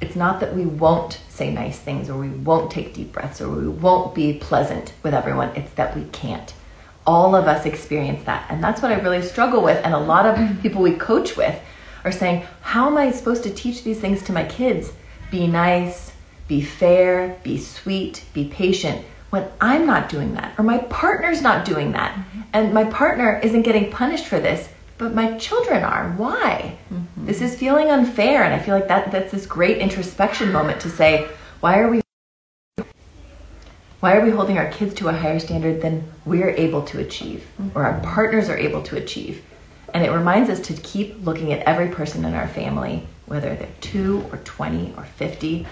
it's 0.00 0.16
not 0.16 0.40
that 0.40 0.54
we 0.54 0.66
won't 0.66 1.20
say 1.28 1.52
nice 1.52 1.78
things 1.78 2.10
or 2.10 2.18
we 2.18 2.28
won't 2.28 2.70
take 2.70 2.94
deep 2.94 3.12
breaths 3.12 3.40
or 3.40 3.48
we 3.48 3.68
won't 3.68 4.14
be 4.14 4.34
pleasant 4.34 4.92
with 5.02 5.14
everyone. 5.14 5.48
It's 5.56 5.72
that 5.74 5.96
we 5.96 6.04
can't. 6.06 6.52
All 7.06 7.34
of 7.34 7.46
us 7.46 7.64
experience 7.64 8.24
that. 8.24 8.46
And 8.50 8.62
that's 8.62 8.82
what 8.82 8.90
I 8.90 9.00
really 9.00 9.22
struggle 9.22 9.62
with. 9.62 9.82
And 9.84 9.94
a 9.94 9.98
lot 9.98 10.26
of 10.26 10.36
mm. 10.36 10.60
people 10.60 10.82
we 10.82 10.96
coach 10.96 11.36
with 11.36 11.58
are 12.04 12.12
saying, 12.12 12.44
How 12.60 12.88
am 12.88 12.98
I 12.98 13.12
supposed 13.12 13.44
to 13.44 13.54
teach 13.54 13.84
these 13.84 14.00
things 14.00 14.22
to 14.24 14.32
my 14.32 14.44
kids? 14.44 14.92
Be 15.30 15.46
nice, 15.46 16.12
be 16.48 16.60
fair, 16.60 17.38
be 17.42 17.56
sweet, 17.58 18.24
be 18.34 18.48
patient 18.48 19.04
when 19.34 19.50
I'm 19.60 19.84
not 19.84 20.08
doing 20.08 20.34
that 20.34 20.56
or 20.56 20.62
my 20.62 20.78
partner's 20.78 21.42
not 21.42 21.64
doing 21.64 21.90
that 21.90 22.14
mm-hmm. 22.14 22.42
and 22.52 22.72
my 22.72 22.84
partner 22.84 23.40
isn't 23.42 23.62
getting 23.62 23.90
punished 23.90 24.26
for 24.26 24.38
this 24.38 24.68
but 24.96 25.12
my 25.12 25.36
children 25.38 25.82
are 25.82 26.12
why 26.12 26.78
mm-hmm. 26.92 27.26
this 27.26 27.40
is 27.40 27.58
feeling 27.58 27.90
unfair 27.90 28.44
and 28.44 28.54
i 28.54 28.60
feel 28.60 28.76
like 28.76 28.86
that 28.86 29.10
that's 29.10 29.32
this 29.32 29.44
great 29.44 29.78
introspection 29.78 30.52
moment 30.52 30.80
to 30.80 30.88
say 30.88 31.28
why 31.58 31.80
are 31.80 31.90
we 31.90 32.00
why 33.98 34.16
are 34.16 34.24
we 34.24 34.30
holding 34.30 34.56
our 34.56 34.70
kids 34.70 34.94
to 34.94 35.08
a 35.08 35.12
higher 35.12 35.40
standard 35.40 35.82
than 35.82 36.04
we're 36.24 36.50
able 36.50 36.82
to 36.82 37.00
achieve 37.00 37.44
mm-hmm. 37.60 37.76
or 37.76 37.82
our 37.84 37.98
partners 38.02 38.48
are 38.48 38.56
able 38.56 38.82
to 38.82 38.96
achieve 38.96 39.42
and 39.94 40.04
it 40.04 40.12
reminds 40.12 40.48
us 40.48 40.60
to 40.60 40.74
keep 40.74 41.26
looking 41.26 41.52
at 41.52 41.66
every 41.66 41.88
person 41.88 42.24
in 42.24 42.34
our 42.34 42.46
family 42.46 43.04
whether 43.26 43.56
they're 43.56 43.80
2 43.80 44.28
or 44.30 44.38
20 44.38 44.94
or 44.96 45.02
50 45.02 45.66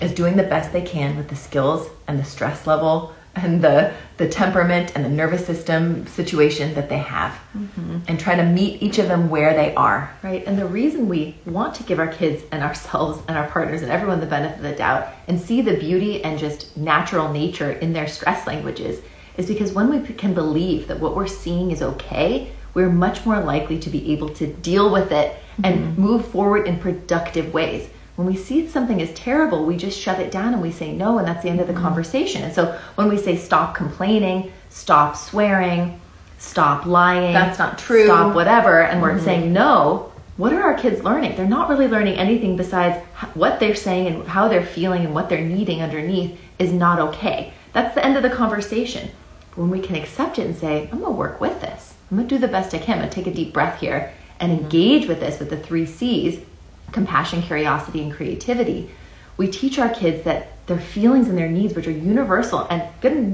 is 0.00 0.12
doing 0.12 0.36
the 0.36 0.42
best 0.42 0.72
they 0.72 0.82
can 0.82 1.16
with 1.16 1.28
the 1.28 1.36
skills 1.36 1.88
and 2.08 2.18
the 2.18 2.24
stress 2.24 2.66
level 2.66 3.14
and 3.36 3.62
the 3.62 3.92
the 4.16 4.28
temperament 4.28 4.92
and 4.94 5.04
the 5.04 5.08
nervous 5.08 5.46
system 5.46 6.06
situation 6.06 6.74
that 6.74 6.88
they 6.88 6.98
have 6.98 7.32
mm-hmm. 7.56 7.98
and 8.08 8.18
try 8.18 8.34
to 8.34 8.44
meet 8.44 8.82
each 8.82 8.98
of 8.98 9.06
them 9.06 9.30
where 9.30 9.54
they 9.54 9.74
are 9.76 10.12
right 10.22 10.44
and 10.46 10.58
the 10.58 10.66
reason 10.66 11.08
we 11.08 11.36
want 11.46 11.74
to 11.74 11.82
give 11.84 12.00
our 12.00 12.08
kids 12.08 12.42
and 12.50 12.62
ourselves 12.62 13.22
and 13.28 13.38
our 13.38 13.46
partners 13.48 13.82
and 13.82 13.90
everyone 13.90 14.20
the 14.20 14.26
benefit 14.26 14.56
of 14.56 14.62
the 14.62 14.74
doubt 14.74 15.08
and 15.28 15.40
see 15.40 15.62
the 15.62 15.76
beauty 15.76 16.22
and 16.24 16.38
just 16.38 16.76
natural 16.76 17.32
nature 17.32 17.72
in 17.72 17.92
their 17.92 18.08
stress 18.08 18.46
languages 18.46 19.00
is 19.36 19.46
because 19.46 19.72
when 19.72 19.88
we 19.90 20.00
can 20.14 20.34
believe 20.34 20.88
that 20.88 20.98
what 20.98 21.14
we're 21.14 21.26
seeing 21.26 21.70
is 21.70 21.82
okay 21.82 22.50
we're 22.74 22.90
much 22.90 23.24
more 23.24 23.40
likely 23.40 23.78
to 23.78 23.90
be 23.90 24.12
able 24.12 24.28
to 24.28 24.52
deal 24.54 24.92
with 24.92 25.12
it 25.12 25.32
mm-hmm. 25.32 25.66
and 25.66 25.96
move 25.96 26.26
forward 26.26 26.66
in 26.66 26.78
productive 26.78 27.54
ways 27.54 27.88
when 28.20 28.26
we 28.26 28.36
see 28.36 28.68
something 28.68 29.00
is 29.00 29.10
terrible, 29.14 29.64
we 29.64 29.78
just 29.78 29.98
shut 29.98 30.20
it 30.20 30.30
down 30.30 30.52
and 30.52 30.60
we 30.60 30.70
say 30.70 30.92
no, 30.92 31.16
and 31.16 31.26
that's 31.26 31.42
the 31.42 31.48
end 31.48 31.58
of 31.58 31.66
the 31.66 31.72
mm-hmm. 31.72 31.82
conversation. 31.82 32.42
And 32.42 32.54
so 32.54 32.78
when 32.96 33.08
we 33.08 33.16
say 33.16 33.34
stop 33.34 33.74
complaining, 33.74 34.52
stop 34.68 35.16
swearing, 35.16 35.98
stop 36.36 36.84
lying, 36.84 37.32
that's 37.32 37.58
not 37.58 37.78
true, 37.78 38.04
stop 38.04 38.34
whatever, 38.34 38.82
and 38.82 39.00
we're 39.00 39.14
mm-hmm. 39.14 39.24
saying 39.24 39.52
no, 39.54 40.12
what 40.36 40.52
are 40.52 40.62
our 40.62 40.74
kids 40.74 41.02
learning? 41.02 41.34
They're 41.34 41.48
not 41.48 41.70
really 41.70 41.88
learning 41.88 42.16
anything 42.16 42.58
besides 42.58 43.02
what 43.32 43.58
they're 43.58 43.74
saying 43.74 44.08
and 44.08 44.28
how 44.28 44.48
they're 44.48 44.66
feeling 44.66 45.06
and 45.06 45.14
what 45.14 45.30
they're 45.30 45.40
needing 45.40 45.80
underneath 45.80 46.38
is 46.58 46.74
not 46.74 46.98
okay. 46.98 47.54
That's 47.72 47.94
the 47.94 48.04
end 48.04 48.18
of 48.18 48.22
the 48.22 48.28
conversation. 48.28 49.08
When 49.54 49.70
we 49.70 49.80
can 49.80 49.96
accept 49.96 50.38
it 50.38 50.44
and 50.44 50.54
say, 50.54 50.90
I'm 50.92 51.00
gonna 51.00 51.12
work 51.12 51.40
with 51.40 51.58
this, 51.62 51.94
I'm 52.10 52.18
gonna 52.18 52.28
do 52.28 52.36
the 52.36 52.48
best 52.48 52.74
I 52.74 52.80
can, 52.80 52.98
I'm 52.98 53.04
gonna 53.04 53.12
take 53.12 53.28
a 53.28 53.32
deep 53.32 53.54
breath 53.54 53.80
here 53.80 54.12
and 54.40 54.52
mm-hmm. 54.52 54.64
engage 54.64 55.08
with 55.08 55.20
this 55.20 55.38
with 55.38 55.48
the 55.48 55.56
three 55.56 55.86
C's 55.86 56.40
compassion, 56.92 57.42
curiosity, 57.42 58.02
and 58.02 58.12
creativity, 58.12 58.90
we 59.36 59.48
teach 59.48 59.78
our 59.78 59.88
kids 59.88 60.24
that 60.24 60.66
their 60.66 60.78
feelings 60.78 61.28
and 61.28 61.36
their 61.36 61.48
needs, 61.48 61.74
which 61.74 61.86
are 61.86 61.92
universal 61.92 62.66
and 62.70 62.82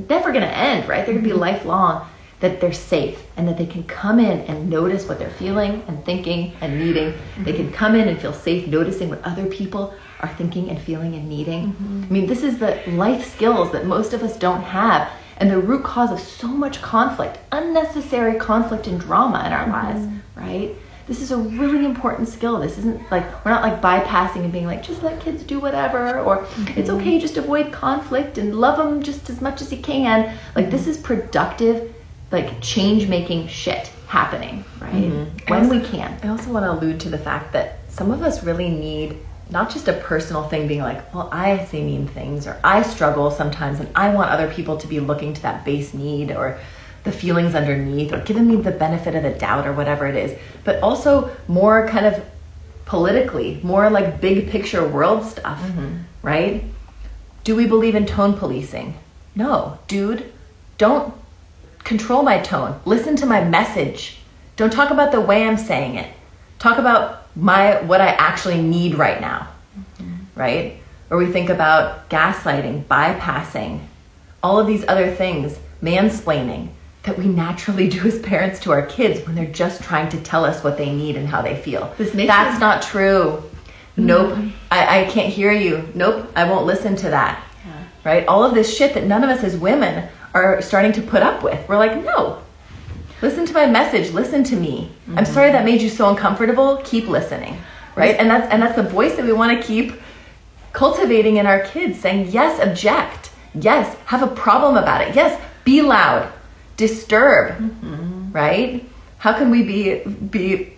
never 0.09 0.31
going 0.31 0.43
to 0.43 0.57
end, 0.57 0.89
right? 0.89 1.05
They're 1.05 1.15
going 1.15 1.25
to 1.25 1.29
be 1.29 1.31
mm-hmm. 1.31 1.41
lifelong, 1.41 2.09
that 2.41 2.61
they're 2.61 2.73
safe 2.73 3.23
and 3.37 3.49
that 3.49 3.57
they 3.57 3.67
can 3.67 3.83
come 3.85 4.19
in 4.19 4.41
and 4.43 4.69
notice 4.69 5.09
what 5.09 5.19
they're 5.19 5.31
feeling 5.31 5.83
and 5.89 6.05
thinking 6.05 6.53
and 6.61 6.79
needing. 6.79 7.13
Mm-hmm. 7.13 7.45
They 7.45 7.53
can 7.55 7.73
come 7.73 7.95
in 7.95 8.09
and 8.09 8.21
feel 8.21 8.33
safe 8.33 8.67
noticing 8.69 9.09
what 9.09 9.23
other 9.25 9.47
people 9.47 9.95
are 10.21 10.29
thinking 10.35 10.71
and 10.71 10.81
feeling 10.81 11.15
and 11.15 11.29
needing. 11.29 11.73
Mm-hmm. 11.73 12.05
I 12.05 12.09
mean, 12.09 12.27
this 12.27 12.43
is 12.43 12.59
the 12.59 12.83
life 12.89 13.33
skills 13.33 13.73
that 13.73 13.87
most 13.87 14.13
of 14.13 14.23
us 14.23 14.39
don't 14.39 14.63
have 14.63 15.11
and 15.39 15.51
the 15.51 15.59
root 15.59 15.85
cause 15.85 16.11
of 16.11 16.21
so 16.21 16.49
much 16.49 16.81
conflict, 16.81 17.39
unnecessary 17.53 18.39
conflict 18.39 18.87
and 18.87 19.01
drama 19.01 19.43
in 19.47 19.53
our 19.53 19.69
lives, 19.69 20.01
mm-hmm. 20.01 20.41
right? 20.41 20.75
This 21.07 21.21
is 21.21 21.31
a 21.31 21.37
really 21.37 21.85
important 21.85 22.29
skill. 22.29 22.59
This 22.59 22.79
isn't 22.79 23.11
like 23.11 23.25
we're 23.45 23.53
not 23.53 23.63
like 23.63 23.81
bypassing 23.81 24.43
and 24.43 24.53
being 24.53 24.67
like 24.67 24.83
just 24.83 25.03
let 25.03 25.21
kids 25.21 25.45
do 25.45 25.61
whatever 25.61 26.21
or 26.21 26.39
mm-hmm. 26.39 26.79
it's 26.79 26.91
okay 26.91 27.19
just 27.21 27.37
avoid 27.37 27.73
conflict 27.73 28.39
and 28.39 28.57
love 28.57 28.77
them 28.77 29.03
just 29.03 29.31
as 29.31 29.41
much 29.41 29.61
as 29.63 29.73
you 29.73 29.79
can. 29.79 30.37
Like 30.55 30.71
this 30.71 30.87
is 30.87 30.97
productive 30.99 31.95
like 32.33 32.61
change 32.61 33.09
making 33.09 33.47
shit 33.47 33.93
happening, 34.09 34.65
right? 34.81 34.93
Mm-hmm. 34.93 35.53
When 35.53 35.65
also, 35.65 35.79
we 35.79 35.87
can. 35.87 36.19
I 36.23 36.29
also 36.29 36.51
want 36.51 36.65
to 36.65 36.73
allude 36.73 37.01
to 37.01 37.09
the 37.09 37.19
fact 37.19 37.53
that 37.53 37.79
some 37.89 38.11
of 38.11 38.23
us 38.23 38.43
really 38.43 38.69
need 38.69 39.17
not 39.49 39.71
just 39.71 39.87
a 39.87 39.93
personal 39.93 40.49
thing 40.49 40.67
being 40.67 40.81
like, 40.81 41.15
well, 41.15 41.29
I 41.31 41.65
say 41.67 41.85
mean 41.85 42.09
things 42.09 42.49
or 42.49 42.59
I 42.65 42.83
struggle 42.83 43.31
sometimes 43.31 43.79
and 43.79 43.89
I 43.95 44.13
want 44.13 44.31
other 44.31 44.53
people 44.53 44.77
to 44.79 44.89
be 44.89 44.99
looking 44.99 45.35
to 45.35 45.43
that 45.43 45.65
base 45.65 45.95
need 45.95 46.33
or 46.33 46.59
the 47.07 47.13
feelings 47.13 47.55
underneath 47.55 48.13
or 48.13 48.21
giving 48.21 48.47
me 48.47 48.57
the 48.57 48.71
benefit 48.71 49.15
of 49.15 49.23
the 49.23 49.31
doubt 49.31 49.67
or 49.67 49.73
whatever 49.73 50.07
it 50.07 50.17
is, 50.17 50.39
but 50.65 50.83
also 50.83 51.35
more 51.49 51.89
kind 51.89 52.05
of 52.05 52.23
politically, 52.85 53.61
more 53.63 53.89
like 53.89 54.21
big 54.21 54.51
picture 54.51 54.87
world 54.87 55.25
stuff, 55.25 55.61
mm-hmm. 55.61 55.99
right? 56.23 56.65
Do 57.45 57.57
we 57.57 57.67
believe 57.67 57.95
in 57.95 58.07
tone 58.07 58.35
policing? 58.35 58.95
No, 59.35 59.79
dude, 59.89 60.33
don't 60.79 61.15
control 61.85 62.23
my 62.23 62.41
tone. 62.41 62.81
Listen 62.85 63.17
to 63.17 63.27
my 63.27 63.43
message. 63.45 64.19
Don't 64.57 64.73
talk 64.73 64.91
about 64.91 65.13
the 65.13 65.21
way 65.21 65.47
I'm 65.47 65.59
saying 65.59 65.97
it. 65.97 66.13
Talk 66.59 66.79
about 66.79 67.27
my 67.37 67.83
what 67.83 68.01
I 68.01 68.09
actually 68.09 68.61
need 68.61 68.97
right 68.97 69.21
now. 69.21 69.49
Mm-hmm. 69.79 70.15
Right? 70.35 70.79
Or 71.09 71.19
we 71.19 71.27
think 71.27 71.51
about 71.51 72.11
gaslighting, 72.11 72.85
bypassing, 72.85 73.81
all 74.43 74.59
of 74.59 74.67
these 74.67 74.85
other 74.89 75.15
things, 75.15 75.57
mansplaining 75.83 76.71
that 77.07 77.17
we 77.17 77.27
naturally 77.27 77.89
do 77.89 78.05
as 78.07 78.19
parents 78.19 78.61
to 78.61 78.73
our 78.73 78.85
kids 78.85 79.25
when 79.27 79.35
they're 79.35 79.47
just 79.47 79.83
trying 79.83 80.09
to 80.11 80.21
tell 80.21 80.45
us 80.45 80.63
what 80.63 80.77
they 80.77 80.93
need 80.93 81.17
and 81.17 81.27
how 81.27 81.41
they 81.41 81.57
feel. 81.57 81.95
This 81.97 82.13
makes 82.13 82.29
That's 82.29 82.61
not 82.61 82.83
true. 82.83 83.43
Mm-hmm. 83.97 84.07
Nope, 84.07 84.39
I, 84.71 85.03
I 85.03 85.05
can't 85.11 85.33
hear 85.33 85.53
you. 85.53 85.89
Nope, 85.95 86.31
I 86.37 86.45
won't 86.51 86.67
listen 86.67 86.97
to 86.97 87.11
that. 87.11 87.43
Yeah. 87.65 87.85
Right? 88.05 88.27
All 88.27 88.45
of 88.45 88.55
this 88.55 88.77
shit 88.77 88.93
that 88.95 89.05
none 89.05 89.25
of 89.25 89.31
us 89.31 89.43
as 89.43 89.57
women 89.57 90.09
are 90.35 90.61
starting 90.61 90.93
to 90.93 91.01
put 91.01 91.23
up 91.23 91.43
with. 91.43 91.67
We're 91.69 91.79
like, 91.79 92.05
no, 92.05 92.43
listen 93.23 93.47
to 93.47 93.55
my 93.55 93.67
message. 93.67 94.13
Listen 94.13 94.45
to 94.45 94.57
me. 94.57 94.91
Mm-hmm. 95.07 95.19
I'm 95.19 95.25
sorry 95.25 95.51
that 95.53 95.65
made 95.65 95.81
you 95.81 95.89
so 95.89 96.11
uncomfortable. 96.11 96.83
Keep 96.85 97.09
listening. 97.09 97.57
Right? 97.95 98.17
And 98.19 98.29
that's 98.29 98.53
and 98.53 98.61
that's 98.61 98.77
the 98.77 98.83
voice 98.83 99.17
that 99.17 99.25
we 99.25 99.33
want 99.33 99.59
to 99.59 99.67
keep 99.67 99.95
cultivating 100.75 101.39
in 101.39 101.47
our 101.47 101.61
kids, 101.61 101.99
saying 101.99 102.29
yes, 102.31 102.61
object. 102.61 103.31
Yes, 103.55 103.97
have 104.05 104.23
a 104.23 104.27
problem 104.27 104.77
about 104.77 105.01
it. 105.01 105.15
Yes, 105.15 105.41
be 105.65 105.81
loud 105.81 106.31
disturb, 106.77 107.59
mm-hmm. 107.59 108.33
right? 108.33 108.85
How 109.19 109.33
can 109.33 109.51
we 109.51 109.63
be 109.63 110.05
be 110.05 110.73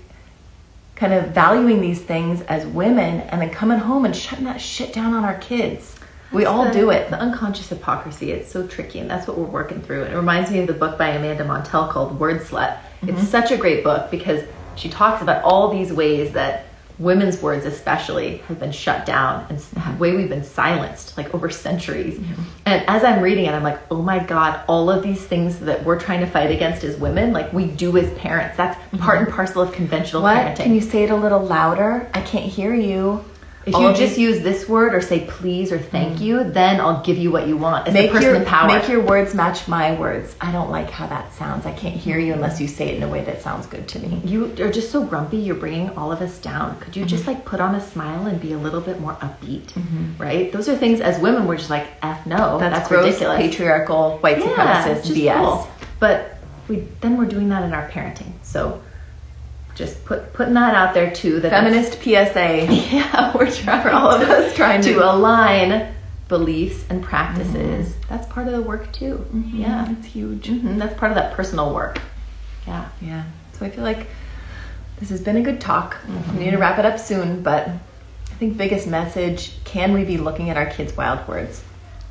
kind 0.96 1.12
of 1.12 1.28
valuing 1.28 1.80
these 1.80 2.00
things 2.00 2.42
as 2.42 2.66
women 2.66 3.20
and 3.20 3.40
then 3.40 3.50
coming 3.50 3.78
home 3.78 4.04
and 4.04 4.14
shutting 4.14 4.44
that 4.46 4.60
shit 4.60 4.92
down 4.92 5.14
on 5.14 5.24
our 5.24 5.38
kids? 5.38 5.94
We 6.30 6.44
all 6.44 6.66
the, 6.66 6.72
do 6.72 6.90
it. 6.90 7.08
The 7.08 7.18
unconscious 7.18 7.68
hypocrisy, 7.68 8.32
it's 8.32 8.50
so 8.50 8.66
tricky, 8.66 8.98
and 8.98 9.10
that's 9.10 9.26
what 9.26 9.38
we're 9.38 9.46
working 9.46 9.80
through. 9.80 10.04
And 10.04 10.12
It 10.12 10.16
reminds 10.16 10.50
me 10.50 10.58
of 10.60 10.66
the 10.66 10.74
book 10.74 10.98
by 10.98 11.10
Amanda 11.10 11.44
Montell 11.44 11.90
called 11.90 12.18
Word 12.20 12.42
Slut. 12.42 12.76
Mm-hmm. 12.76 13.10
It's 13.10 13.28
such 13.28 13.50
a 13.50 13.56
great 13.56 13.82
book 13.82 14.10
because 14.10 14.42
she 14.76 14.88
talks 14.88 15.22
about 15.22 15.42
all 15.42 15.72
these 15.72 15.92
ways 15.92 16.32
that 16.32 16.66
women's 16.98 17.40
words 17.40 17.64
especially 17.64 18.38
have 18.48 18.58
been 18.58 18.72
shut 18.72 19.06
down 19.06 19.46
and 19.48 19.58
the 19.58 19.98
way 19.98 20.16
we've 20.16 20.28
been 20.28 20.44
silenced 20.44 21.16
like 21.16 21.32
over 21.34 21.48
centuries 21.48 22.18
mm-hmm. 22.18 22.42
and 22.66 22.84
as 22.88 23.04
i'm 23.04 23.22
reading 23.22 23.44
it 23.44 23.52
i'm 23.52 23.62
like 23.62 23.78
oh 23.90 24.02
my 24.02 24.18
god 24.18 24.64
all 24.66 24.90
of 24.90 25.02
these 25.02 25.24
things 25.24 25.60
that 25.60 25.84
we're 25.84 25.98
trying 25.98 26.20
to 26.20 26.26
fight 26.26 26.50
against 26.50 26.82
as 26.82 26.96
women 26.96 27.32
like 27.32 27.52
we 27.52 27.66
do 27.66 27.96
as 27.96 28.12
parents 28.18 28.56
that's 28.56 28.76
mm-hmm. 28.76 28.98
part 28.98 29.18
and 29.18 29.28
parcel 29.32 29.62
of 29.62 29.72
conventional 29.72 30.22
what? 30.22 30.36
parenting 30.36 30.56
can 30.56 30.74
you 30.74 30.80
say 30.80 31.04
it 31.04 31.10
a 31.10 31.16
little 31.16 31.40
louder 31.40 32.08
i 32.14 32.20
can't 32.22 32.46
hear 32.46 32.74
you 32.74 33.24
If 33.68 33.74
you 33.74 33.94
just 34.06 34.18
use 34.18 34.40
this 34.42 34.68
word 34.68 34.94
or 34.94 35.00
say 35.00 35.26
please 35.26 35.70
or 35.72 35.78
thank 35.78 36.20
you, 36.20 36.44
then 36.44 36.80
I'll 36.80 37.02
give 37.02 37.16
you 37.18 37.30
what 37.30 37.46
you 37.46 37.56
want. 37.56 37.86
It's 37.86 37.94
make 37.94 38.10
person 38.10 38.28
your 38.30 38.36
in 38.36 38.44
power. 38.44 38.66
make 38.68 38.88
your 38.88 39.00
words 39.02 39.34
match 39.34 39.68
my 39.68 39.94
words. 39.98 40.34
I 40.40 40.50
don't 40.52 40.70
like 40.70 40.90
how 40.90 41.06
that 41.08 41.32
sounds. 41.34 41.66
I 41.66 41.72
can't 41.72 41.94
hear 41.96 42.18
you 42.18 42.32
unless 42.32 42.60
you 42.60 42.68
say 42.68 42.88
it 42.88 42.96
in 42.96 43.02
a 43.02 43.08
way 43.08 43.22
that 43.24 43.42
sounds 43.42 43.66
good 43.66 43.86
to 43.88 43.98
me. 44.00 44.20
you 44.24 44.44
are 44.60 44.70
just 44.70 44.90
so 44.90 45.04
grumpy. 45.04 45.36
You're 45.38 45.54
bringing 45.56 45.90
all 45.90 46.10
of 46.12 46.20
us 46.22 46.38
down. 46.38 46.78
Could 46.80 46.96
you 46.96 47.04
just 47.04 47.24
Mm-hmm. 47.24 47.32
like 47.34 47.44
put 47.44 47.60
on 47.60 47.74
a 47.74 47.80
smile 47.80 48.26
and 48.26 48.40
be 48.40 48.52
a 48.52 48.58
little 48.58 48.80
bit 48.80 49.00
more 49.00 49.14
upbeat? 49.16 49.72
Right? 50.18 50.50
Those 50.52 50.68
are 50.68 50.76
things 50.76 51.00
as 51.00 51.18
women 51.20 51.46
we're 51.46 51.56
just 51.56 51.70
like 51.70 51.86
f 52.02 52.24
no. 52.26 52.58
That's, 52.58 52.76
That's, 52.76 52.88
gross, 52.88 53.04
ridiculous. 53.06 53.38
patriarchal, 53.38 54.18
white 54.18 54.38
yeah, 54.38 54.84
supremacist 54.86 55.14
BS. 55.16 55.36
cool. 55.44 55.68
But 56.00 56.38
we 56.68 56.86
then 57.00 57.16
we're 57.16 57.26
doing 57.26 57.48
that 57.50 57.62
in 57.64 57.72
our 57.72 57.88
parenting. 57.90 58.32
So 58.42 58.80
just 59.78 60.04
put 60.04 60.32
putting 60.32 60.54
that 60.54 60.74
out 60.74 60.92
there 60.92 61.10
too. 61.10 61.38
That 61.40 61.50
Feminist 61.50 62.02
PSA. 62.02 62.66
yeah, 62.92 63.32
we're 63.34 63.50
trying 63.50 63.82
For 63.82 63.90
all 63.90 64.10
of 64.10 64.28
us 64.28 64.54
trying 64.54 64.82
to- 64.82 64.94
to 64.94 65.10
align 65.12 65.94
beliefs 66.26 66.84
and 66.90 67.02
practices. 67.02 67.88
Mm-hmm. 67.88 68.08
That's 68.08 68.26
part 68.26 68.48
of 68.48 68.52
the 68.52 68.60
work 68.60 68.92
too. 68.92 69.24
Mm-hmm. 69.32 69.60
Yeah, 69.60 69.90
it's 69.92 70.06
huge. 70.06 70.48
hmm 70.48 70.76
that's 70.78 70.98
part 70.98 71.12
of 71.12 71.16
that 71.16 71.32
personal 71.34 71.72
work. 71.72 72.00
Yeah. 72.66 72.88
Yeah. 73.00 73.24
So 73.52 73.64
I 73.64 73.70
feel 73.70 73.84
like 73.84 74.08
this 74.98 75.08
has 75.10 75.22
been 75.22 75.36
a 75.36 75.42
good 75.42 75.60
talk. 75.60 75.94
Mm-hmm. 75.94 76.36
We 76.38 76.44
need 76.44 76.50
to 76.50 76.58
wrap 76.58 76.78
it 76.78 76.84
up 76.84 76.98
soon, 76.98 77.42
but 77.42 77.68
I 77.68 78.34
think 78.38 78.56
biggest 78.56 78.86
message, 78.86 79.52
can 79.64 79.92
we 79.92 80.04
be 80.04 80.16
looking 80.18 80.50
at 80.50 80.56
our 80.56 80.66
kids' 80.66 80.94
wild 80.96 81.26
words? 81.28 81.62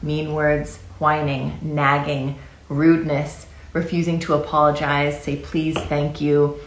Mean 0.01 0.33
words, 0.33 0.77
whining, 0.99 1.59
nagging, 1.61 2.39
rudeness, 2.69 3.45
refusing 3.73 4.19
to 4.21 4.33
apologize, 4.33 5.21
say 5.21 5.35
please, 5.35 5.77
thank 5.77 6.19
you, 6.21 6.59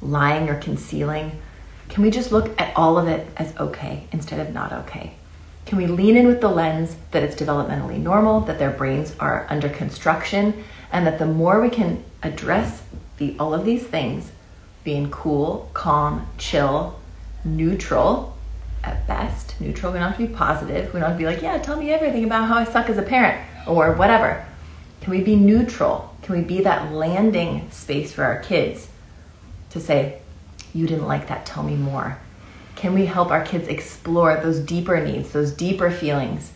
lying 0.00 0.48
or 0.48 0.58
concealing. 0.60 1.40
Can 1.88 2.02
we 2.02 2.10
just 2.10 2.32
look 2.32 2.60
at 2.60 2.76
all 2.76 2.98
of 2.98 3.08
it 3.08 3.26
as 3.36 3.56
okay 3.56 4.06
instead 4.12 4.40
of 4.40 4.52
not 4.52 4.72
okay? 4.72 5.14
Can 5.66 5.78
we 5.78 5.86
lean 5.86 6.16
in 6.16 6.26
with 6.26 6.40
the 6.40 6.48
lens 6.48 6.96
that 7.10 7.22
it's 7.22 7.34
developmentally 7.34 7.98
normal, 7.98 8.40
that 8.42 8.58
their 8.58 8.70
brains 8.70 9.14
are 9.18 9.46
under 9.50 9.68
construction, 9.68 10.64
and 10.92 11.06
that 11.06 11.18
the 11.18 11.26
more 11.26 11.60
we 11.60 11.70
can 11.70 12.04
address 12.22 12.82
the, 13.18 13.36
all 13.38 13.52
of 13.52 13.64
these 13.64 13.82
things, 13.82 14.30
being 14.84 15.10
cool, 15.10 15.68
calm, 15.74 16.28
chill, 16.38 17.00
neutral 17.44 18.36
at 18.84 19.06
best, 19.08 19.60
neutral, 19.60 19.92
we 19.92 19.98
don't 19.98 20.12
have 20.12 20.18
to 20.18 20.26
be 20.28 20.32
positive, 20.32 20.94
we 20.94 21.00
don't 21.00 21.08
have 21.08 21.18
to 21.18 21.24
be 21.24 21.26
like, 21.26 21.42
yeah, 21.42 21.58
tell 21.58 21.76
me 21.76 21.90
everything 21.90 22.24
about 22.24 22.46
how 22.46 22.56
I 22.56 22.64
suck 22.64 22.88
as 22.88 22.98
a 22.98 23.02
parent 23.02 23.40
or 23.66 23.92
whatever. 23.94 24.46
Can 25.00 25.10
we 25.10 25.22
be 25.22 25.34
neutral? 25.34 26.14
Can 26.22 26.36
we 26.36 26.42
be 26.42 26.60
that 26.62 26.92
landing 26.92 27.68
space 27.70 28.12
for 28.12 28.22
our 28.22 28.40
kids 28.40 28.88
to 29.76 29.84
say, 29.84 30.18
you 30.74 30.86
didn't 30.86 31.06
like 31.06 31.28
that, 31.28 31.46
tell 31.46 31.62
me 31.62 31.76
more? 31.76 32.18
Can 32.74 32.92
we 32.92 33.06
help 33.06 33.30
our 33.30 33.44
kids 33.44 33.68
explore 33.68 34.36
those 34.36 34.60
deeper 34.60 35.02
needs, 35.02 35.32
those 35.32 35.52
deeper 35.52 35.90
feelings? 35.90 36.52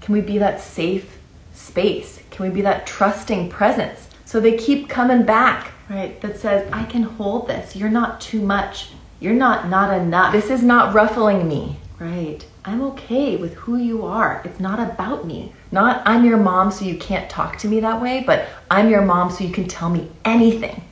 Can 0.00 0.14
we 0.14 0.20
be 0.20 0.38
that 0.38 0.60
safe 0.60 1.18
space? 1.54 2.20
Can 2.30 2.46
we 2.46 2.52
be 2.52 2.62
that 2.62 2.86
trusting 2.86 3.48
presence 3.48 4.08
so 4.24 4.40
they 4.40 4.56
keep 4.56 4.88
coming 4.88 5.24
back? 5.24 5.72
Right. 5.88 6.20
That 6.20 6.38
says, 6.38 6.68
I 6.72 6.84
can 6.84 7.04
hold 7.04 7.46
this. 7.46 7.76
You're 7.76 7.88
not 7.88 8.20
too 8.20 8.40
much. 8.40 8.88
You're 9.20 9.34
not 9.34 9.68
not 9.68 9.96
enough. 9.96 10.32
This 10.32 10.50
is 10.50 10.62
not 10.62 10.94
ruffling 10.94 11.46
me. 11.48 11.78
right. 12.00 12.44
I'm 12.64 12.82
okay 12.82 13.36
with 13.36 13.54
who 13.54 13.76
you 13.76 14.04
are. 14.04 14.42
It's 14.44 14.58
not 14.58 14.80
about 14.80 15.24
me. 15.24 15.52
Not 15.70 16.02
I'm 16.04 16.24
your 16.24 16.36
mom 16.38 16.72
so 16.72 16.84
you 16.84 16.96
can't 16.98 17.30
talk 17.30 17.56
to 17.58 17.68
me 17.68 17.78
that 17.80 18.02
way, 18.02 18.24
but 18.26 18.48
I'm 18.68 18.90
your 18.90 19.02
mom 19.02 19.30
so 19.30 19.44
you 19.44 19.52
can 19.52 19.68
tell 19.68 19.88
me 19.88 20.10
anything, 20.24 20.82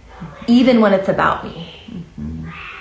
even 0.47 0.81
when 0.81 0.93
it's 0.93 1.09
about 1.09 1.45
me. 1.45 1.71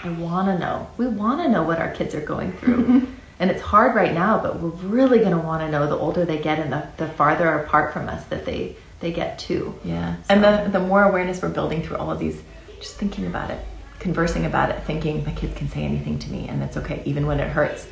I 0.04 0.10
want 0.10 0.48
to 0.48 0.60
know. 0.60 0.88
We 0.98 1.08
want 1.08 1.42
to 1.42 1.48
know 1.48 1.64
what 1.64 1.80
our 1.80 1.92
kids 1.92 2.14
are 2.14 2.22
going 2.22 2.52
through. 2.54 2.84
Mm-hmm. 2.84 3.12
and 3.40 3.50
it's 3.50 3.62
hard 3.62 3.96
right 3.96 4.14
now, 4.14 4.38
but 4.38 4.60
we're 4.60 4.70
really 4.70 5.20
going 5.20 5.32
to 5.32 5.38
want 5.38 5.62
to 5.62 5.70
know 5.70 5.88
the 5.88 5.98
older 5.98 6.26
they 6.26 6.40
get 6.40 6.60
and 6.60 6.72
the, 6.72 6.88
the 6.98 7.08
farther 7.08 7.60
apart 7.60 7.94
from 7.94 8.10
us 8.10 8.24
that 8.26 8.46
they, 8.46 8.76
they 9.00 9.12
get 9.12 9.40
too. 9.40 9.74
Yeah. 9.84 10.16
And 10.30 10.44
the, 10.44 10.70
the 10.72 10.86
more 10.86 11.04
awareness 11.04 11.42
we're 11.42 11.50
building 11.50 11.82
through 11.82 11.98
all 11.98 12.12
of 12.12 12.20
these, 12.20 12.42
just 12.80 12.96
thinking 12.96 13.28
about 13.28 13.50
it, 13.50 13.66
conversing 14.00 14.46
about 14.46 14.70
it, 14.70 14.84
thinking 14.84 15.24
my 15.24 15.32
kids 15.32 15.58
can 15.58 15.70
say 15.70 15.84
anything 15.84 16.20
to 16.20 16.30
me 16.30 16.50
and 16.50 16.62
that's 16.62 16.78
okay, 16.78 17.02
even 17.06 17.26
when 17.26 17.40
it 17.40 17.48
hurts. 17.48 17.88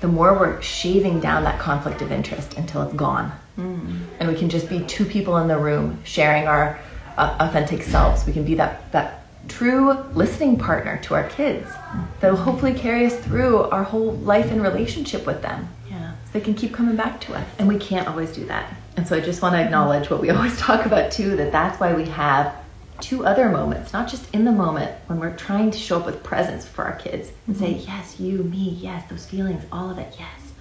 The 0.00 0.08
more 0.08 0.36
we're 0.36 0.60
shaving 0.60 1.20
down 1.20 1.44
that 1.44 1.60
conflict 1.60 2.02
of 2.02 2.10
interest 2.10 2.54
until 2.54 2.82
it's 2.82 2.94
gone. 2.94 3.30
Mm. 3.56 4.00
And 4.18 4.28
we 4.28 4.34
can 4.34 4.48
just 4.48 4.68
be 4.68 4.80
two 4.80 5.04
people 5.04 5.36
in 5.36 5.46
the 5.46 5.56
room 5.58 6.00
sharing 6.02 6.48
our 6.48 6.80
uh, 7.16 7.36
authentic 7.40 7.82
selves. 7.82 8.26
We 8.26 8.32
can 8.32 8.44
be 8.44 8.54
that, 8.54 8.90
that 8.92 9.22
true 9.48 9.92
listening 10.14 10.58
partner 10.58 10.98
to 11.02 11.14
our 11.14 11.28
kids 11.30 11.68
that 12.20 12.30
will 12.30 12.36
hopefully 12.36 12.74
carry 12.74 13.06
us 13.06 13.16
through 13.16 13.62
our 13.64 13.82
whole 13.82 14.12
life 14.18 14.50
and 14.50 14.62
relationship 14.62 15.26
with 15.26 15.42
them. 15.42 15.68
Yeah. 15.90 16.12
So 16.12 16.30
they 16.32 16.40
can 16.40 16.54
keep 16.54 16.72
coming 16.72 16.96
back 16.96 17.20
to 17.22 17.34
us. 17.34 17.46
And 17.58 17.68
we 17.68 17.78
can't 17.78 18.08
always 18.08 18.32
do 18.32 18.44
that. 18.46 18.72
And 18.96 19.06
so 19.06 19.16
I 19.16 19.20
just 19.20 19.42
want 19.42 19.54
to 19.54 19.60
acknowledge 19.60 20.10
what 20.10 20.20
we 20.20 20.30
always 20.30 20.56
talk 20.58 20.86
about 20.86 21.10
too 21.12 21.36
that 21.36 21.52
that's 21.52 21.80
why 21.80 21.94
we 21.94 22.04
have 22.06 22.54
two 23.00 23.26
other 23.26 23.48
moments, 23.48 23.92
not 23.92 24.08
just 24.08 24.32
in 24.32 24.44
the 24.44 24.52
moment 24.52 24.92
when 25.08 25.18
we're 25.18 25.36
trying 25.36 25.70
to 25.70 25.78
show 25.78 25.98
up 25.98 26.06
with 26.06 26.22
presence 26.22 26.66
for 26.66 26.84
our 26.84 26.96
kids 26.96 27.32
and 27.46 27.56
say, 27.56 27.72
yes, 27.72 28.20
you, 28.20 28.44
me, 28.44 28.78
yes, 28.80 29.08
those 29.10 29.26
feelings, 29.26 29.64
all 29.72 29.90
of 29.90 29.98
it, 29.98 30.14
yes. 30.18 30.51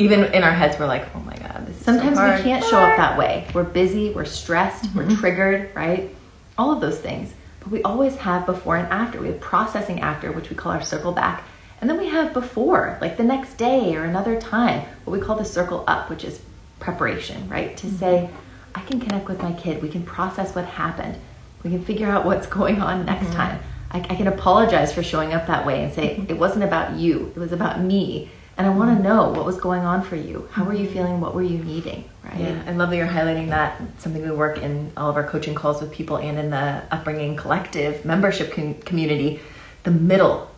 Even 0.00 0.24
in 0.32 0.42
our 0.42 0.52
heads, 0.52 0.78
we're 0.78 0.86
like, 0.86 1.14
oh 1.14 1.20
my 1.20 1.36
God, 1.36 1.66
this 1.66 1.76
is 1.76 1.84
so 1.84 1.92
Sometimes 1.92 2.18
hard. 2.18 2.38
we 2.38 2.44
can't 2.44 2.64
show 2.64 2.78
up 2.78 2.96
that 2.96 3.18
way. 3.18 3.46
We're 3.54 3.64
busy, 3.64 4.12
we're 4.12 4.24
stressed, 4.24 4.94
we're 4.94 5.04
mm-hmm. 5.04 5.20
triggered, 5.20 5.74
right? 5.74 6.14
All 6.56 6.72
of 6.72 6.80
those 6.80 6.98
things. 6.98 7.32
But 7.60 7.70
we 7.70 7.82
always 7.82 8.16
have 8.16 8.46
before 8.46 8.76
and 8.76 8.88
after. 8.88 9.20
We 9.20 9.28
have 9.28 9.40
processing 9.40 10.00
after, 10.00 10.32
which 10.32 10.48
we 10.48 10.56
call 10.56 10.72
our 10.72 10.82
circle 10.82 11.12
back. 11.12 11.44
And 11.80 11.88
then 11.88 11.98
we 11.98 12.08
have 12.08 12.32
before, 12.32 12.98
like 13.00 13.16
the 13.16 13.24
next 13.24 13.54
day 13.54 13.94
or 13.94 14.04
another 14.04 14.40
time, 14.40 14.86
what 15.04 15.18
we 15.18 15.24
call 15.24 15.36
the 15.36 15.44
circle 15.44 15.84
up, 15.86 16.10
which 16.10 16.24
is 16.24 16.40
preparation, 16.78 17.48
right? 17.48 17.76
To 17.76 17.90
say, 17.90 18.28
mm-hmm. 18.28 18.36
I 18.74 18.80
can 18.82 19.00
connect 19.00 19.28
with 19.28 19.42
my 19.42 19.52
kid. 19.52 19.82
We 19.82 19.88
can 19.88 20.02
process 20.02 20.54
what 20.54 20.64
happened. 20.64 21.16
We 21.62 21.70
can 21.70 21.84
figure 21.84 22.08
out 22.08 22.24
what's 22.24 22.46
going 22.46 22.80
on 22.80 23.04
next 23.04 23.26
mm-hmm. 23.26 23.36
time. 23.36 23.60
I, 23.90 23.98
I 23.98 24.14
can 24.14 24.28
apologize 24.28 24.92
for 24.94 25.02
showing 25.02 25.32
up 25.32 25.46
that 25.46 25.66
way 25.66 25.82
and 25.84 25.92
say, 25.92 26.24
it 26.28 26.38
wasn't 26.38 26.64
about 26.64 26.96
you, 26.98 27.32
it 27.34 27.38
was 27.38 27.52
about 27.52 27.80
me. 27.80 28.30
And 28.60 28.68
I 28.68 28.76
want 28.76 28.90
to 28.90 28.94
mm-hmm. 28.96 29.04
know 29.04 29.30
what 29.30 29.46
was 29.46 29.56
going 29.56 29.86
on 29.86 30.02
for 30.02 30.16
you. 30.16 30.46
How 30.52 30.64
were 30.64 30.74
you 30.74 30.84
mm-hmm. 30.84 30.92
feeling? 30.92 31.20
What 31.22 31.34
were 31.34 31.42
you 31.42 31.64
needing? 31.64 32.04
Right? 32.22 32.40
Yeah, 32.40 32.62
I 32.66 32.72
love 32.72 32.90
that 32.90 32.96
you're 32.96 33.06
highlighting 33.06 33.48
that. 33.48 33.80
It's 33.80 34.02
something 34.02 34.22
we 34.22 34.30
work 34.32 34.58
in 34.58 34.92
all 34.98 35.08
of 35.08 35.16
our 35.16 35.26
coaching 35.26 35.54
calls 35.54 35.80
with 35.80 35.90
people 35.90 36.18
and 36.18 36.38
in 36.38 36.50
the 36.50 36.82
upbringing 36.90 37.36
collective 37.36 38.04
membership 38.04 38.52
com- 38.52 38.74
community. 38.74 39.40
The 39.84 39.92
middle 39.92 40.50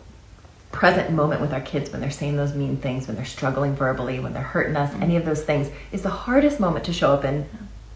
present 0.73 1.11
moment 1.13 1.39
with 1.39 1.53
our 1.53 1.61
kids 1.61 1.93
when 1.93 2.01
they're 2.01 2.11
saying 2.11 2.35
those 2.35 2.53
mean 2.53 2.75
things, 2.75 3.07
when 3.07 3.15
they're 3.15 3.23
struggling 3.23 3.73
verbally, 3.73 4.19
when 4.19 4.33
they're 4.33 4.43
hurting 4.43 4.75
us, 4.75 4.93
any 4.95 5.15
of 5.15 5.23
those 5.23 5.41
things 5.41 5.71
is 5.93 6.01
the 6.01 6.09
hardest 6.09 6.59
moment 6.59 6.83
to 6.83 6.91
show 6.91 7.13
up 7.13 7.23
in 7.23 7.47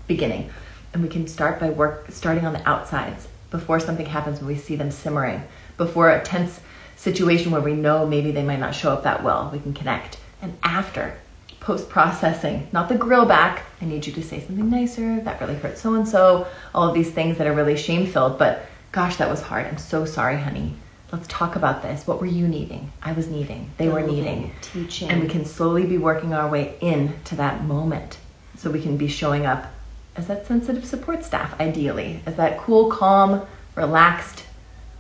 beginning. 0.08 0.50
And 0.94 1.04
we 1.04 1.10
can 1.10 1.28
start 1.28 1.60
by 1.60 1.70
work 1.70 2.12
starting 2.12 2.46
on 2.46 2.54
the 2.54 2.66
outsides 2.66 3.28
before 3.52 3.82
something 3.82 4.06
happens 4.06 4.40
when 4.40 4.48
we 4.48 4.56
see 4.56 4.78
them 4.78 4.90
simmering, 4.90 5.44
before 5.76 6.12
a 6.12 6.24
tense 6.24 6.62
situation 6.98 7.52
where 7.52 7.62
we 7.62 7.74
know 7.74 8.06
maybe 8.06 8.32
they 8.32 8.44
might 8.44 8.60
not 8.60 8.76
show 8.76 8.92
up 8.92 9.04
that 9.04 9.24
well. 9.24 9.50
We 9.54 9.60
can 9.60 9.74
connect. 9.74 10.18
And 10.42 10.58
after 10.64 11.18
post 11.60 11.90
processing, 11.90 12.68
not 12.72 12.90
the 12.90 12.96
grill 12.96 13.26
back. 13.26 13.64
I 13.82 13.86
need 13.86 14.06
you 14.06 14.14
to 14.14 14.24
say 14.24 14.40
something 14.40 14.70
nicer. 14.70 15.22
That 15.22 15.40
really 15.40 15.56
hurt 15.56 15.78
so 15.78 15.94
and 15.94 16.08
so. 16.08 16.48
All 16.74 16.90
of 16.90 16.94
these 16.94 17.12
things 17.12 17.38
that 17.38 17.48
are 17.48 17.54
really 17.54 17.78
shame 17.78 18.08
filled. 18.08 18.38
But 18.40 18.66
gosh, 18.92 19.18
that 19.18 19.30
was 19.30 19.42
hard. 19.42 19.68
I'm 19.68 19.78
so 19.78 20.06
sorry, 20.06 20.38
honey. 20.38 20.74
Let's 21.12 21.28
talk 21.28 21.56
about 21.56 21.84
this. 21.84 22.06
What 22.06 22.20
were 22.20 22.26
you 22.26 22.48
needing? 22.48 22.92
I 23.02 23.14
was 23.14 23.28
needing. 23.28 23.70
They 23.78 23.88
were 23.88 24.02
needing. 24.02 24.52
teaching. 24.62 25.10
And 25.10 25.22
we 25.22 25.30
can 25.30 25.46
slowly 25.46 25.86
be 25.86 25.98
working 25.98 26.34
our 26.34 26.50
way 26.50 26.76
in 26.82 27.14
to 27.26 27.36
that 27.36 27.64
moment. 27.64 28.18
So 28.58 28.72
we 28.72 28.82
can 28.82 28.98
be 28.98 29.08
showing 29.08 29.46
up 29.46 29.68
as 30.16 30.28
that 30.28 30.48
sensitive 30.48 30.84
support 30.84 31.24
staff, 31.24 31.58
ideally, 31.60 32.22
as 32.26 32.36
that 32.36 32.58
cool, 32.58 32.90
calm, 32.90 33.46
relaxed, 33.76 34.44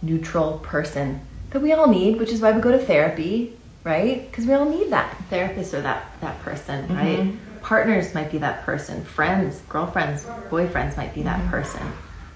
neutral 0.01 0.59
person 0.59 1.21
that 1.57 1.63
we 1.63 1.73
all 1.73 1.87
need, 1.87 2.19
which 2.19 2.31
is 2.31 2.39
why 2.39 2.51
we 2.51 2.61
go 2.61 2.71
to 2.71 2.77
therapy, 2.77 3.51
right? 3.83 4.29
Because 4.29 4.45
we 4.45 4.53
all 4.53 4.69
need 4.69 4.91
that. 4.91 5.17
therapist 5.31 5.73
or 5.73 5.81
that 5.81 6.05
that 6.21 6.39
person, 6.41 6.87
mm-hmm. 6.87 6.95
right? 6.95 7.61
Partners 7.63 8.13
might 8.13 8.31
be 8.31 8.37
that 8.37 8.61
person. 8.61 9.03
Friends, 9.03 9.61
girlfriends, 9.67 10.23
boyfriends 10.49 10.95
might 10.95 11.15
be 11.15 11.23
that 11.23 11.39
mm-hmm. 11.39 11.49
person. 11.49 11.81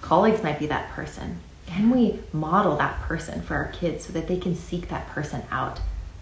Colleagues 0.01 0.41
might 0.41 0.57
be 0.57 0.65
that 0.67 0.89
person. 0.89 1.39
Can 1.67 1.91
we 1.91 2.19
model 2.33 2.77
that 2.77 2.99
person 3.01 3.43
for 3.43 3.55
our 3.55 3.67
kids 3.67 4.05
so 4.05 4.13
that 4.13 4.27
they 4.27 4.37
can 4.37 4.55
seek 4.55 4.89
that 4.89 5.07
person 5.09 5.43
out 5.51 5.79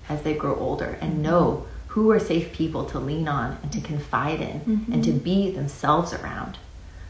as 0.10 0.22
they 0.24 0.34
grow 0.34 0.56
older 0.56 0.98
and 1.00 1.14
mm-hmm. 1.14 1.22
know 1.22 1.68
who 1.88 2.12
are 2.12 2.20
safe 2.20 2.52
people 2.52 2.84
to 2.86 3.00
lean 3.00 3.30
on 3.30 3.58
and 3.64 3.72
to 3.72 3.80
confide 3.80 4.42
in 4.42 4.86
and 4.92 5.04
to 5.06 5.14
be 5.14 5.52
themselves 5.52 6.14
around? 6.14 6.58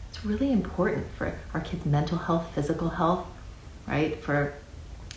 It's 0.09 0.23
really 0.23 0.51
important 0.51 1.07
for 1.17 1.33
our 1.55 1.61
kids' 1.61 1.87
mental 1.87 2.19
health, 2.19 2.51
physical 2.53 2.89
health, 2.89 3.25
right? 3.87 4.21
For 4.23 4.53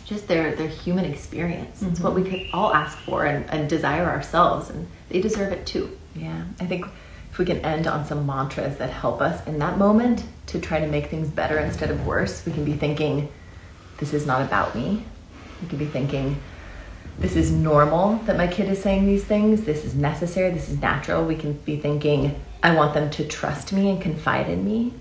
just 0.05 0.27
their 0.27 0.55
their 0.55 0.67
human 0.67 1.05
experience. 1.05 1.81
It's 1.81 1.99
what 1.99 2.13
mm-hmm. 2.13 2.23
we 2.23 2.29
could 2.29 2.49
all 2.53 2.73
ask 2.73 2.97
for 2.99 3.25
and, 3.25 3.49
and 3.49 3.69
desire 3.69 4.05
ourselves, 4.05 4.69
and 4.69 4.87
they 5.09 5.21
deserve 5.21 5.51
it 5.51 5.65
too. 5.65 5.97
Yeah, 6.15 6.43
I 6.59 6.65
think 6.65 6.85
if 7.31 7.37
we 7.39 7.45
can 7.45 7.57
end 7.59 7.87
on 7.87 8.05
some 8.05 8.25
mantras 8.25 8.77
that 8.77 8.91
help 8.91 9.21
us 9.21 9.45
in 9.47 9.57
that 9.59 9.77
moment 9.77 10.23
to 10.47 10.59
try 10.59 10.79
to 10.79 10.87
make 10.87 11.07
things 11.07 11.29
better 11.29 11.57
instead 11.57 11.89
of 11.89 12.05
worse, 12.05 12.45
we 12.45 12.51
can 12.51 12.63
be 12.63 12.73
thinking, 12.73 13.31
this 13.97 14.13
is 14.13 14.27
not 14.27 14.41
about 14.43 14.75
me. 14.75 15.03
We 15.61 15.67
could 15.67 15.79
be 15.79 15.87
thinking, 15.87 16.37
this 17.17 17.35
is 17.35 17.51
normal 17.51 18.17
that 18.25 18.37
my 18.37 18.47
kid 18.47 18.69
is 18.69 18.81
saying 18.81 19.05
these 19.05 19.23
things. 19.23 19.63
This 19.63 19.85
is 19.85 19.95
necessary. 19.95 20.51
This 20.51 20.69
is 20.69 20.79
natural. 20.79 21.25
We 21.25 21.35
can 21.35 21.53
be 21.53 21.77
thinking, 21.77 22.39
I 22.61 22.75
want 22.75 22.93
them 22.93 23.09
to 23.11 23.27
trust 23.27 23.73
me 23.73 23.89
and 23.89 24.01
confide 24.01 24.49
in 24.49 24.63
me. 24.63 24.93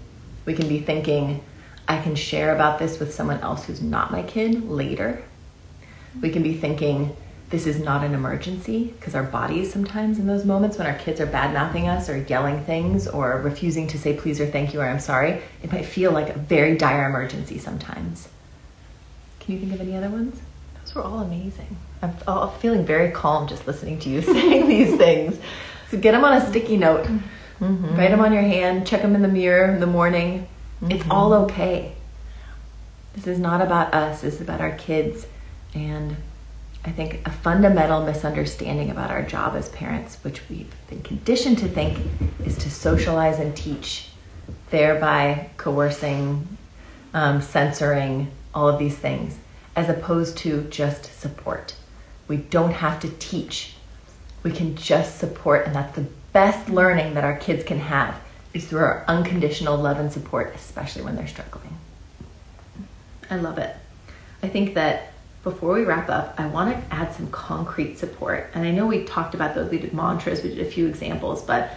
We 0.44 0.54
can 0.54 0.68
be 0.68 0.80
thinking, 0.80 1.42
I 1.88 2.00
can 2.00 2.14
share 2.14 2.54
about 2.54 2.78
this 2.78 2.98
with 2.98 3.14
someone 3.14 3.40
else 3.40 3.64
who's 3.64 3.82
not 3.82 4.12
my 4.12 4.22
kid 4.22 4.68
later. 4.68 5.22
We 6.20 6.30
can 6.30 6.42
be 6.42 6.54
thinking, 6.54 7.16
this 7.52 7.66
is 7.66 7.78
not 7.78 8.02
an 8.02 8.14
emergency 8.14 8.94
because 8.98 9.14
our 9.14 9.22
bodies 9.22 9.70
sometimes 9.70 10.18
in 10.18 10.26
those 10.26 10.46
moments 10.46 10.78
when 10.78 10.86
our 10.86 10.98
kids 10.98 11.20
are 11.20 11.26
bad 11.26 11.52
mouthing 11.52 11.86
us 11.86 12.08
or 12.08 12.16
yelling 12.16 12.64
things 12.64 13.06
or 13.06 13.42
refusing 13.42 13.86
to 13.88 13.98
say 13.98 14.14
please 14.16 14.40
or 14.40 14.46
thank 14.46 14.72
you 14.72 14.80
or 14.80 14.84
I'm 14.84 14.98
sorry, 14.98 15.42
it 15.62 15.70
might 15.70 15.84
feel 15.84 16.12
like 16.12 16.30
a 16.30 16.38
very 16.38 16.78
dire 16.78 17.06
emergency 17.06 17.58
sometimes. 17.58 18.28
Can 19.40 19.54
you 19.54 19.60
think 19.60 19.74
of 19.74 19.82
any 19.82 19.94
other 19.94 20.08
ones? 20.08 20.40
Those 20.80 20.94
were 20.94 21.02
all 21.02 21.20
amazing. 21.20 21.76
I'm, 22.00 22.16
I'm 22.26 22.50
feeling 22.58 22.86
very 22.86 23.10
calm 23.10 23.46
just 23.46 23.66
listening 23.66 23.98
to 24.00 24.08
you 24.08 24.22
saying 24.22 24.68
these 24.68 24.96
things. 24.96 25.38
So 25.90 25.98
get 25.98 26.12
them 26.12 26.24
on 26.24 26.32
a 26.32 26.48
sticky 26.48 26.78
note, 26.78 27.04
mm-hmm. 27.04 27.96
write 27.96 28.10
them 28.10 28.20
on 28.20 28.32
your 28.32 28.42
hand, 28.42 28.86
check 28.86 29.02
them 29.02 29.14
in 29.14 29.20
the 29.20 29.28
mirror 29.28 29.70
in 29.74 29.78
the 29.78 29.86
morning. 29.86 30.48
Mm-hmm. 30.82 30.92
It's 30.92 31.04
all 31.08 31.32
okay. 31.44 31.92
This 33.14 33.26
is 33.26 33.38
not 33.38 33.60
about 33.60 33.94
us, 33.94 34.22
this 34.22 34.34
is 34.34 34.40
about 34.40 34.60
our 34.60 34.72
kids. 34.72 35.26
And 35.74 36.16
I 36.84 36.90
think 36.90 37.26
a 37.26 37.30
fundamental 37.30 38.04
misunderstanding 38.04 38.90
about 38.90 39.10
our 39.10 39.22
job 39.22 39.54
as 39.54 39.68
parents, 39.68 40.16
which 40.22 40.48
we've 40.48 40.74
been 40.88 41.02
conditioned 41.02 41.58
to 41.58 41.68
think, 41.68 41.98
is 42.44 42.58
to 42.58 42.70
socialize 42.70 43.38
and 43.38 43.56
teach, 43.56 44.08
thereby 44.70 45.50
coercing, 45.56 46.58
um, 47.14 47.40
censoring, 47.40 48.32
all 48.52 48.68
of 48.68 48.78
these 48.78 48.96
things, 48.96 49.38
as 49.76 49.88
opposed 49.88 50.36
to 50.38 50.62
just 50.64 51.20
support. 51.20 51.76
We 52.26 52.38
don't 52.38 52.72
have 52.72 52.98
to 53.00 53.08
teach. 53.08 53.74
We 54.42 54.50
can 54.50 54.74
just 54.74 55.18
support, 55.18 55.66
and 55.66 55.76
that's 55.76 55.94
the 55.94 56.06
best 56.32 56.68
learning 56.68 57.14
that 57.14 57.24
our 57.24 57.36
kids 57.36 57.62
can 57.62 57.78
have 57.78 58.18
is 58.54 58.66
through 58.66 58.80
our 58.80 59.04
unconditional 59.08 59.76
love 59.76 59.98
and 59.98 60.12
support, 60.12 60.54
especially 60.54 61.02
when 61.02 61.16
they're 61.16 61.26
struggling. 61.26 61.76
I 63.30 63.36
love 63.36 63.58
it. 63.58 63.74
I 64.42 64.48
think 64.48 64.74
that 64.74 65.12
before 65.42 65.74
we 65.74 65.84
wrap 65.84 66.08
up, 66.08 66.34
I 66.38 66.46
want 66.46 66.74
to 66.74 66.94
add 66.94 67.12
some 67.14 67.30
concrete 67.30 67.98
support. 67.98 68.50
And 68.54 68.64
I 68.64 68.70
know 68.70 68.86
we 68.86 69.04
talked 69.04 69.34
about 69.34 69.54
those, 69.54 69.70
we 69.70 69.78
did 69.78 69.92
mantras, 69.92 70.42
we 70.42 70.50
did 70.50 70.66
a 70.66 70.70
few 70.70 70.86
examples, 70.86 71.42
but 71.42 71.72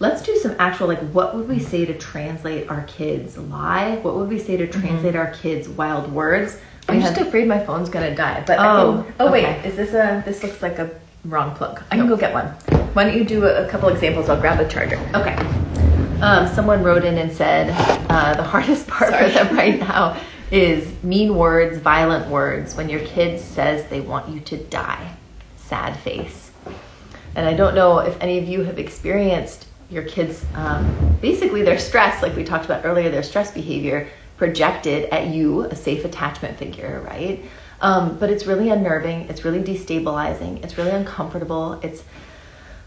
let's 0.00 0.22
do 0.22 0.36
some 0.36 0.54
actual 0.58 0.86
like 0.86 1.00
what 1.10 1.34
would 1.34 1.48
we 1.48 1.58
say 1.58 1.84
to 1.84 1.96
translate 1.96 2.68
our 2.68 2.82
kids 2.82 3.36
lie? 3.36 3.96
What 3.96 4.14
would 4.16 4.28
we 4.28 4.38
say 4.38 4.56
to 4.56 4.66
mm-hmm. 4.66 4.80
translate 4.80 5.14
mm-hmm. 5.14 5.26
our 5.26 5.34
kids 5.34 5.68
wild 5.68 6.12
words? 6.12 6.58
I'm 6.88 7.00
just 7.00 7.20
afraid 7.20 7.46
my 7.46 7.62
phone's 7.62 7.90
gonna 7.90 8.14
die. 8.14 8.42
But 8.46 8.58
oh, 8.60 9.04
can, 9.04 9.14
oh 9.20 9.28
okay. 9.28 9.44
wait, 9.44 9.66
is 9.66 9.76
this 9.76 9.92
a? 9.92 10.22
This 10.24 10.42
looks 10.42 10.62
like 10.62 10.78
a 10.78 10.90
wrong 11.26 11.54
plug. 11.54 11.82
I 11.90 11.96
can 11.96 12.08
go 12.08 12.16
get 12.16 12.32
one. 12.32 12.46
Why 12.94 13.04
don't 13.04 13.16
you 13.16 13.24
do 13.24 13.44
a, 13.44 13.66
a 13.66 13.68
couple 13.68 13.90
examples? 13.90 14.30
I'll 14.30 14.40
grab 14.40 14.58
a 14.58 14.66
charger. 14.66 14.98
Okay. 15.14 15.36
Um, 16.20 16.48
someone 16.48 16.82
wrote 16.82 17.04
in 17.04 17.16
and 17.16 17.32
said 17.32 17.70
uh, 18.10 18.34
the 18.34 18.42
hardest 18.54 18.88
part 18.88 19.10
Sorry. 19.10 19.28
for 19.28 19.34
them 19.34 19.56
right 19.56 19.78
now 19.78 20.20
is 20.50 20.90
mean 21.04 21.36
words, 21.36 21.78
violent 21.78 22.28
words. 22.28 22.74
When 22.74 22.88
your 22.88 23.00
kid 23.00 23.40
says 23.40 23.88
they 23.88 24.00
want 24.00 24.28
you 24.28 24.40
to 24.40 24.56
die, 24.56 25.14
sad 25.56 25.96
face. 26.00 26.50
And 27.36 27.46
I 27.46 27.54
don't 27.54 27.76
know 27.76 28.00
if 28.00 28.20
any 28.20 28.38
of 28.38 28.48
you 28.48 28.64
have 28.64 28.80
experienced 28.80 29.68
your 29.90 30.02
kids 30.02 30.44
um, 30.54 31.16
basically 31.20 31.62
their 31.62 31.78
stress, 31.78 32.20
like 32.20 32.34
we 32.34 32.42
talked 32.42 32.64
about 32.64 32.84
earlier, 32.84 33.10
their 33.10 33.22
stress 33.22 33.52
behavior 33.52 34.08
projected 34.36 35.08
at 35.10 35.28
you, 35.28 35.62
a 35.62 35.76
safe 35.76 36.04
attachment 36.04 36.58
figure, 36.58 37.00
right? 37.06 37.44
Um, 37.80 38.18
but 38.18 38.28
it's 38.28 38.44
really 38.44 38.70
unnerving, 38.70 39.28
it's 39.28 39.44
really 39.44 39.62
destabilizing, 39.62 40.64
it's 40.64 40.76
really 40.76 40.90
uncomfortable, 40.90 41.74
it's 41.82 42.02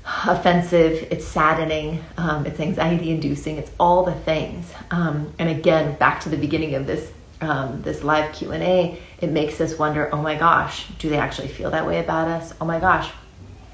offensive, 0.05 1.07
it's 1.11 1.25
saddening, 1.25 2.03
um, 2.17 2.45
it's 2.45 2.59
anxiety 2.59 3.11
inducing, 3.11 3.57
it's 3.57 3.71
all 3.79 4.03
the 4.03 4.13
things. 4.13 4.71
Um, 4.89 5.33
and 5.39 5.49
again, 5.49 5.95
back 5.95 6.21
to 6.21 6.29
the 6.29 6.37
beginning 6.37 6.75
of 6.75 6.87
this 6.87 7.11
um, 7.41 7.81
this 7.81 8.03
live 8.03 8.35
q&a 8.35 8.99
it 9.19 9.31
makes 9.31 9.59
us 9.59 9.79
wonder 9.79 10.13
oh 10.13 10.21
my 10.21 10.35
gosh 10.35 10.87
do 10.99 11.09
they 11.09 11.17
actually 11.17 11.47
feel 11.47 11.71
that 11.71 11.87
way 11.87 11.99
about 11.99 12.27
us 12.27 12.53
oh 12.61 12.65
my 12.65 12.79
gosh 12.79 13.09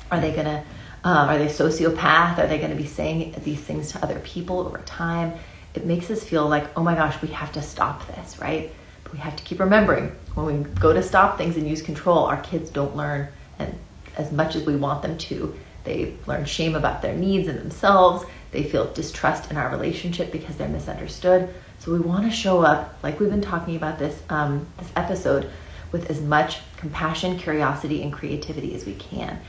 are 0.09 0.21
they 0.21 0.31
gonna 0.31 0.63
um, 1.03 1.27
are 1.27 1.37
they 1.37 1.47
sociopath 1.47 2.37
are 2.37 2.47
they 2.47 2.59
gonna 2.59 2.75
be 2.75 2.85
saying 2.85 3.35
these 3.43 3.59
things 3.59 3.91
to 3.91 4.01
other 4.01 4.19
people 4.19 4.61
over 4.61 4.77
time 4.85 5.33
it 5.77 5.85
makes 5.85 6.09
us 6.09 6.23
feel 6.23 6.47
like, 6.47 6.65
oh 6.75 6.83
my 6.83 6.95
gosh, 6.95 7.21
we 7.21 7.29
have 7.29 7.51
to 7.53 7.61
stop 7.61 8.07
this, 8.07 8.39
right? 8.39 8.71
But 9.03 9.13
we 9.13 9.19
have 9.19 9.35
to 9.35 9.43
keep 9.43 9.59
remembering 9.59 10.11
when 10.33 10.45
we 10.45 10.69
go 10.79 10.91
to 10.91 11.03
stop 11.03 11.37
things 11.37 11.55
and 11.55 11.67
use 11.67 11.81
control, 11.81 12.25
our 12.25 12.41
kids 12.41 12.69
don't 12.71 12.95
learn 12.95 13.27
and 13.59 13.77
as 14.17 14.31
much 14.31 14.55
as 14.55 14.65
we 14.65 14.75
want 14.75 15.03
them 15.03 15.17
to. 15.19 15.55
They 15.87 16.13
learn 16.25 16.43
shame 16.43 16.75
about 16.75 17.01
their 17.01 17.15
needs 17.15 17.47
and 17.47 17.57
themselves. 17.57 18.25
They 18.51 18.63
feel 18.63 18.91
distrust 18.93 19.49
in 19.49 19.55
our 19.55 19.69
relationship 19.69 20.33
because 20.33 20.57
they're 20.57 20.67
misunderstood. 20.67 21.53
So 21.79 21.93
we 21.93 21.99
want 21.99 22.25
to 22.25 22.31
show 22.31 22.61
up, 22.61 22.97
like 23.03 23.21
we've 23.21 23.29
been 23.29 23.41
talking 23.41 23.77
about 23.77 23.97
this 23.97 24.21
um, 24.29 24.67
this 24.79 24.91
episode, 24.97 25.49
with 25.93 26.09
as 26.09 26.19
much 26.19 26.59
compassion, 26.75 27.37
curiosity, 27.37 28.03
and 28.03 28.11
creativity 28.11 28.75
as 28.75 28.85
we 28.85 28.95
can. 28.95 29.39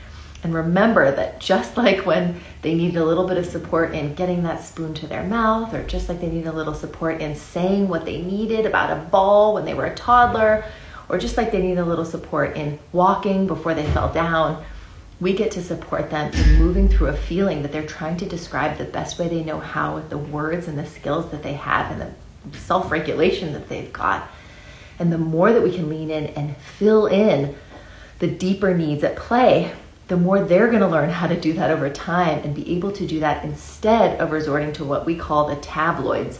And 0.41 0.53
remember 0.53 1.11
that 1.13 1.41
just 1.41 1.75
like 1.75 2.05
when 2.05 2.39
they 2.61 2.73
needed 2.73 2.95
a 2.95 3.03
little 3.03 3.27
bit 3.27 3.37
of 3.37 3.45
support 3.45 3.93
in 3.93 4.13
getting 4.13 4.43
that 4.43 4.63
spoon 4.63 4.93
to 4.93 5.07
their 5.07 5.23
mouth, 5.23 5.73
or 5.73 5.83
just 5.83 6.07
like 6.07 6.21
they 6.21 6.29
needed 6.29 6.47
a 6.47 6.53
little 6.53 6.73
support 6.73 7.19
in 7.19 7.35
saying 7.35 7.89
what 7.89 8.05
they 8.05 8.21
needed 8.21 8.65
about 8.65 8.97
a 8.97 9.01
ball 9.09 9.55
when 9.55 9.65
they 9.65 9.73
were 9.73 9.87
a 9.87 9.95
toddler, 9.95 10.63
or 11.09 11.17
just 11.17 11.35
like 11.35 11.51
they 11.51 11.61
needed 11.61 11.79
a 11.79 11.85
little 11.85 12.05
support 12.05 12.55
in 12.55 12.79
walking 12.93 13.47
before 13.47 13.73
they 13.73 13.85
fell 13.91 14.13
down, 14.13 14.63
we 15.21 15.33
get 15.33 15.51
to 15.51 15.61
support 15.61 16.09
them 16.09 16.33
in 16.33 16.59
moving 16.59 16.87
through 16.87 17.07
a 17.07 17.15
feeling 17.15 17.61
that 17.61 17.71
they're 17.71 17.85
trying 17.85 18.17
to 18.17 18.25
describe 18.25 18.77
the 18.77 18.85
best 18.85 19.19
way 19.19 19.27
they 19.27 19.43
know 19.43 19.59
how 19.59 19.95
with 19.95 20.09
the 20.09 20.17
words 20.17 20.67
and 20.67 20.77
the 20.77 20.85
skills 20.85 21.29
that 21.31 21.43
they 21.43 21.53
have 21.53 21.91
and 21.91 22.01
the 22.01 22.57
self 22.57 22.89
regulation 22.89 23.53
that 23.53 23.67
they've 23.67 23.91
got. 23.91 24.29
And 24.97 25.11
the 25.11 25.17
more 25.17 25.51
that 25.51 25.63
we 25.63 25.73
can 25.73 25.89
lean 25.89 26.09
in 26.09 26.27
and 26.27 26.55
fill 26.57 27.07
in 27.07 27.55
the 28.19 28.27
deeper 28.27 28.73
needs 28.73 29.03
at 29.03 29.15
play, 29.15 29.73
the 30.07 30.17
more 30.17 30.41
they're 30.41 30.67
going 30.67 30.79
to 30.79 30.87
learn 30.87 31.09
how 31.09 31.27
to 31.27 31.39
do 31.39 31.53
that 31.53 31.69
over 31.69 31.89
time 31.89 32.39
and 32.39 32.55
be 32.55 32.75
able 32.75 32.91
to 32.93 33.05
do 33.05 33.19
that 33.19 33.43
instead 33.45 34.19
of 34.19 34.31
resorting 34.31 34.73
to 34.73 34.85
what 34.85 35.05
we 35.05 35.15
call 35.15 35.47
the 35.47 35.55
tabloids, 35.57 36.39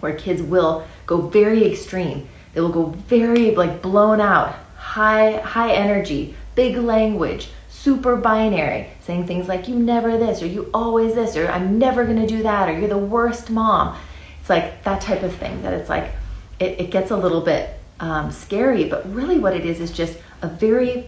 where 0.00 0.14
kids 0.14 0.42
will 0.42 0.86
go 1.06 1.20
very 1.20 1.70
extreme. 1.70 2.28
They 2.52 2.60
will 2.60 2.68
go 2.68 2.86
very 2.86 3.54
like 3.54 3.80
blown 3.80 4.20
out, 4.20 4.56
high 4.76 5.38
high 5.38 5.72
energy, 5.72 6.34
big 6.54 6.76
language, 6.76 7.50
super 7.88 8.16
binary, 8.16 8.86
saying 9.00 9.26
things 9.26 9.48
like 9.48 9.66
you 9.66 9.74
never 9.74 10.18
this 10.18 10.42
or 10.42 10.46
you 10.46 10.68
always 10.74 11.14
this 11.14 11.38
or 11.38 11.48
I'm 11.48 11.78
never 11.78 12.04
to 12.04 12.26
do 12.26 12.42
that 12.42 12.68
or 12.68 12.78
you're 12.78 12.86
the 12.86 12.98
worst 12.98 13.48
mom. 13.48 13.96
It's 14.40 14.50
like 14.50 14.84
that 14.84 15.00
type 15.00 15.22
of 15.22 15.34
thing 15.36 15.62
that 15.62 15.72
it's 15.72 15.88
like 15.88 16.12
it, 16.60 16.78
it 16.78 16.90
gets 16.90 17.12
a 17.12 17.16
little 17.16 17.40
bit 17.40 17.80
um, 17.98 18.30
scary, 18.30 18.84
but 18.84 19.10
really 19.14 19.38
what 19.38 19.56
it 19.56 19.64
is 19.64 19.80
is 19.80 19.90
just 19.90 20.18
a 20.42 20.48
very 20.48 21.06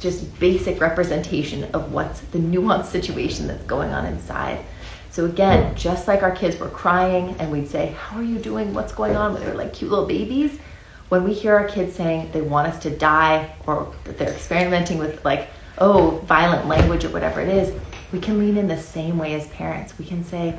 just 0.00 0.40
basic 0.40 0.80
representation 0.80 1.64
of 1.74 1.92
what's 1.92 2.20
the 2.20 2.38
nuanced 2.38 2.86
situation 2.86 3.46
that's 3.46 3.64
going 3.64 3.92
on 3.92 4.06
inside. 4.06 4.64
So 5.10 5.26
again, 5.26 5.74
just 5.76 6.08
like 6.08 6.22
our 6.22 6.34
kids 6.34 6.58
were 6.58 6.70
crying 6.70 7.36
and 7.38 7.52
we'd 7.52 7.68
say, 7.68 7.94
How 7.98 8.16
are 8.16 8.24
you 8.24 8.38
doing? 8.38 8.72
What's 8.72 8.94
going 8.94 9.14
on? 9.14 9.34
They're 9.34 9.52
like 9.52 9.74
cute 9.74 9.90
little 9.90 10.06
babies. 10.06 10.58
When 11.10 11.22
we 11.22 11.34
hear 11.34 11.54
our 11.54 11.68
kids 11.68 11.94
saying 11.94 12.30
they 12.32 12.40
want 12.40 12.68
us 12.68 12.82
to 12.84 12.96
die 12.96 13.54
or 13.66 13.92
that 14.04 14.16
they're 14.16 14.32
experimenting 14.32 14.96
with 14.96 15.22
like, 15.22 15.50
oh, 15.78 16.22
violent 16.26 16.66
language 16.66 17.04
or 17.04 17.10
whatever 17.10 17.40
it 17.40 17.48
is, 17.48 17.72
we 18.12 18.20
can 18.20 18.38
lean 18.38 18.56
in 18.56 18.68
the 18.68 18.80
same 18.80 19.18
way 19.18 19.34
as 19.34 19.46
parents. 19.48 19.98
We 19.98 20.04
can 20.04 20.24
say, 20.24 20.56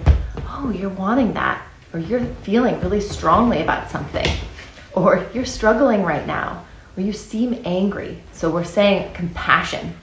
Oh, 0.48 0.70
you're 0.70 0.90
wanting 0.90 1.34
that, 1.34 1.66
or 1.94 2.00
you're 2.00 2.26
feeling 2.44 2.80
really 2.82 3.02
strongly 3.02 3.62
about 3.62 3.90
something, 3.90 4.28
or 4.94 5.26
you're 5.34 5.46
struggling 5.46 6.04
right 6.04 6.26
now 6.28 6.66
or 6.98 7.04
you 7.04 7.14
seem 7.14 7.62
angry. 7.66 8.22
So 8.32 8.50
we're 8.50 8.64
saying 8.64 9.14
compassion. 9.14 9.94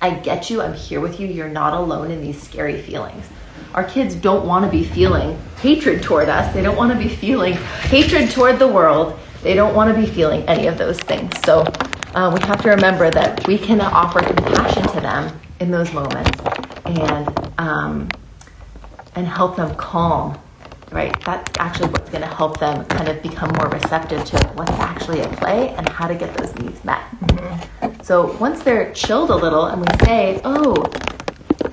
I 0.00 0.10
get 0.10 0.50
you. 0.50 0.60
I'm 0.60 0.74
here 0.74 1.00
with 1.00 1.20
you. 1.20 1.28
You're 1.28 1.48
not 1.48 1.74
alone 1.74 2.10
in 2.10 2.20
these 2.20 2.42
scary 2.42 2.80
feelings. 2.82 3.26
Our 3.74 3.84
kids 3.84 4.14
don't 4.14 4.46
want 4.46 4.64
to 4.64 4.70
be 4.70 4.84
feeling 4.84 5.38
hatred 5.60 6.02
toward 6.02 6.28
us. 6.28 6.52
They 6.52 6.62
don't 6.62 6.76
want 6.76 6.92
to 6.92 6.98
be 6.98 7.08
feeling 7.08 7.54
hatred 7.54 8.30
toward 8.30 8.58
the 8.58 8.66
world. 8.66 9.18
They 9.42 9.54
don't 9.54 9.74
want 9.74 9.94
to 9.94 10.00
be 10.00 10.06
feeling 10.06 10.42
any 10.48 10.66
of 10.66 10.76
those 10.76 10.98
things. 11.00 11.32
So 11.44 11.64
uh, 12.14 12.30
we 12.34 12.44
have 12.46 12.62
to 12.62 12.70
remember 12.70 13.10
that 13.10 13.46
we 13.46 13.58
can 13.58 13.80
offer 13.80 14.20
compassion 14.20 14.82
to 14.88 15.00
them 15.00 15.40
in 15.60 15.70
those 15.70 15.92
moments 15.92 16.38
and 16.84 17.52
um, 17.58 18.08
and 19.14 19.26
help 19.26 19.56
them 19.56 19.74
calm 19.76 20.38
right? 20.92 21.18
That's 21.24 21.50
actually 21.58 21.88
what's 21.88 22.10
going 22.10 22.22
to 22.22 22.28
help 22.28 22.60
them 22.60 22.84
kind 22.86 23.08
of 23.08 23.22
become 23.22 23.50
more 23.56 23.68
receptive 23.68 24.24
to 24.26 24.46
what's 24.54 24.72
actually 24.72 25.20
at 25.20 25.36
play 25.38 25.70
and 25.70 25.88
how 25.88 26.06
to 26.06 26.14
get 26.14 26.34
those 26.34 26.54
needs 26.56 26.84
met. 26.84 27.00
Mm-hmm. 27.20 28.02
So 28.02 28.36
once 28.38 28.62
they're 28.62 28.92
chilled 28.92 29.30
a 29.30 29.36
little 29.36 29.66
and 29.66 29.80
we 29.80 30.06
say, 30.06 30.40
oh, 30.44 30.90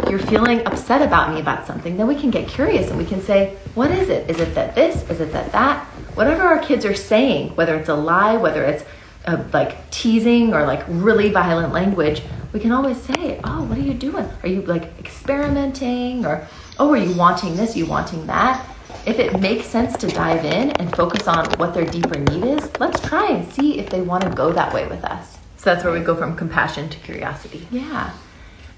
you're 0.09 0.19
feeling 0.19 0.65
upset 0.65 1.01
about 1.01 1.33
me 1.33 1.39
about 1.39 1.67
something, 1.67 1.97
then 1.97 2.07
we 2.07 2.15
can 2.15 2.31
get 2.31 2.47
curious 2.47 2.89
and 2.89 2.97
we 2.97 3.05
can 3.05 3.21
say, 3.21 3.57
what 3.75 3.91
is 3.91 4.09
it? 4.09 4.29
Is 4.29 4.39
it 4.39 4.55
that 4.55 4.75
this? 4.75 5.07
Is 5.09 5.19
it 5.19 5.31
that 5.33 5.51
that? 5.51 5.85
Whatever 6.15 6.43
our 6.43 6.59
kids 6.59 6.85
are 6.85 6.95
saying, 6.95 7.55
whether 7.55 7.75
it's 7.75 7.89
a 7.89 7.95
lie, 7.95 8.37
whether 8.37 8.63
it's 8.63 8.83
of 9.26 9.53
like 9.53 9.89
teasing 9.91 10.53
or 10.53 10.65
like 10.65 10.84
really 10.88 11.30
violent 11.30 11.74
language, 11.74 12.22
we 12.53 12.59
can 12.59 12.72
always 12.72 12.99
say, 13.01 13.39
"Oh, 13.43 13.63
what 13.63 13.78
are 13.78 13.82
you 13.82 13.93
doing? 13.93 14.28
Are 14.43 14.49
you 14.49 14.61
like 14.63 14.97
experimenting 14.99 16.26
or 16.26 16.47
oh, 16.80 16.91
are 16.91 16.97
you 16.97 17.15
wanting 17.15 17.55
this? 17.55 17.76
Are 17.76 17.80
you 17.80 17.86
wanting 17.86 18.26
that?" 18.28 18.65
If 19.05 19.20
it 19.20 19.39
makes 19.39 19.65
sense 19.65 19.97
to 19.97 20.07
dive 20.07 20.45
in 20.45 20.72
and 20.72 20.93
focus 20.95 21.28
on 21.28 21.45
what 21.57 21.74
their 21.74 21.86
deeper 21.86 22.20
need 22.20 22.43
is, 22.43 22.70
let's 22.80 22.99
try 23.01 23.28
and 23.28 23.51
see 23.53 23.80
if 23.80 23.89
they 23.89 24.01
want 24.01 24.24
to 24.24 24.30
go 24.30 24.51
that 24.51 24.74
way 24.74 24.88
with 24.88 25.03
us. 25.05 25.38
So 25.57 25.72
that's 25.74 25.84
where 25.84 25.93
we 25.93 25.99
go 25.99 26.15
from 26.15 26.36
compassion 26.36 26.89
to 26.89 26.97
curiosity. 26.99 27.67
Yeah. 27.72 28.11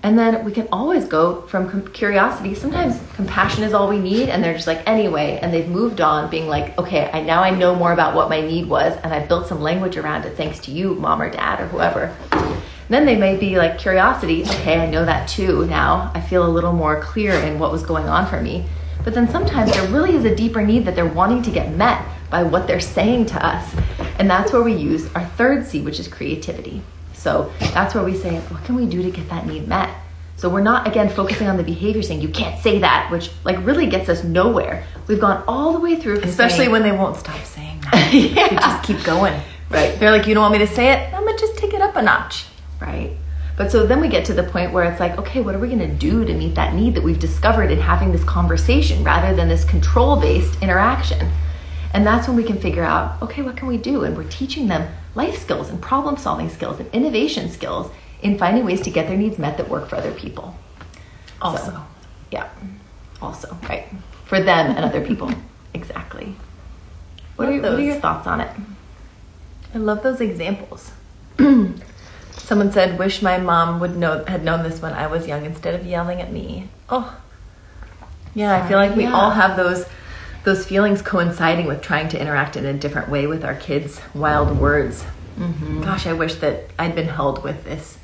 And 0.03 0.17
then 0.17 0.43
we 0.43 0.51
can 0.51 0.67
always 0.71 1.05
go 1.05 1.41
from 1.43 1.87
curiosity. 1.89 2.55
Sometimes 2.55 2.99
compassion 3.13 3.63
is 3.63 3.73
all 3.73 3.87
we 3.87 3.99
need, 3.99 4.29
and 4.29 4.43
they're 4.43 4.55
just 4.55 4.65
like, 4.65 4.81
anyway, 4.87 5.37
and 5.41 5.53
they've 5.53 5.67
moved 5.67 6.01
on, 6.01 6.29
being 6.29 6.47
like, 6.47 6.75
okay, 6.79 7.09
I 7.13 7.21
now 7.21 7.43
I 7.43 7.51
know 7.51 7.75
more 7.75 7.93
about 7.93 8.15
what 8.15 8.27
my 8.27 8.41
need 8.41 8.67
was, 8.67 8.97
and 9.03 9.13
I 9.13 9.25
built 9.25 9.47
some 9.47 9.61
language 9.61 9.97
around 9.97 10.25
it 10.25 10.35
thanks 10.35 10.59
to 10.61 10.71
you, 10.71 10.95
mom 10.95 11.21
or 11.21 11.29
dad 11.29 11.61
or 11.61 11.67
whoever. 11.67 12.15
then 12.89 13.05
they 13.05 13.15
may 13.15 13.37
be 13.37 13.57
like 13.57 13.77
curiosity, 13.77 14.43
okay, 14.43 14.79
I 14.79 14.89
know 14.89 15.05
that 15.05 15.29
too 15.29 15.65
now. 15.67 16.11
I 16.15 16.21
feel 16.21 16.45
a 16.45 16.49
little 16.49 16.73
more 16.73 17.01
clear 17.01 17.33
in 17.33 17.59
what 17.59 17.71
was 17.71 17.83
going 17.83 18.09
on 18.09 18.27
for 18.27 18.41
me. 18.41 18.65
But 19.03 19.13
then 19.13 19.29
sometimes 19.29 19.71
there 19.71 19.87
really 19.89 20.15
is 20.15 20.25
a 20.25 20.35
deeper 20.35 20.61
need 20.61 20.85
that 20.85 20.95
they're 20.95 21.05
wanting 21.05 21.41
to 21.43 21.51
get 21.51 21.71
met 21.75 22.03
by 22.29 22.43
what 22.43 22.67
they're 22.67 22.79
saying 22.79 23.27
to 23.27 23.45
us. 23.45 23.75
And 24.17 24.29
that's 24.29 24.51
where 24.51 24.63
we 24.63 24.73
use 24.73 25.13
our 25.13 25.25
third 25.25 25.65
C, 25.65 25.81
which 25.81 25.99
is 25.99 26.07
creativity. 26.07 26.81
So 27.21 27.51
that's 27.59 27.93
where 27.93 28.03
we 28.03 28.17
say, 28.17 28.39
what 28.39 28.63
can 28.63 28.75
we 28.75 28.87
do 28.87 29.03
to 29.03 29.11
get 29.11 29.29
that 29.29 29.45
need 29.45 29.67
met? 29.67 29.95
So 30.37 30.49
we're 30.49 30.61
not 30.61 30.87
again 30.87 31.07
focusing 31.07 31.47
on 31.47 31.57
the 31.57 31.63
behavior 31.63 32.01
saying 32.01 32.21
you 32.21 32.29
can't 32.29 32.59
say 32.63 32.79
that, 32.79 33.11
which 33.11 33.29
like 33.43 33.63
really 33.63 33.85
gets 33.85 34.09
us 34.09 34.23
nowhere. 34.23 34.87
We've 35.07 35.19
gone 35.19 35.43
all 35.47 35.73
the 35.73 35.79
way 35.79 35.97
through, 35.97 36.21
especially 36.21 36.57
saying, 36.57 36.71
when 36.71 36.81
they 36.81 36.91
won't 36.91 37.17
stop 37.17 37.39
saying 37.43 37.79
that. 37.81 38.11
yeah. 38.13 38.49
They 38.49 38.55
just 38.55 38.83
keep 38.83 39.03
going. 39.03 39.39
Right. 39.69 39.99
They're 39.99 40.09
like, 40.09 40.25
you 40.25 40.33
don't 40.33 40.41
want 40.41 40.53
me 40.53 40.65
to 40.65 40.73
say 40.73 40.93
it? 40.93 41.13
I'm 41.13 41.25
gonna 41.25 41.37
just 41.37 41.57
take 41.57 41.75
it 41.75 41.81
up 41.81 41.95
a 41.95 42.01
notch. 42.01 42.45
Right. 42.79 43.11
But 43.55 43.71
so 43.71 43.85
then 43.85 44.01
we 44.01 44.07
get 44.07 44.25
to 44.25 44.33
the 44.33 44.41
point 44.41 44.71
where 44.71 44.85
it's 44.85 44.99
like, 44.99 45.19
okay, 45.19 45.41
what 45.41 45.53
are 45.53 45.59
we 45.59 45.67
going 45.67 45.79
to 45.79 45.87
do 45.87 46.25
to 46.25 46.33
meet 46.33 46.55
that 46.55 46.73
need 46.73 46.95
that 46.95 47.03
we've 47.03 47.19
discovered 47.19 47.69
in 47.69 47.77
having 47.77 48.11
this 48.11 48.23
conversation 48.23 49.03
rather 49.03 49.35
than 49.35 49.49
this 49.49 49.63
control 49.65 50.15
based 50.19 50.59
interaction? 50.63 51.29
And 51.93 52.07
that's 52.07 52.27
when 52.27 52.35
we 52.35 52.43
can 52.43 52.57
figure 52.57 52.83
out, 52.83 53.21
okay, 53.21 53.43
what 53.43 53.57
can 53.57 53.67
we 53.67 53.77
do? 53.77 54.03
And 54.03 54.17
we're 54.17 54.29
teaching 54.29 54.67
them 54.67 54.91
life 55.15 55.37
skills 55.39 55.69
and 55.69 55.81
problem 55.81 56.17
solving 56.17 56.49
skills 56.49 56.79
and 56.79 56.89
innovation 56.93 57.49
skills 57.49 57.91
in 58.21 58.37
finding 58.37 58.65
ways 58.65 58.81
to 58.81 58.91
get 58.91 59.07
their 59.07 59.17
needs 59.17 59.37
met 59.37 59.57
that 59.57 59.69
work 59.69 59.87
for 59.87 59.95
other 59.95 60.13
people. 60.13 60.55
Also. 61.41 61.71
So, 61.71 61.81
yeah. 62.31 62.49
Also, 63.21 63.57
right. 63.63 63.87
For 64.25 64.41
them 64.41 64.71
and 64.71 64.85
other 64.85 65.05
people. 65.05 65.31
exactly. 65.73 66.35
What 67.35 67.49
are, 67.49 67.61
what 67.61 67.73
are 67.73 67.81
your 67.81 67.95
thoughts 67.95 68.27
on 68.27 68.41
it? 68.41 68.49
I 69.73 69.77
love 69.77 70.03
those 70.03 70.21
examples. 70.21 70.91
Someone 72.31 72.71
said, 72.71 72.99
"Wish 72.99 73.21
my 73.21 73.37
mom 73.37 73.79
would 73.79 73.95
know 73.95 74.23
had 74.25 74.43
known 74.43 74.63
this 74.63 74.81
when 74.81 74.93
I 74.93 75.07
was 75.07 75.27
young 75.27 75.45
instead 75.45 75.73
of 75.73 75.85
yelling 75.85 76.21
at 76.21 76.31
me." 76.31 76.69
Oh, 76.89 77.17
yeah. 78.35 78.61
I 78.61 78.67
feel 78.67 78.77
like 78.77 78.95
we 78.95 79.03
yeah. 79.03 79.13
all 79.13 79.31
have 79.31 79.55
those 79.55 79.85
those 80.43 80.65
feelings 80.65 81.01
coinciding 81.01 81.67
with 81.67 81.81
trying 81.81 82.09
to 82.09 82.19
interact 82.19 82.55
in 82.55 82.65
a 82.65 82.73
different 82.73 83.09
way 83.09 83.27
with 83.27 83.45
our 83.45 83.55
kids' 83.55 84.01
wild 84.13 84.57
words. 84.59 85.03
Mm-hmm. 85.37 85.81
Gosh, 85.81 86.07
I 86.07 86.13
wish 86.13 86.35
that 86.35 86.65
I'd 86.77 86.95
been 86.95 87.07
held 87.07 87.43
with 87.43 87.63
this 87.63 87.97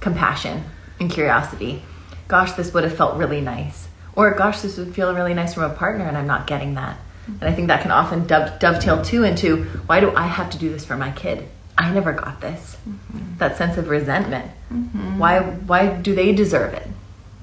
compassion 0.00 0.64
and 1.00 1.10
curiosity. 1.10 1.82
Gosh, 2.26 2.52
this 2.52 2.74
would 2.74 2.84
have 2.84 2.96
felt 2.96 3.16
really 3.16 3.40
nice. 3.40 3.88
Or, 4.14 4.32
gosh, 4.32 4.60
this 4.60 4.76
would 4.76 4.94
feel 4.94 5.14
really 5.14 5.34
nice 5.34 5.54
from 5.54 5.64
a 5.64 5.74
partner, 5.74 6.04
and 6.04 6.16
I'm 6.16 6.26
not 6.26 6.46
getting 6.46 6.74
that. 6.74 6.98
And 7.26 7.44
I 7.44 7.52
think 7.52 7.68
that 7.68 7.82
can 7.82 7.90
often 7.90 8.26
dovetail 8.26 9.02
too 9.02 9.22
into 9.22 9.64
why 9.86 10.00
do 10.00 10.14
I 10.16 10.26
have 10.26 10.50
to 10.50 10.58
do 10.58 10.70
this 10.70 10.84
for 10.84 10.96
my 10.96 11.10
kid? 11.12 11.46
I 11.76 11.92
never 11.92 12.12
got 12.12 12.40
this. 12.40 12.76
Mm-hmm. 12.88 13.36
That 13.38 13.56
sense 13.56 13.76
of 13.76 13.88
resentment. 13.88 14.50
Mm-hmm. 14.72 15.18
Why? 15.18 15.40
Why 15.40 15.94
do 15.94 16.14
they 16.14 16.32
deserve 16.32 16.74
it? 16.74 16.88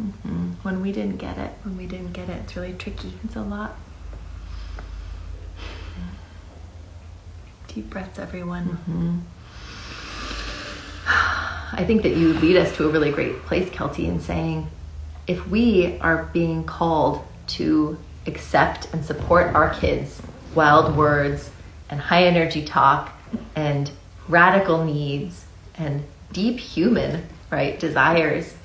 Mm-hmm. 0.01 0.51
When 0.63 0.81
we 0.81 0.91
didn't 0.91 1.17
get 1.17 1.37
it, 1.37 1.51
when 1.63 1.77
we 1.77 1.85
didn't 1.85 2.13
get 2.13 2.29
it, 2.29 2.41
it's 2.43 2.55
really 2.55 2.73
tricky. 2.73 3.13
It's 3.23 3.35
a 3.35 3.41
lot. 3.41 3.77
Deep 7.75 7.89
breaths, 7.89 8.17
everyone. 8.19 8.65
Mm-hmm. 8.69 9.17
I 11.77 11.83
think 11.85 12.03
that 12.03 12.15
you 12.15 12.31
lead 12.35 12.55
us 12.55 12.73
to 12.77 12.87
a 12.87 12.89
really 12.89 13.11
great 13.11 13.41
place, 13.41 13.69
Kelty, 13.69 14.07
in 14.07 14.21
saying 14.21 14.69
if 15.27 15.45
we 15.49 15.99
are 15.99 16.29
being 16.31 16.63
called 16.63 17.21
to 17.47 17.97
accept 18.27 18.87
and 18.93 19.03
support 19.03 19.53
our 19.53 19.73
kids' 19.73 20.21
wild 20.55 20.95
words 20.95 21.51
and 21.89 21.99
high 21.99 22.23
energy 22.23 22.63
talk 22.63 23.11
and 23.57 23.91
radical 24.29 24.85
needs 24.85 25.43
and 25.77 26.05
deep 26.31 26.59
human 26.59 27.27
right 27.51 27.77
desires 27.79 28.55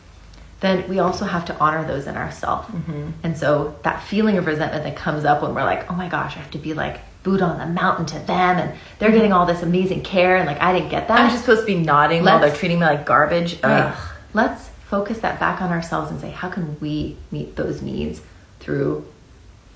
then 0.61 0.89
we 0.89 0.99
also 0.99 1.25
have 1.25 1.45
to 1.45 1.59
honor 1.59 1.87
those 1.87 2.07
in 2.07 2.17
ourselves 2.17 2.69
mm-hmm. 2.69 3.11
and 3.23 3.37
so 3.37 3.77
that 3.83 4.03
feeling 4.03 4.39
of 4.39 4.47
resentment 4.47 4.85
that 4.85 4.97
comes 4.97 5.25
up 5.25 5.43
when 5.43 5.55
we're 5.55 5.65
like 5.65 5.91
oh 5.91 5.95
my 5.95 6.09
gosh 6.09 6.37
i 6.37 6.39
have 6.39 6.51
to 6.51 6.59
be 6.59 6.73
like 6.73 7.01
Buddha 7.23 7.45
on 7.45 7.59
the 7.59 7.67
mountain 7.67 8.07
to 8.07 8.19
them 8.21 8.59
and 8.59 8.79
they're 8.99 9.13
getting 9.13 9.33
all 9.33 9.47
this 9.47 9.63
amazing 9.63 10.03
care 10.03 10.37
and 10.37 10.47
like 10.47 10.61
I 10.61 10.73
didn't 10.73 10.91
get 10.91 11.09
that. 11.09 11.21
I'm 11.21 11.31
just 11.31 11.43
supposed 11.43 11.61
to 11.61 11.67
be 11.67 11.77
nodding 11.77 12.23
Let's, 12.23 12.33
while 12.33 12.41
they're 12.41 12.57
treating 12.57 12.79
me 12.79 12.87
like 12.87 13.05
garbage. 13.05 13.63
Right. 13.63 13.95
Let's 14.33 14.69
focus 14.89 15.19
that 15.21 15.39
back 15.39 15.61
on 15.61 15.71
ourselves 15.71 16.11
and 16.11 16.21
say, 16.21 16.31
how 16.31 16.49
can 16.49 16.79
we 16.81 17.17
meet 17.31 17.57
those 17.57 17.83
needs 17.83 18.23
through 18.59 19.07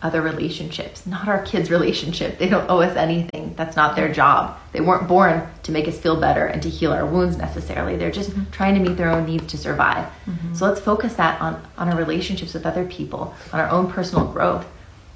other 0.05 0.21
relationships, 0.21 1.07
not 1.07 1.29
our 1.29 1.43
kids' 1.45 1.71
relationship. 1.71 2.37
They 2.37 2.47
don't 2.47 2.69
owe 2.69 2.83
us 2.83 2.95
anything. 2.95 3.55
That's 3.57 3.75
not 3.75 3.97
their 3.97 4.13
job. 4.13 4.59
They 4.73 4.83
weren't 4.83 5.09
born 5.09 5.49
to 5.63 5.73
make 5.73 5.89
us 5.89 5.99
feel 5.99 6.21
better 6.21 6.47
and 6.47 6.61
to 6.63 6.69
heal 6.69 6.93
our 6.93 7.07
wounds 7.07 7.39
necessarily. 7.39 7.97
They're 7.97 8.11
just 8.11 8.31
mm-hmm. 8.31 8.51
trying 8.51 8.75
to 8.75 8.81
meet 8.81 8.99
their 8.99 9.09
own 9.09 9.25
needs 9.25 9.47
to 9.47 9.57
survive. 9.57 10.07
Mm-hmm. 10.27 10.55
So 10.55 10.67
let's 10.67 10.81
focus 10.81 11.15
that 11.15 11.41
on, 11.41 11.67
on 11.79 11.89
our 11.89 11.97
relationships 11.97 12.53
with 12.53 12.67
other 12.67 12.85
people, 12.85 13.35
on 13.51 13.61
our 13.61 13.71
own 13.71 13.91
personal 13.91 14.27
growth 14.27 14.67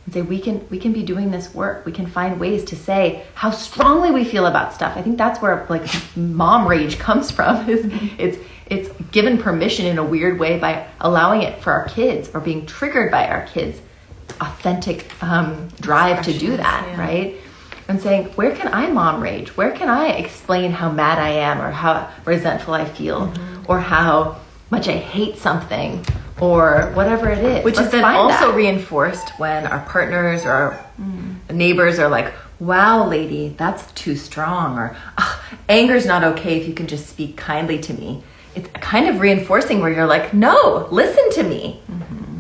and 0.09 0.15
say 0.15 0.23
we 0.23 0.41
can 0.41 0.67
we 0.71 0.79
can 0.79 0.95
be 0.95 1.03
doing 1.03 1.31
this 1.31 1.55
work 1.55 1.85
we 1.85 1.93
can 1.93 2.07
find 2.07 2.41
ways 2.41 2.65
to 2.65 2.75
say 2.75 3.27
how 3.35 3.51
strongly 3.51 4.11
we 4.11 4.25
feel 4.25 4.47
about 4.47 4.73
stuff 4.73 4.97
i 4.97 5.03
think 5.03 5.19
that's 5.19 5.43
where 5.43 5.67
like 5.69 5.87
mom 6.17 6.67
rage 6.67 6.99
comes 6.99 7.31
from 7.31 7.69
is 7.69 7.85
it's 8.17 8.39
it's 8.69 8.89
given 9.11 9.37
permission 9.37 9.85
in 9.85 9.99
a 9.99 10.05
weird 10.05 10.39
way 10.39 10.59
by 10.59 10.87
allowing 11.03 11.43
it 11.43 11.61
for 11.63 11.73
our 11.73 11.87
kids 11.89 12.31
or 12.33 12.41
being 12.41 12.65
triggered 12.65 13.11
by 13.11 13.29
our 13.29 13.47
kids 13.49 13.83
authentic 14.41 15.23
um, 15.23 15.69
drive 15.81 16.25
to 16.25 16.37
do 16.39 16.57
that 16.57 16.87
yeah. 16.89 16.99
right 16.99 17.37
and 17.89 18.01
saying 18.01 18.25
where 18.29 18.57
can 18.57 18.73
i 18.73 18.87
mom 18.91 19.23
rage 19.23 19.55
where 19.59 19.73
can 19.73 19.91
i 19.91 20.09
explain 20.09 20.71
how 20.71 20.91
mad 20.91 21.19
i 21.19 21.29
am 21.29 21.61
or 21.61 21.71
how 21.71 22.11
resentful 22.25 22.73
i 22.73 22.87
feel 22.87 23.27
mm-hmm. 23.27 23.71
or 23.71 23.79
how 23.79 24.41
much 24.71 24.89
i 24.89 24.97
hate 24.97 25.37
something 25.37 26.03
or 26.41 26.91
whatever 26.95 27.29
it 27.31 27.39
is. 27.39 27.65
Which 27.65 27.77
Let's 27.77 27.87
is 27.87 27.93
then 27.93 28.05
also 28.05 28.49
that. 28.49 28.55
reinforced 28.57 29.39
when 29.39 29.67
our 29.67 29.81
partners 29.87 30.45
or 30.45 30.51
our 30.51 30.87
mm. 31.01 31.51
neighbors 31.51 31.99
are 31.99 32.09
like, 32.09 32.33
wow, 32.61 33.07
lady, 33.07 33.51
that's 33.51 33.91
too 33.93 34.17
strong, 34.17 34.79
or 34.79 34.97
oh, 35.19 35.45
anger's 35.69 36.07
not 36.07 36.25
okay 36.25 36.61
if 36.61 36.67
you 36.67 36.75
can 36.75 36.87
just 36.87 37.09
speak 37.09 37.37
kindly 37.37 37.79
to 37.79 37.95
me. 37.95 38.23
It's 38.55 38.69
kind 38.81 39.09
of 39.09 39.21
reinforcing 39.21 39.81
where 39.81 39.93
you're 39.93 40.07
like, 40.07 40.35
no, 40.35 40.89
listen 40.91 41.31
to 41.33 41.49
me. 41.49 41.81
Mm-hmm. 41.91 42.39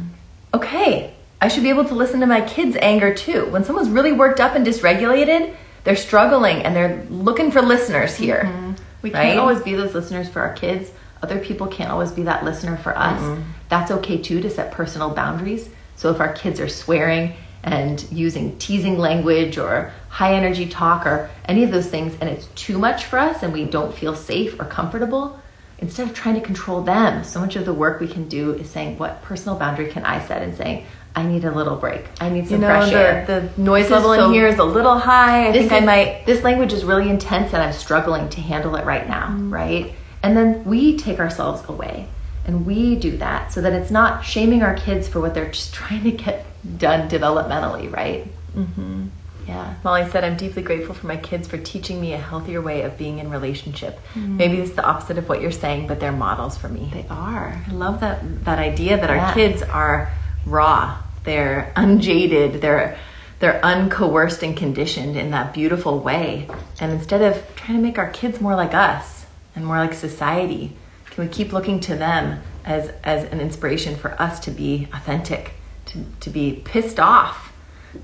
Okay, 0.54 1.14
I 1.40 1.48
should 1.48 1.62
be 1.62 1.68
able 1.68 1.84
to 1.84 1.94
listen 1.94 2.20
to 2.20 2.26
my 2.26 2.40
kids' 2.40 2.76
anger 2.80 3.14
too. 3.14 3.46
When 3.46 3.64
someone's 3.64 3.90
really 3.90 4.12
worked 4.12 4.40
up 4.40 4.56
and 4.56 4.66
dysregulated, 4.66 5.54
they're 5.84 5.96
struggling 5.96 6.62
and 6.62 6.74
they're 6.74 7.06
looking 7.10 7.50
for 7.50 7.62
listeners 7.62 8.16
here. 8.16 8.44
Mm-hmm. 8.44 8.72
We 9.02 9.10
can't 9.10 9.38
always 9.38 9.62
be 9.62 9.74
those 9.74 9.94
listeners 9.94 10.28
for 10.28 10.40
our 10.40 10.52
kids. 10.54 10.90
Other 11.22 11.38
people 11.38 11.68
can't 11.68 11.90
always 11.90 12.10
be 12.10 12.24
that 12.24 12.44
listener 12.44 12.76
for 12.76 12.96
us. 12.96 13.20
Mm-hmm. 13.20 13.42
That's 13.68 13.90
okay 13.90 14.18
too 14.18 14.40
to 14.40 14.50
set 14.50 14.72
personal 14.72 15.10
boundaries. 15.10 15.68
So 15.96 16.10
if 16.10 16.20
our 16.20 16.32
kids 16.32 16.60
are 16.60 16.68
swearing 16.68 17.34
and 17.62 18.04
using 18.12 18.56
teasing 18.58 18.98
language 18.98 19.58
or 19.58 19.92
high 20.08 20.34
energy 20.34 20.68
talk 20.68 21.06
or 21.06 21.28
any 21.46 21.64
of 21.64 21.70
those 21.70 21.88
things 21.88 22.16
and 22.20 22.30
it's 22.30 22.46
too 22.54 22.78
much 22.78 23.04
for 23.04 23.18
us 23.18 23.42
and 23.42 23.52
we 23.52 23.64
don't 23.64 23.94
feel 23.94 24.14
safe 24.14 24.58
or 24.60 24.64
comfortable, 24.64 25.38
instead 25.78 26.08
of 26.08 26.14
trying 26.14 26.34
to 26.34 26.40
control 26.40 26.82
them, 26.82 27.24
so 27.24 27.40
much 27.40 27.56
of 27.56 27.64
the 27.64 27.74
work 27.74 28.00
we 28.00 28.08
can 28.08 28.28
do 28.28 28.52
is 28.52 28.70
saying, 28.70 28.96
what 28.98 29.22
personal 29.22 29.58
boundary 29.58 29.90
can 29.90 30.04
I 30.04 30.24
set 30.24 30.42
and 30.42 30.56
saying, 30.56 30.86
I 31.14 31.26
need 31.26 31.44
a 31.44 31.50
little 31.50 31.76
break. 31.76 32.04
I 32.20 32.28
need 32.30 32.46
some 32.46 32.56
you 32.56 32.60
know, 32.60 32.68
fresh 32.68 32.90
the, 32.90 32.96
air. 32.96 33.26
The 33.26 33.60
noise 33.60 33.90
level 33.90 34.14
so, 34.14 34.26
in 34.26 34.32
here 34.32 34.46
is 34.46 34.58
a 34.58 34.64
little 34.64 34.98
high. 34.98 35.48
I 35.48 35.52
think 35.52 35.66
is, 35.66 35.72
I 35.72 35.80
might. 35.80 36.26
This 36.26 36.44
language 36.44 36.72
is 36.72 36.84
really 36.84 37.10
intense 37.10 37.52
and 37.52 37.62
I'm 37.62 37.72
struggling 37.72 38.28
to 38.30 38.40
handle 38.40 38.76
it 38.76 38.84
right 38.84 39.08
now, 39.08 39.26
mm-hmm. 39.26 39.52
right? 39.52 39.92
And 40.22 40.36
then 40.36 40.64
we 40.64 40.96
take 40.96 41.18
ourselves 41.18 41.68
away 41.68 42.08
and 42.48 42.64
we 42.64 42.96
do 42.96 43.18
that 43.18 43.52
so 43.52 43.60
that 43.60 43.74
it's 43.74 43.90
not 43.90 44.24
shaming 44.24 44.62
our 44.62 44.74
kids 44.74 45.06
for 45.06 45.20
what 45.20 45.34
they're 45.34 45.50
just 45.50 45.74
trying 45.80 46.02
to 46.02 46.10
get 46.10 46.46
done 46.78 47.08
developmentally, 47.08 47.94
right? 47.94 48.26
Mm-hmm. 48.54 49.08
Yeah. 49.46 49.74
Molly 49.84 50.08
said, 50.10 50.24
I'm 50.24 50.36
deeply 50.36 50.62
grateful 50.62 50.94
for 50.94 51.06
my 51.06 51.16
kids 51.16 51.48
for 51.48 51.56
teaching 51.56 52.00
me 52.00 52.12
a 52.12 52.18
healthier 52.18 52.60
way 52.60 52.82
of 52.82 52.98
being 52.98 53.18
in 53.18 53.30
relationship. 53.30 53.98
Mm-hmm. 54.14 54.36
Maybe 54.36 54.58
it's 54.58 54.72
the 54.72 54.84
opposite 54.84 55.16
of 55.16 55.28
what 55.28 55.40
you're 55.40 55.50
saying, 55.50 55.86
but 55.86 56.00
they're 56.00 56.12
models 56.12 56.58
for 56.58 56.68
me. 56.68 56.90
They 56.92 57.06
are. 57.08 57.64
I 57.66 57.72
love 57.72 58.00
that 58.00 58.44
that 58.44 58.58
idea 58.58 58.98
that 58.98 59.08
yeah. 59.08 59.28
our 59.28 59.34
kids 59.34 59.62
are 59.62 60.12
raw. 60.44 61.02
They're 61.24 61.72
unjaded. 61.76 62.60
They're 62.60 62.98
they're 63.40 63.60
uncoerced 63.62 64.42
and 64.42 64.54
conditioned 64.54 65.16
in 65.16 65.30
that 65.30 65.54
beautiful 65.54 65.98
way. 65.98 66.48
And 66.80 66.92
instead 66.92 67.22
of 67.22 67.56
trying 67.56 67.78
to 67.78 67.82
make 67.82 67.96
our 67.96 68.10
kids 68.10 68.42
more 68.42 68.54
like 68.54 68.74
us 68.74 69.26
and 69.54 69.64
more 69.64 69.78
like 69.78 69.94
society, 69.94 70.76
can 71.18 71.26
we 71.26 71.34
keep 71.34 71.52
looking 71.52 71.80
to 71.80 71.96
them 71.96 72.40
as, 72.64 72.92
as 73.02 73.24
an 73.32 73.40
inspiration 73.40 73.96
for 73.96 74.12
us 74.22 74.38
to 74.38 74.52
be 74.52 74.86
authentic, 74.92 75.50
to, 75.86 76.04
to 76.20 76.30
be 76.30 76.62
pissed 76.64 77.00
off, 77.00 77.52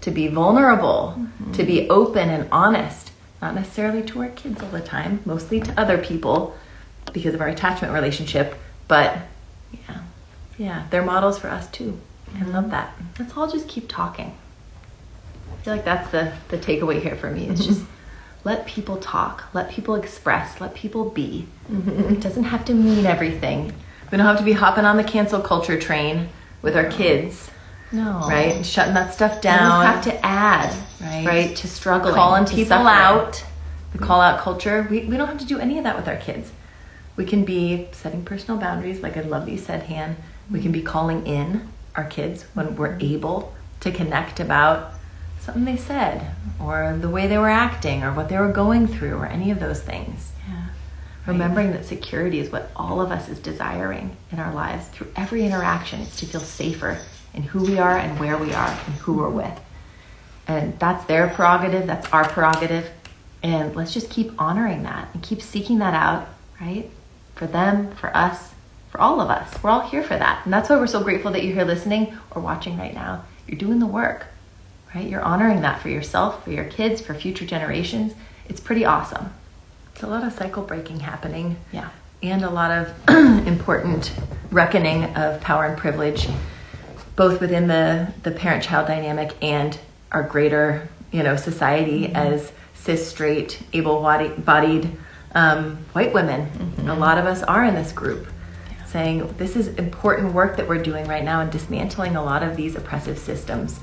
to 0.01 0.11
be 0.11 0.27
vulnerable, 0.27 1.15
mm-hmm. 1.17 1.53
to 1.53 1.63
be 1.63 1.89
open 1.89 2.29
and 2.29 2.49
honest, 2.51 3.13
not 3.41 3.55
necessarily 3.55 4.03
to 4.03 4.23
our 4.23 4.31
kids 4.31 4.61
all 4.61 4.69
the 4.71 4.81
time, 4.81 5.21
mostly 5.25 5.61
to 5.61 5.81
other 5.81 5.97
people 5.97 6.57
because 7.13 7.35
of 7.35 7.41
our 7.41 7.47
attachment 7.47 7.95
relationship, 7.95 8.57
but 8.89 9.17
yeah, 9.71 10.03
yeah, 10.59 10.87
they're 10.91 11.05
models 11.05 11.39
for 11.39 11.47
us 11.47 11.71
too. 11.71 12.01
I 12.37 12.43
love 12.47 12.73
that. 12.73 12.97
Let's 13.17 13.37
all 13.37 13.49
just 13.49 13.69
keep 13.69 13.89
talking. 13.89 14.37
I 15.53 15.63
feel 15.63 15.75
like 15.75 15.85
that's 15.85 16.11
the, 16.11 16.33
the 16.49 16.59
takeaway 16.59 17.01
here 17.01 17.15
for 17.15 17.31
me. 17.31 17.47
It's 17.47 17.61
mm-hmm. 17.61 17.75
just 17.75 17.87
let 18.45 18.67
people 18.67 18.99
talk, 18.99 19.45
let 19.55 19.71
people 19.71 19.95
express, 19.95 20.61
let 20.61 20.75
people 20.75 21.11
be. 21.11 21.49
Mm-hmm. 21.71 22.15
It 22.15 22.21
doesn't 22.21 22.45
have 22.45 22.65
to 22.67 22.75
mean 22.75 23.07
everything. 23.07 23.73
We 24.13 24.19
don't 24.19 24.27
have 24.27 24.39
to 24.39 24.45
be 24.45 24.53
hopping 24.53 24.85
on 24.85 24.97
the 24.97 25.05
cancel 25.05 25.41
culture 25.41 25.81
train 25.81 26.29
with 26.63 26.77
our 26.77 26.85
kids. 26.91 27.51
No. 27.91 28.21
Right? 28.29 28.65
shutting 28.65 28.95
that 28.95 29.15
stuff 29.15 29.41
down. 29.41 29.81
We 29.81 29.87
don't 29.87 29.95
have 29.95 30.05
to 30.05 30.27
add, 30.27 30.75
right? 31.01 31.27
right 31.27 31.57
to 31.57 31.69
struggling. 31.69 32.15
Calling 32.15 32.45
people 32.45 32.67
suffering. 32.67 32.87
out. 32.87 33.33
The 33.93 33.99
mm-hmm. 33.99 34.07
call 34.07 34.21
out 34.21 34.41
culture. 34.41 34.87
We, 34.91 35.05
we 35.05 35.17
don't 35.17 35.29
have 35.29 35.39
to 35.39 35.47
do 35.47 35.59
any 35.59 35.79
of 35.79 35.85
that 35.85 35.97
with 35.97 36.09
our 36.09 36.17
kids. 36.17 36.53
We 37.17 37.25
can 37.25 37.45
be 37.45 37.89
setting 37.93 38.25
personal 38.25 38.61
boundaries, 38.61 39.01
like 39.01 39.17
I 39.17 39.21
love 39.21 39.47
that 39.47 39.53
you 39.53 39.59
said, 39.59 39.85
Han. 39.85 40.17
We 40.51 40.61
can 40.61 40.73
mm-hmm. 40.73 40.81
be 40.81 40.83
calling 40.83 41.27
in 41.27 41.69
our 41.95 42.05
kids 42.05 42.43
when 42.55 42.77
we're 42.77 42.89
mm-hmm. 42.89 43.15
able 43.15 43.55
to 43.81 43.93
connect 43.93 44.41
about 44.41 44.94
something 45.45 45.65
they 45.65 45.77
said 45.77 46.35
or 46.61 46.97
the 46.99 47.11
way 47.11 47.27
they 47.27 47.39
were 47.39 47.51
acting 47.51 48.03
or 48.03 48.13
what 48.13 48.29
they 48.29 48.39
were 48.39 48.53
going 48.53 48.87
through 48.87 49.17
or 49.17 49.27
any 49.27 49.51
of 49.51 49.61
those 49.61 49.81
things. 49.81 50.33
Yeah. 50.49 50.67
Remembering 51.27 51.73
that 51.73 51.85
security 51.85 52.41
is 52.41 52.51
what 52.51 52.71
all 52.75 53.01
of 53.01 53.11
us 53.11 53.29
is 53.29 53.39
desiring 53.39 54.17
in 54.33 54.39
our 54.39 54.55
lives 54.55 54.89
through 54.89 55.09
every 55.17 55.45
interaction. 55.45 56.01
It's 56.01 56.17
to 56.21 56.27
feel 56.27 56.41
safer 56.41 56.99
in 57.35 57.43
who 57.43 57.63
we 57.63 57.79
are 57.79 57.99
and 57.99 58.19
where 58.19 58.39
we 58.39 58.55
are 58.55 58.69
and 58.69 58.95
who 58.97 59.15
we're 59.15 59.29
with. 59.29 59.61
And 60.47 60.79
that's 60.79 61.05
their 61.07 61.29
prerogative, 61.29 61.87
that's 61.87 62.11
our 62.13 62.29
prerogative. 62.29 62.91
And 63.43 63.77
let's 63.77 63.93
just 63.93 64.11
keep 64.11 64.41
honoring 64.41 64.85
that 64.85 65.09
and 65.13 65.23
keep 65.23 65.43
seeking 65.43 65.79
that 65.79 65.95
out, 65.95 66.29
right? 66.61 66.91
For 67.35 67.47
them, 67.47 67.95
for 67.97 68.15
us, 68.17 68.55
for 68.91 69.01
all 69.01 69.21
of 69.21 69.29
us. 69.29 69.63
We're 69.63 69.71
all 69.71 69.89
here 69.89 70.03
for 70.03 70.17
that. 70.17 70.43
And 70.45 70.53
that's 70.53 70.71
why 70.71 70.77
we're 70.77 70.87
so 70.87 71.03
grateful 71.03 71.33
that 71.33 71.45
you're 71.45 71.55
here 71.55 71.65
listening 71.65 72.17
or 72.31 72.41
watching 72.41 72.79
right 72.79 72.95
now. 72.95 73.25
You're 73.47 73.59
doing 73.59 73.81
the 73.81 73.87
work, 73.87 74.27
right? 74.95 75.09
You're 75.09 75.23
honoring 75.23 75.63
that 75.63 75.81
for 75.81 75.89
yourself, 75.89 76.45
for 76.45 76.51
your 76.51 76.65
kids, 76.65 77.01
for 77.01 77.15
future 77.15 77.45
generations. 77.45 78.15
It's 78.49 78.61
pretty 78.61 78.85
awesome. 78.85 79.33
It's 79.93 80.03
a 80.03 80.07
lot 80.07 80.25
of 80.25 80.33
cycle 80.33 80.63
breaking 80.63 81.01
happening. 81.01 81.57
Yeah. 81.73 81.91
And 82.23 82.45
a 82.45 82.51
lot 82.51 82.71
of 82.71 83.09
important 83.47 84.13
reckoning 84.51 85.05
of 85.17 85.41
power 85.41 85.67
and 85.67 85.77
privilege, 85.77 86.29
both 87.17 87.41
within 87.41 87.69
the, 87.69 88.13
the 88.23 88.31
parent 88.31 88.63
child 88.63 88.87
dynamic 88.87 89.35
and 89.43 89.79
our 90.13 90.23
greater, 90.23 90.89
you 91.13 91.23
know, 91.23 91.37
society 91.37 92.05
mm-hmm. 92.05 92.17
as 92.17 92.53
cis, 92.75 93.07
straight, 93.07 93.63
able 93.73 94.01
bodied 94.03 94.91
um, 95.35 95.77
white 95.93 96.13
women. 96.13 96.47
Mm-hmm. 96.51 96.89
A 96.89 96.95
lot 96.95 97.19
of 97.19 97.27
us 97.27 97.43
are 97.43 97.65
in 97.65 97.75
this 97.75 97.93
group 97.93 98.29
saying 98.87 99.35
this 99.39 99.57
is 99.57 99.69
important 99.69 100.33
work 100.33 100.57
that 100.57 100.69
we're 100.69 100.83
doing 100.83 101.07
right 101.09 101.25
now 101.25 101.41
and 101.41 101.51
dismantling 101.51 102.15
a 102.15 102.23
lot 102.23 102.45
of 102.45 102.57
these 102.57 102.77
oppressive 102.77 103.19
systems 103.19 103.81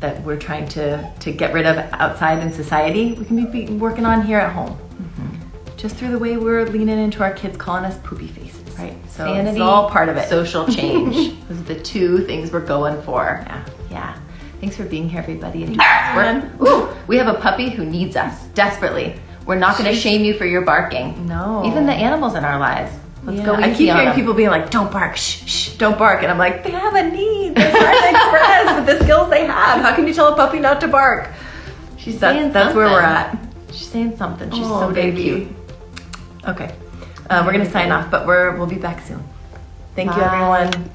that 0.00 0.22
we're 0.22 0.38
trying 0.38 0.68
to, 0.68 1.12
to 1.20 1.32
get 1.32 1.52
rid 1.52 1.66
of 1.66 1.78
outside 1.92 2.38
in 2.42 2.52
society, 2.52 3.12
we 3.14 3.24
can 3.24 3.50
be 3.50 3.66
working 3.66 4.04
on 4.04 4.22
here 4.22 4.38
at 4.38 4.52
home. 4.52 4.70
Mm-hmm. 4.70 5.76
Just 5.76 5.96
through 5.96 6.10
the 6.10 6.18
way 6.18 6.36
we're 6.36 6.66
leaning 6.66 6.98
into 6.98 7.22
our 7.22 7.32
kids 7.32 7.56
calling 7.56 7.84
us 7.84 7.98
poopy 7.98 8.28
faces. 8.28 8.78
Right. 8.78 8.96
So 9.08 9.24
Sanity, 9.24 9.50
it's 9.50 9.60
all 9.60 9.88
part 9.88 10.08
of 10.08 10.16
it. 10.16 10.28
Social 10.28 10.66
change. 10.72 11.38
Those 11.48 11.60
are 11.60 11.62
the 11.62 11.80
two 11.80 12.18
things 12.26 12.52
we're 12.52 12.64
going 12.64 13.00
for. 13.02 13.42
Yeah. 13.46 13.66
Yeah. 13.90 14.18
Thanks 14.60 14.76
for 14.76 14.84
being 14.84 15.08
here, 15.08 15.20
everybody. 15.20 15.64
Ooh, 16.62 16.88
we 17.06 17.16
have 17.18 17.28
a 17.28 17.38
puppy 17.38 17.70
who 17.70 17.84
needs 17.84 18.16
us 18.16 18.44
desperately. 18.48 19.18
We're 19.46 19.56
not 19.56 19.78
going 19.78 19.92
to 19.94 19.98
shame 19.98 20.24
you 20.24 20.34
for 20.34 20.44
your 20.44 20.62
barking. 20.62 21.26
No. 21.26 21.64
Even 21.64 21.86
the 21.86 21.92
animals 21.92 22.34
in 22.34 22.44
our 22.44 22.58
lives. 22.58 22.92
Let's 23.26 23.38
yeah. 23.40 23.46
go. 23.46 23.54
I 23.56 23.74
keep 23.74 23.92
hearing 23.92 24.12
people 24.14 24.34
being 24.34 24.50
like, 24.50 24.70
"Don't 24.70 24.90
bark, 24.92 25.16
shh, 25.16 25.44
shh, 25.46 25.76
don't 25.76 25.98
bark," 25.98 26.22
and 26.22 26.30
I'm 26.30 26.38
like, 26.38 26.62
they 26.62 26.70
have 26.70 26.94
a 26.94 27.10
need. 27.10 27.56
They're 27.56 27.70
trying 27.72 28.02
to 28.02 28.10
express 28.10 28.76
with 28.76 28.86
the 28.86 29.04
skills 29.04 29.30
they 29.30 29.44
have. 29.44 29.80
How 29.80 29.96
can 29.96 30.06
you 30.06 30.14
tell 30.14 30.32
a 30.32 30.36
puppy 30.36 30.60
not 30.60 30.80
to 30.82 30.88
bark? 30.88 31.32
She's 31.98 32.20
that's, 32.20 32.38
saying 32.38 32.52
that's 32.52 32.72
where 32.74 32.86
we're 32.86 33.00
at. 33.02 33.36
She's 33.72 33.88
saying 33.88 34.16
something. 34.16 34.48
She's 34.52 34.64
oh, 34.64 34.88
so 34.88 34.94
baby. 34.94 35.22
cute. 35.22 35.48
Okay, 36.46 36.72
uh, 37.28 37.42
we're 37.44 37.50
gonna 37.50 37.68
sign 37.68 37.90
off, 37.90 38.12
but 38.12 38.28
we're 38.28 38.56
we'll 38.56 38.68
be 38.68 38.76
back 38.76 39.04
soon. 39.04 39.24
Thank 39.96 40.10
Bye. 40.10 40.18
you, 40.18 40.22
everyone. 40.22 40.90